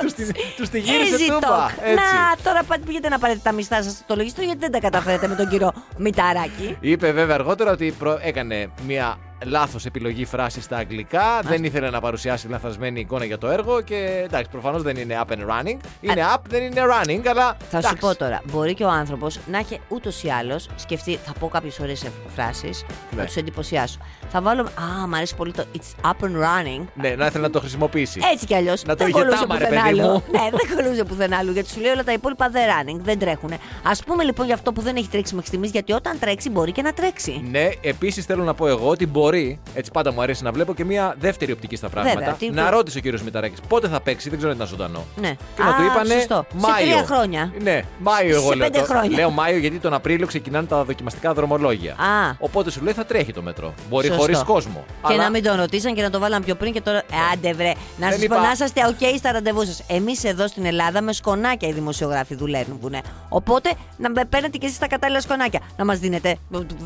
Τους 0.00 0.12
την- 0.12 0.32
Τους 0.56 0.68
τη 0.68 0.78
γύρισε 0.78 1.14
Easy 1.16 1.30
τούμπα. 1.32 1.66
talk. 1.66 1.70
Έτσι. 1.82 1.94
Να, 1.94 2.36
τώρα 2.42 2.62
πάτε 2.62 2.80
πήγαινε 2.86 3.08
να 3.08 3.18
πάρετε 3.18 3.40
τα 3.42 3.52
μισθά 3.52 3.82
σας 3.82 3.92
στο 3.92 4.14
λογιστήριο, 4.16 4.44
γιατί 4.46 4.60
δεν 4.60 4.70
τα 4.70 4.78
καταφέρετε 4.88 5.26
με 5.28 5.34
τον 5.34 5.48
κύριο 5.48 5.72
Μηταράκη. 5.96 6.76
Είπε 7.00 7.12
βέβαια 7.12 7.34
αργότερα 7.34 7.70
ότι 7.70 7.94
προ- 7.98 8.18
έκανε 8.22 8.70
μια 8.86 9.16
λάθος 9.44 9.84
επιλογή 9.86 10.24
φράση 10.24 10.60
στα 10.60 10.76
αγγλικά. 10.76 11.40
Δεν 11.44 11.64
ήθελε 11.64 11.90
να 11.90 12.00
παρουσιάσει 12.00 12.48
λαθασμένη 12.48 13.00
εικόνα 13.00 13.24
για 13.24 13.38
το 13.38 13.48
έργο. 13.48 13.80
Και 13.80 14.20
εντάξει, 14.24 14.50
προφανώς 14.50 14.82
δεν 14.82 14.96
είναι 14.96 15.20
up 15.26 15.32
and 15.32 15.38
running. 15.38 15.76
Είναι 16.00 16.24
up, 16.34 16.40
δεν 16.48 16.62
είναι 16.62 16.80
running, 16.80 17.26
αλλά. 17.28 17.56
Θα 17.58 17.80
σου 17.80 17.86
εντάξει. 17.86 17.96
πω 17.96 18.14
τώρα, 18.16 18.40
μπορεί 18.52 18.74
και 18.74 18.84
ο 18.84 18.88
άνθρωπος 18.88 19.38
να 19.50 19.58
έχει 19.58 19.80
ούτως 19.88 20.22
ή 20.22 20.28
άλλως 20.28 20.68
σκεφτεί, 20.76 21.18
θα 21.24 21.32
πω 21.40 21.48
κάποιες 21.48 21.78
ωραίες 21.80 22.04
φράσεις, 22.34 22.84
Ναι. 23.10 23.20
θα 23.20 23.24
τους 23.26 23.36
εντυπωσιάσω. 23.36 23.98
Θα 24.32 24.40
βάλω. 24.42 24.62
Α, 24.62 25.06
μου 25.08 25.16
αρέσει 25.16 25.34
πολύ 25.36 25.52
το 25.52 25.64
It's 25.76 26.06
up 26.06 26.24
and 26.24 26.32
running. 26.34 26.84
Ναι, 26.94 27.14
να 27.14 27.26
ήθελε 27.26 27.44
να 27.46 27.50
το 27.50 27.60
χρησιμοποιήσει. 27.60 28.20
Έτσι 28.32 28.46
κι 28.46 28.54
αλλιώς. 28.54 28.82
Να 28.84 28.96
το 28.96 29.04
δεν 29.04 29.08
είχε 29.08 29.18
κολούσε 29.18 29.40
τάμα, 29.40 29.58
ρε 29.58 29.64
πουθενά 29.64 29.82
παιδί 29.86 30.00
άλλο. 30.00 30.10
μου. 30.12 30.22
Ναι, 30.30 30.48
δεν 30.50 30.76
κολούσε 30.84 31.04
πουθενά 31.04 31.36
άλλο. 31.36 31.50
Γιατί 31.52 31.68
σου 31.68 31.80
λέει 31.80 31.90
όλα 31.92 32.04
τα 32.04 32.12
υπόλοιπα 32.12 32.48
δεν 32.48 32.62
running, 32.68 33.00
δεν 33.02 33.18
τρέχουν. 33.18 33.52
Α 33.52 33.92
πούμε 34.06 34.24
λοιπόν 34.24 34.46
για 34.46 34.54
αυτό 34.54 34.72
που 34.72 34.80
δεν 34.80 34.96
έχει 34.96 35.08
τρέξει 35.08 35.32
μέχρι 35.34 35.48
στιγμής, 35.48 35.70
γιατί 35.70 35.92
όταν 35.92 36.18
τρέξει 36.18 36.50
μπορεί 36.50 36.72
και 36.72 36.82
να 36.82 36.92
τρέξει. 36.92 37.44
Ναι, 37.50 37.68
επίσης 37.80 38.24
θέλω 38.24 38.44
να 38.44 38.54
πω 38.54 38.66
εγώ 38.68 38.88
ότι 38.88 39.06
μπορεί, 39.06 39.29
έτσι 39.74 39.90
πάντα 39.90 40.12
μου 40.12 40.22
αρέσει 40.22 40.42
να 40.42 40.52
βλέπω 40.52 40.74
και 40.74 40.84
μια 40.84 41.14
δεύτερη 41.18 41.52
οπτική 41.52 41.76
στα 41.76 41.88
πράγματα. 41.88 42.18
Βέβαια, 42.18 42.34
τι- 42.34 42.50
να 42.50 42.70
ρώτησε 42.70 42.98
ο 42.98 43.00
κύριος 43.00 43.22
Μηταράκης 43.22 43.60
πότε 43.68 43.88
θα 43.88 44.00
παίξει, 44.00 44.28
δεν 44.28 44.38
ξέρω 44.38 44.50
αν 44.52 44.56
ήταν 44.58 44.68
ζωντανό. 44.68 45.04
Ναι. 45.20 45.34
Και 45.56 45.62
να 45.62 45.68
Α, 45.68 45.74
του 45.76 45.82
είπανε 45.82 46.14
σωστό. 46.14 46.44
Μάιο. 46.54 46.76
Σε 46.76 46.82
τρία 46.82 47.04
χρόνια. 47.06 47.52
Ναι, 47.60 47.80
Μάιο 47.98 48.34
εγώ 48.36 48.48
Σε 48.50 48.54
λέω. 48.54 48.66
πέντε 48.68 48.78
το- 48.78 48.84
χρόνια. 48.92 49.16
Λέω 49.16 49.30
Μάιο 49.30 49.56
γιατί 49.58 49.78
τον 49.78 49.94
Απρίλιο 49.94 50.26
ξεκινάνε 50.26 50.66
τα 50.66 50.84
δοκιμαστικά 50.84 51.32
δρομολόγια. 51.34 51.92
Α. 51.92 52.34
Οπότε 52.38 52.70
σου 52.70 52.82
λέει 52.82 52.92
θα 52.92 53.04
τρέχει 53.04 53.32
το 53.32 53.42
μετρό. 53.42 53.74
Μπορεί 53.88 54.06
Σωστό. 54.06 54.20
χωρίς 54.20 54.42
κόσμο. 54.42 54.84
Και 55.06 55.12
Αλλά- 55.12 55.22
να 55.22 55.30
μην 55.30 55.42
τον 55.42 55.56
ρωτήσαν 55.56 55.94
και 55.94 56.02
να 56.02 56.10
το 56.10 56.18
βάλαν 56.18 56.44
πιο 56.44 56.54
πριν 56.54 56.72
και 56.72 56.80
τώρα. 56.80 56.98
Ε, 56.98 57.02
άντε 57.32 57.52
βρε. 57.52 57.72
Να 57.96 58.08
Δεν 58.08 58.12
σας 58.12 58.22
είπα- 58.22 58.36
πω 58.36 58.42
να 58.42 58.50
είσαστε 58.50 58.80
OK 59.00 59.04
στα 59.18 59.32
ραντεβού 59.32 59.64
σας. 59.64 59.82
Εμείς 59.88 60.24
εδώ 60.24 60.46
στην 60.48 60.64
Ελλάδα 60.64 61.00
με 61.02 61.12
σκονάκια 61.12 61.68
οι 61.68 61.72
δημοσιογράφοι 61.72 62.34
δουλεύουν. 62.34 62.94
Οπότε 63.28 63.72
να 63.96 64.10
με 64.10 64.24
παίρνετε 64.24 64.58
και 64.58 64.66
εσείς 64.66 64.78
τα 64.78 64.86
κατάλληλα 64.86 65.20
σκονάκια. 65.20 65.60
Να 65.76 65.84
μας 65.84 65.98
δίνετε. 65.98 66.36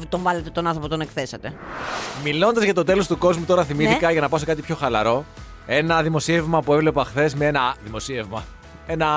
Τον 0.08 0.22
βάλετε 0.22 0.50
τον 0.50 0.66
άνθρωπο, 0.66 0.88
τον 0.88 1.00
εκθέσατε. 1.00 1.52
Μιλώντας 2.34 2.64
για 2.64 2.74
το 2.74 2.84
τέλος 2.84 3.06
του 3.06 3.18
κόσμου, 3.18 3.44
τώρα 3.44 3.64
θυμήθηκα 3.64 4.06
Ναι. 4.06 4.12
για 4.12 4.20
να 4.20 4.28
πάω 4.28 4.38
σε 4.38 4.44
κάτι 4.44 4.62
πιο 4.62 4.74
χαλαρό. 4.74 5.24
Ένα 5.66 6.02
δημοσίευμα 6.02 6.62
που 6.62 6.72
έβλεπα 6.74 7.04
χθες 7.04 7.34
με 7.34 7.46
ένα. 7.46 7.74
Δημοσίευμα. 7.84 8.44
Ένα 8.86 9.08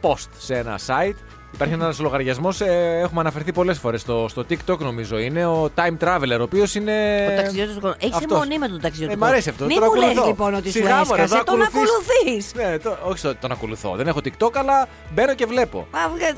post 0.00 0.28
σε 0.38 0.54
ένα 0.54 0.78
site 0.86 1.16
Υπάρχει 1.54 1.74
ένας 1.74 1.98
λογαριασμός, 2.00 2.60
έχουμε 2.60 3.20
αναφερθεί 3.20 3.52
πολλές 3.52 3.78
φορές 3.78 4.00
στο, 4.00 4.26
στο 4.28 4.44
TikTok, 4.50 4.78
νομίζω. 4.78 5.18
Είναι 5.18 5.46
ο 5.46 5.70
Time 5.74 6.04
Traveler, 6.04 6.36
ο 6.38 6.42
οποίος 6.42 6.74
είναι. 6.74 6.92
Ο 7.32 7.36
ταξιδιώτης 7.36 7.74
του 7.74 7.80
χρόνου. 7.80 7.94
Έχεις 7.98 8.16
Αυτός. 8.16 8.32
αιμονή 8.36 8.58
με 8.58 8.68
τον 8.68 8.80
ταξιδιώτη 8.80 9.12
Ε, 9.12 9.16
του 9.16 9.22
μ' 9.22 9.24
αρέσει 9.24 9.48
αυτό. 9.48 9.64
Μην 9.64 9.78
τον 9.80 9.88
μου 9.88 9.94
λες 9.94 10.04
ακολουθώ. 10.04 10.26
λοιπόν 10.28 10.54
ότι 10.54 10.66
σου 10.70 10.78
Σιγά, 10.78 11.04
μωρέ, 11.06 11.22
έσκασε. 11.22 11.44
Τον 11.44 11.62
ακολουθείς. 11.62 12.52
Ναι, 12.54 12.78
το, 12.78 12.96
όχι 13.04 13.18
στο- 13.18 13.34
τον 13.34 13.50
ακολουθώ. 13.52 13.94
Δεν 13.96 14.06
έχω 14.06 14.20
TikTok, 14.24 14.50
αλλά 14.54 14.88
μπαίνω 15.14 15.34
και 15.34 15.46
βλέπω. 15.46 15.86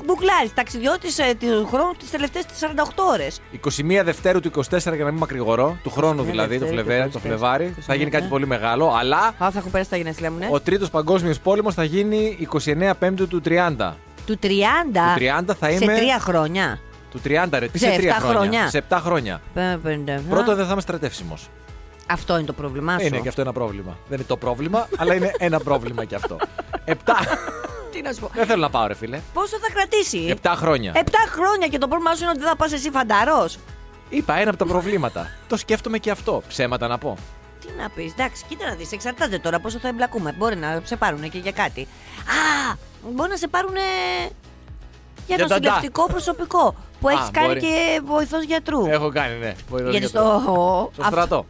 Μπουκλάρι, 0.05 0.49
ταξιδιώτης 0.53 1.15
του 1.39 1.67
χρόνου 1.71 1.91
τις 1.99 2.09
τελευταίες 2.11 2.45
48 2.59 3.03
ώρες. 3.13 3.41
21 3.51 4.03
Δευτέρου 4.03 4.39
του 4.39 4.51
24 4.55 4.61
για 4.95 5.03
να 5.03 5.11
μην 5.11 5.19
μακρηγορώ, 5.19 5.77
του 5.83 5.89
χρόνου 5.89 6.21
21 6.21 6.25
δηλαδή, 6.25 6.59
το, 6.59 6.65
Δευτέρου 6.65 6.79
του 6.79 6.85
Φλεβάρι, 6.85 7.11
το 7.11 7.19
24. 7.19 7.21
Φλεβάρι. 7.21 7.75
Θα 7.81 7.95
γίνει 7.95 8.09
κάτι 8.09 8.23
ναι. 8.23 8.29
πολύ 8.29 8.47
μεγάλο, 8.47 8.93
αλλά 8.99 9.17
Α, 9.37 9.51
θα 9.51 9.59
έχω 9.59 9.69
πέρασει 9.69 9.89
τα 9.89 9.97
γενέθλιά 9.97 10.31
μου, 10.31 10.37
ναι. 10.37 10.47
ο 10.51 10.59
τρίτος 10.59 10.89
παγκόσμιος 10.89 11.39
πόλεμος 11.39 11.73
θα 11.73 11.83
γίνει 11.83 12.47
29 12.65 12.91
Πέμπτου 12.99 13.27
του 13.27 13.41
30. 13.45 13.93
Του 14.25 14.39
30. 14.43 14.47
Του 15.15 15.23
30 15.49 15.55
θα 15.59 15.67
Σε 15.69 15.73
είμαι. 15.83 15.95
τρία 15.95 16.19
χρόνια. 16.19 16.79
Του 17.11 17.21
30, 17.25 17.59
ρε, 17.59 17.67
τι 17.67 17.77
Σε 17.77 17.89
σε, 17.91 17.95
τρία 17.97 18.09
εφτά 18.09 18.19
χρόνια. 18.21 18.39
χρόνια. 18.41 18.69
Σε 18.69 18.77
7 18.89 18.97
χρόνια. 19.01 19.41
Πε- 19.53 19.77
πεντε- 19.77 20.19
Πρώτο 20.29 20.55
δεν 20.55 20.65
θα 20.65 20.71
είμαι 20.71 20.81
στρατεύσιμος. 20.81 21.49
Αυτό 22.09 22.37
είναι 22.37 22.45
το 22.45 22.53
πρόβλημά 22.53 22.99
σου. 22.99 23.05
Είναι 23.05 23.19
και 23.19 23.27
αυτό 23.27 23.41
ένα 23.41 23.53
πρόβλημα. 23.53 23.97
Δεν 24.07 24.17
είναι 24.17 24.27
το 24.27 24.37
πρόβλημα, 24.37 24.87
αλλά 24.97 25.13
είναι 25.13 25.31
ένα 25.37 25.59
πρόβλημα 25.59 26.05
κι 26.05 26.15
αυτό. 26.15 26.37
7. 26.85 26.93
Τι 27.91 28.01
να 28.01 28.13
σου 28.13 28.19
πω. 28.19 28.29
δεν 28.33 28.45
θέλω 28.45 28.61
να 28.61 28.69
πάω, 28.69 28.87
ρε 28.87 28.93
φίλε. 28.95 29.19
Πόσο 29.33 29.57
θα 29.61 29.71
κρατήσει; 29.73 30.35
7 30.41 30.53
χρόνια. 30.55 30.91
7 30.95 30.99
χρόνια 31.31 31.67
και 31.67 31.77
το 31.77 31.87
πρόβλημά 31.87 32.15
σου 32.15 32.21
είναι 32.21 32.29
ότι 32.31 32.39
δεν 32.39 32.47
θα 32.49 32.55
πας 32.55 32.71
εσύ 32.73 32.89
φανταρός. 32.89 33.57
Είπα 34.09 34.37
ένα 34.37 34.49
από 34.49 34.59
τα 34.59 34.65
προβλήματα. 34.65 35.27
το 35.47 35.57
σκέφτομαι 35.57 35.97
και 35.97 36.11
αυτό. 36.11 36.41
Ψέματα 36.47 36.87
να 36.87 36.97
πω. 36.97 37.17
Τι 37.65 37.71
να 37.81 37.89
πεις, 37.89 38.11
εντάξει, 38.11 38.43
κοίτα 38.47 38.65
να 38.69 38.75
δεις, 38.75 38.91
εξαρτάται 38.91 39.37
τώρα 39.39 39.59
πόσο 39.59 39.79
θα 39.79 39.87
εμπλακούμε. 39.87 40.35
Μπορεί 40.37 40.55
να 40.55 40.81
σε 40.83 40.95
πάρουν 40.95 41.29
και 41.29 41.37
για 41.37 41.51
κάτι. 41.51 41.81
Α, 41.81 42.75
μπορεί 43.11 43.29
να 43.29 43.37
σε 43.37 43.47
πάρουν 43.47 43.73
για, 45.27 45.35
Για 45.35 45.45
νοσηλευτικό 45.47 46.05
προσωπικό 46.05 46.75
που 46.99 47.07
Α, 47.07 47.11
έχεις 47.11 47.29
κάνει 47.31 47.47
μπορεί. 47.47 47.59
και 47.59 48.01
βοηθός 48.05 48.43
γιατρού. 48.43 48.85
Έχω 48.85 49.09
κάνει, 49.09 49.37
ναι. 49.39 49.53
Βοηθός 49.69 49.91
Γιατί 49.91 50.05
γιατρός. 50.07 50.41
στο. 50.41 50.89
Στο 50.93 51.03
στρατό. 51.03 51.45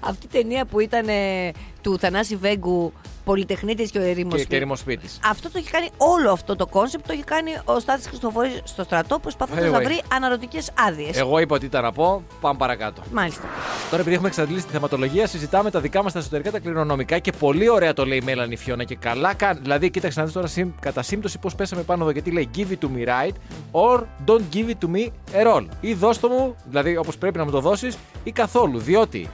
Αυτή 0.00 0.26
η 0.26 0.28
ταινία 0.28 0.64
που 0.64 0.80
ήταν 0.80 1.08
ε, 1.08 1.50
του 1.82 1.98
Θανάση 1.98 2.36
Βέγκου, 2.36 2.92
Πολυτεχνίτης 3.24 3.90
και 3.90 3.98
ο 3.98 4.02
ερημο- 4.02 4.34
Και, 4.40 4.44
και 4.44 4.56
ρημοσπίτης. 4.58 5.06
Αυτό 5.30 5.50
το 5.50 5.58
έχει 5.58 5.70
κάνει 5.70 5.88
όλο 5.96 6.30
αυτό 6.32 6.56
το 6.56 6.66
concept, 6.66 7.06
το 7.06 7.12
έχει 7.12 7.24
κάνει 7.24 7.50
ο 7.64 7.78
Στάθης 7.80 8.06
Χριστοφορής 8.06 8.60
στο 8.64 8.82
στρατό, 8.82 9.18
προσπαθώντας 9.18 9.70
να 9.70 9.78
Anyway. 9.78 9.82
βρει 9.84 10.00
αναρρωτικές 10.12 10.70
άδειες. 10.88 11.16
Εγώ 11.18 11.38
είπα 11.38 11.54
ότι 11.54 11.64
ήταν 11.66 11.82
να 11.82 11.92
πω. 11.92 12.22
Πάμε 12.40 12.58
παρακάτω. 12.58 13.02
Μάλιστα. 13.12 13.42
Τώρα, 13.84 13.96
επειδή 14.00 14.14
έχουμε 14.14 14.28
εξαντλήσει 14.28 14.66
τη 14.66 14.72
θεματολογία, 14.72 15.26
συζητάμε 15.26 15.70
τα 15.70 15.80
δικά 15.80 16.02
μας 16.02 16.12
τα 16.12 16.18
εσωτερικά, 16.18 16.50
τα 16.50 16.58
κληρονομικά 16.58 17.18
και 17.18 17.32
πολύ 17.38 17.68
ωραία 17.68 17.92
το 17.92 18.06
λέει 18.06 18.18
η 18.18 18.22
Μέλανη 18.24 18.56
Φιώνα 18.56 18.84
και 18.84 18.96
καλά 18.96 19.34
κάνει. 19.34 19.58
Δηλαδή, 19.62 19.90
κοίταξε 19.90 20.18
να 20.18 20.24
δεις 20.24 20.34
τώρα 20.34 20.46
συμ- 20.46 20.80
κατά 20.80 21.02
σύμπτωση 21.02 21.38
πώς 21.38 21.54
πέσαμε 21.54 21.82
πάνω 21.82 22.02
εδώ 22.02 22.10
γιατί 22.12 22.30
λέει 22.30 22.50
Give 22.56 22.66
it 22.70 22.86
to 22.86 22.88
me 22.96 23.08
right 23.08 23.34
or 23.72 24.00
don't 24.26 24.42
give 24.54 24.68
it 24.68 24.86
to 24.86 24.94
me 24.96 25.06
at 25.42 25.56
all. 25.56 25.66
Ή 25.80 25.94
δώσ' 25.94 26.20
το 26.20 26.28
μου, 26.28 26.56
δηλαδή 26.64 26.96
όπως 26.96 27.18
πρέπει 27.18 27.38
να 27.38 27.44
μου 27.44 27.50
το 27.50 27.60
δώσεις, 27.60 27.96
ή 28.24 28.32
καθόλου. 28.32 28.78
Διότι 28.78 29.28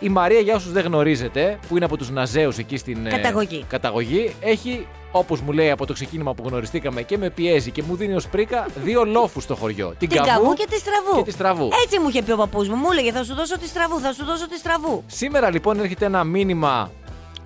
η 0.00 0.08
Μαρία, 0.08 0.40
για 0.40 0.54
όσους 0.54 0.72
δεν 0.72 0.84
γνωρίζετε, 0.84 1.58
που 1.68 1.76
είναι 1.76 1.84
από 1.84 1.96
τους 1.96 2.10
Ναζέους 2.10 2.58
εκεί 2.58 2.76
στην 2.76 3.06
ε, 3.06 3.10
Καταγωγή. 3.10 3.64
καταγωγή, 3.68 4.34
έχει. 4.40 4.86
Όπως 5.12 5.40
μου 5.40 5.52
λέει 5.52 5.70
από 5.70 5.86
το 5.86 5.92
ξεκίνημα 5.92 6.34
που 6.34 6.42
γνωριστήκαμε 6.48 7.02
και 7.02 7.18
με 7.18 7.30
πιέζει 7.30 7.70
και 7.70 7.82
μου 7.82 7.96
δίνει 7.96 8.14
ως 8.14 8.28
πρίκα 8.28 8.66
δύο 8.84 9.04
λόφους 9.04 9.42
στο 9.42 9.54
χωριό. 9.54 9.94
Την, 9.98 10.08
Την 10.08 10.22
καβού 10.22 10.52
και 10.54 10.66
τη 10.70 10.78
στραβού. 10.78 11.16
και 11.16 11.22
τη 11.22 11.30
στραβού. 11.30 11.68
Έτσι 11.84 11.98
μου 11.98 12.08
είχε 12.08 12.22
πει 12.22 12.32
ο 12.32 12.36
παππούς 12.36 12.68
μου. 12.68 12.74
Μου 12.76 12.88
έλεγε 12.92 13.12
θα 13.12 13.24
σου 13.24 13.34
δώσω 13.34 13.58
τη 13.58 13.66
στραβού, 13.68 14.00
θα 14.00 14.12
σου 14.12 14.24
δώσω 14.24 14.48
τη 14.48 14.56
στραβού. 14.58 15.02
Σήμερα 15.06 15.50
λοιπόν 15.50 15.80
έρχεται 15.80 16.04
ένα 16.04 16.24
μήνυμα 16.24 16.90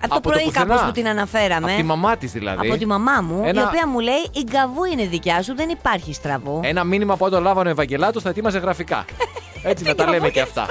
Από 0.01 0.07
το 0.09 0.15
Από 0.15 0.21
το 0.21 0.29
πρωί 0.29 0.43
πουθενά. 0.43 0.65
κάπως 0.65 0.85
που 0.85 0.91
την 0.91 1.07
αναφέραμε. 1.07 1.67
από 1.71 1.77
τη 1.81 1.83
μαμά 1.83 2.17
της 2.17 2.31
δηλαδή. 2.31 2.67
Από 2.69 2.77
τη 2.77 2.85
μαμά 2.85 3.21
μου, 3.21 3.41
Ένα- 3.45 3.61
η 3.61 3.63
οποία 3.63 3.87
μου 3.87 3.99
λέει 3.99 4.29
η 4.33 4.43
γκαβού 4.51 4.83
είναι 4.83 5.05
δικιά 5.05 5.41
σου, 5.43 5.55
δεν 5.55 5.69
υπάρχει 5.69 6.13
στραβού. 6.13 6.59
Ένα 6.63 6.83
μήνυμα 6.83 7.15
που 7.17 7.25
όταν 7.25 7.43
λάβανε 7.43 7.67
ο 7.69 7.71
Ευαγγελάτος 7.71 8.23
θα 8.23 8.29
ετοίμαζε 8.29 8.57
γραφικά. 8.59 9.05
Έτσι 9.63 9.83
να 9.83 9.95
τα 9.95 10.09
λέμε 10.09 10.29
και 10.29 10.41
αυτά. 10.41 10.65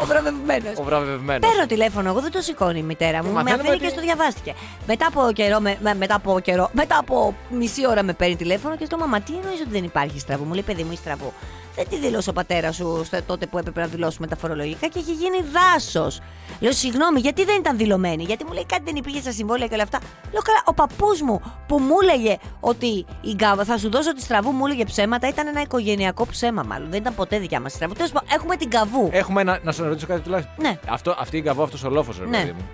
Ο 0.00 0.04
βραβευμένος. 0.04 0.78
Ο 0.78 0.82
βραβευμένος. 0.82 1.48
Παίρνω 1.50 1.66
τηλέφωνο, 1.66 2.08
εγώ 2.08 2.20
δεν 2.20 2.30
το 2.30 2.40
σηκώνει 2.40 2.78
η 2.78 2.82
μητέρα 2.82 3.18
μου. 3.22 3.28
Με 3.28 3.32
Μαθαίνουμε 3.32 3.52
αφήνει 3.62 3.74
ότι- 3.74 3.84
και 3.84 3.88
στο 3.90 4.00
διαβάστηκε. 4.00 4.54
Μετά 4.86 5.06
από 5.06 5.32
καιρό, 5.32 5.60
με, 5.60 5.76
με- 5.82 5.94
μετά 5.94 6.14
από 6.14 6.40
καιρό, 6.40 6.70
μετά 6.72 6.98
από 6.98 7.34
μισή 7.50 7.86
ώρα 7.88 8.02
με 8.02 8.12
παίρνει 8.12 8.36
τηλέφωνο 8.36 8.76
και 8.76 8.84
στο 8.84 8.98
μαμά, 8.98 9.20
τι 9.20 9.32
εννοείς 9.34 9.60
ότι 9.60 9.70
δεν 9.70 9.84
υπάρχει 9.84 10.18
στραβού. 10.18 10.44
Μου 10.44 10.52
λέει, 10.52 10.62
παιδί 10.62 10.82
μου, 10.82 10.92
η 10.92 10.96
στραβού. 10.96 11.32
Δεν 11.76 11.88
τη 11.88 11.96
δήλωσε 11.98 12.30
ο 12.30 12.32
πατέρας 12.32 12.74
σου 12.76 13.02
στο- 13.04 13.22
τότε 13.22 13.46
που 13.46 13.58
έπρεπε 13.58 13.80
να 13.80 13.86
δηλώσουμε 13.86 14.26
τα 14.26 14.36
φορολογικά 14.36 14.86
και 14.86 14.98
έχει 14.98 15.12
γίνει 15.12 15.36
δάσος. 15.52 16.20
Λέω, 16.60 16.72
συγγνώμη, 16.72 17.20
γιατί 17.20 17.44
δεν 17.44 17.56
ήταν 17.58 17.76
δηλωμένη; 17.76 18.22
Γιατί 18.22 18.44
μου 18.44 18.52
λέει 18.52 18.66
κάτι 18.66 18.82
δεν 18.84 18.96
υπήρχε 18.96 19.20
στα 19.20 19.32
συμβόλαια 19.32 19.66
και 19.66 19.74
όλα 19.74 19.82
αυτά. 19.82 19.98
Λέω, 20.32 20.42
καλά, 20.42 20.62
ο 20.64 20.74
παππούς 20.74 21.20
μου 21.22 21.40
που 21.68 21.78
μου 21.78 21.94
έλεγε 22.02 22.36
ότι 22.60 23.06
η 23.20 23.32
γκάβα 23.34 23.64
θα 23.64 23.78
σου 23.78 23.90
δώσω 23.90 24.12
τη 24.14 24.20
στραβού, 24.20 24.50
μου 24.50 24.66
έλεγε 24.66 24.84
ψέματα, 24.84 25.28
ήταν 25.28 25.46
ένα 25.46 25.60
οικογενειακό 25.60 26.26
ψέμα 26.26 26.62
μάλλον. 26.62 26.90
Δεν 26.90 27.00
ήταν 27.00 27.14
ποτέ 27.14 27.38
δικιά 27.38 27.60
μας 27.60 27.72
στραβού. 27.72 27.94
Τέλος 27.94 28.12
πάντων, 28.12 28.28
έχουμε 28.32 28.56
την 28.56 28.70
καβού. 28.70 29.08
Έχουμε 29.12 29.40
ένα, 29.40 29.58
να 29.62 29.72
σου 29.72 29.84
ρωτήσω 29.84 30.06
κάτι 30.06 30.20
τουλάχιστον. 30.20 30.54
Ναι. 30.64 30.78
Αυτό, 30.88 31.14
αυτή 31.18 31.36
η 31.36 31.42
καβό, 31.42 31.62
αυτός 31.62 31.84
ο 31.84 31.90
λόφος, 31.90 32.18
ρε 32.18 32.26
Ναι. 32.26 32.38
παιδί 32.38 32.52
μου. 32.52 32.68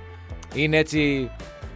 Είναι 0.55 0.77
έτσι. 0.77 1.31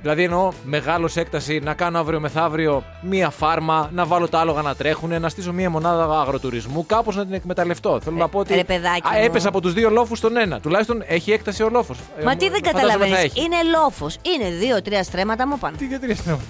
Δηλαδή 0.05 0.23
εννοώ 0.23 0.53
μεγάλος 0.64 1.17
έκταση 1.17 1.61
να 1.62 1.75
κάνω 1.75 1.99
αύριο 1.99 2.21
μεθαύριο 2.21 2.85
μία 3.01 3.31
φάρμα, 3.31 3.90
να 3.93 4.05
βάλω 4.07 4.29
τα 4.29 4.38
άλογα 4.38 4.62
να 4.62 4.75
τρέχουν, 4.75 5.21
να 5.21 5.29
στήσω 5.29 5.53
μία 5.53 5.71
μονάδα 5.71 6.21
αγροτουρισμού, 6.21 6.87
κάπως 6.87 7.17
να 7.17 7.25
την 7.25 7.35
εκμεταλλευτώ. 7.35 8.01
Θέλω 8.01 8.17
να 8.17 8.29
πω 8.29 8.38
ότι. 8.38 8.53
Ε, 8.53 8.57
ρε 8.57 8.64
παιδάκι 8.64 9.09
Α, 9.09 9.11
μου. 9.11 9.25
έπεσα 9.25 9.49
από 9.49 9.61
τους 9.61 9.73
δύο 9.73 9.90
λόφους 9.90 10.19
στον 10.19 10.37
ένα. 10.37 10.61
Τουλάχιστον 10.61 11.03
έχει 11.07 11.33
έκταση 11.33 11.62
ο 11.62 11.69
λόφος. 11.69 11.99
Μα 12.25 12.37
τι 12.37 12.49
δεν 12.49 12.62
καταλαβαίνεις. 12.62 13.35
Είναι 13.35 13.57
λόφος. 13.83 14.17
Είναι 14.23 14.51
δύο-τρία 14.51 15.03
στρέμματα 15.03 15.47
μου 15.47 15.59
πάνω. 15.59 15.77
Τι 15.77 15.87
για 15.87 16.01
τρία 16.01 16.14
στρέμματα. 16.14 16.45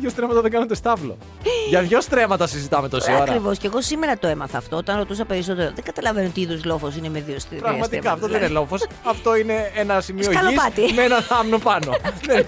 Δύο 0.00 0.10
στρέμματα 0.10 0.40
δεν 0.40 0.50
κάνετε 0.50 0.74
στάβλο. 0.74 1.16
για 1.68 1.80
δύο 1.82 2.00
στρέμματα 2.00 2.46
συζητάμε 2.46 2.88
τόση 2.88 3.12
ώρα. 3.12 3.22
Ακριβώς. 3.22 3.58
Και 3.58 3.66
εγώ 3.66 3.80
σήμερα 3.80 4.18
το 4.18 4.26
έμαθα 4.26 4.58
αυτό. 4.58 4.76
Όταν 4.76 4.96
ρωτούσα 4.96 5.24
περισσότερο, 5.24 5.70
δεν 5.74 5.84
καταλαβαίνω 5.84 6.28
τι 6.28 6.40
είδους 6.40 6.64
λόφος 6.64 6.96
είναι 6.96 7.08
με 7.08 7.20
δύο 7.20 7.38
στρέμματα. 7.38 7.68
Πραγματικά 7.68 8.12
αυτό 8.12 8.26
δεν 8.28 8.36
είναι 8.36 8.48
λόφος. 8.48 8.86
αυτό 9.04 9.36
είναι 9.36 9.70
ένα 9.74 10.00
σημείο 10.00 10.22
Σκαλοπάτι. 10.22 10.80
γης 10.80 10.92
με 10.92 11.02
ένα 11.02 11.20
θάμνο 11.20 11.58
πάνω. 11.58 11.92
δεν, 12.26 12.46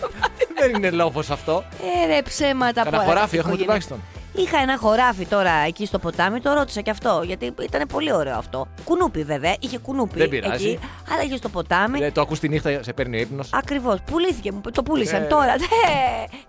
δεν 0.58 0.74
είναι 0.74 0.90
λόφος 0.90 1.30
αυτό. 1.30 1.64
Ε, 2.02 2.06
ρε, 2.14 2.22
ψέματα 2.22 2.82
Κανένα 2.82 3.02
από 3.02 3.10
χωράφι 3.10 3.36
έχουμε 3.36 3.54
οικογένεια. 3.54 3.64
τουλάχιστον. 3.64 4.00
Είχα 4.36 4.58
ένα 4.58 4.76
χωράφι 4.78 5.26
τώρα 5.26 5.50
εκεί 5.66 5.86
στο 5.86 5.98
ποτάμι, 5.98 6.40
το 6.40 6.52
ρώτησα 6.52 6.80
και 6.80 6.90
αυτό. 6.90 7.22
Γιατί 7.26 7.54
ήταν 7.62 7.86
πολύ 7.92 8.12
ωραίο 8.12 8.36
αυτό. 8.36 8.66
Κουνούπι 8.84 9.22
βέβαια, 9.24 9.54
είχε 9.60 9.78
κουνούπι 9.78 10.18
Δεν 10.18 10.28
πειράζει. 10.28 10.68
εκεί, 10.68 10.78
αλλά 11.12 11.22
είχε 11.22 11.36
στο 11.36 11.48
ποτάμι. 11.48 12.00
Ε, 12.04 12.10
το 12.10 12.20
ακούς 12.20 12.38
τη 12.38 12.48
νύχτα, 12.48 12.82
σε 12.82 12.92
παίρνει 12.92 13.16
ο 13.16 13.20
ύπνος. 13.20 13.48
Ακριβώς. 13.52 13.98
Πουλήθηκε, 14.10 14.52
μου 14.52 14.60
το 14.72 14.82
πούλησαν 14.82 15.22
Ε. 15.22 15.26
τώρα. 15.26 15.54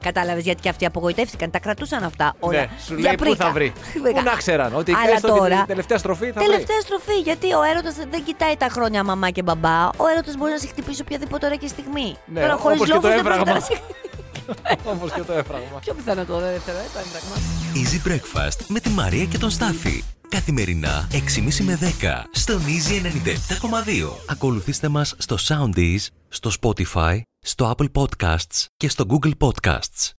Κατάλαβες 0.01 0.43
γιατί 0.43 0.61
και 0.61 0.69
αυτοί 0.69 0.85
απογοητεύτηκαν. 0.85 1.51
Τα 1.51 1.59
κρατούσαν 1.59 2.03
αυτά 2.03 2.33
όλα. 2.39 2.59
Ναι, 2.59 2.67
σου 2.85 2.93
Για 2.93 3.03
λέει 3.03 3.15
πού 3.15 3.23
πρίκα. 3.23 3.45
θα 3.45 3.51
βρει; 3.51 3.73
Βέβαια. 4.03 4.11
Πού 4.13 4.29
να 4.29 4.35
ξέραν 4.35 4.75
ότι 4.75 4.91
Αλλά 4.93 5.13
έστω 5.13 5.27
και 5.33 5.37
τώρα- 5.39 5.55
την 5.55 5.65
τελευταία 5.67 5.97
στροφή 5.97 6.25
θα 6.31 6.41
βρει. 6.41 6.45
Τελευταία 6.45 6.79
στροφή, 6.81 7.19
γιατί 7.19 7.53
ο 7.53 7.61
έρωτας 7.71 7.95
δεν 8.09 8.23
κοιτάει 8.23 8.55
τα 8.57 8.67
χρόνια 8.69 9.03
μαμά 9.03 9.29
και 9.29 9.41
μπαμπά. 9.43 9.85
Ο 9.97 10.07
έρωτας 10.13 10.35
μπορεί 10.35 10.51
να 10.51 10.57
σε 10.57 10.67
χτυπήσει 10.67 11.01
οποιαδήποτε 11.01 11.45
ώρα 11.45 11.55
και 11.55 11.67
στιγμή. 11.67 12.15
Ναι, 12.25 12.41
Τώρα 12.41 12.55
χωρίς 12.55 12.77
όπως 12.81 12.87
και 12.91 12.99
το 12.99 13.07
λόγο 13.07 13.13
δεν 13.15 13.23
μπορεί 13.23 13.35
έβραγμα. 13.35 13.53
να 13.53 13.65
σε. 13.65 13.73
Όπω 14.83 15.09
και 15.09 15.21
το 15.21 15.33
έφραγμα. 15.33 15.79
Πιο 15.79 15.93
πιθανό 15.93 16.25
το 16.25 16.39
δεύτερο, 16.39 16.77
ε, 16.77 16.85
το 16.93 16.99
έμφραγμα. 16.99 17.35
Easy 17.73 18.07
Breakfast 18.07 18.65
με 18.67 18.79
τη 18.79 18.89
Μαρία 18.89 19.25
και 19.25 19.37
τον 19.37 19.49
Στάφη. 19.49 20.03
Καθημερινά 20.29 21.07
6.30 21.11 21.63
με 21.63 21.79
10 22.01 22.23
στον 22.31 22.61
Easy 22.61 23.05
97.2. 23.05 24.11
Ακολουθήστε 24.27 24.87
μας 24.87 25.15
στο 25.17 25.37
Soundees, 25.47 26.05
στο 26.27 26.51
Spotify, 26.61 27.21
στο 27.39 27.75
Apple 27.77 27.91
Podcasts 27.91 28.65
και 28.77 28.89
στο 28.89 29.05
Google 29.09 29.31
Podcasts. 29.39 30.16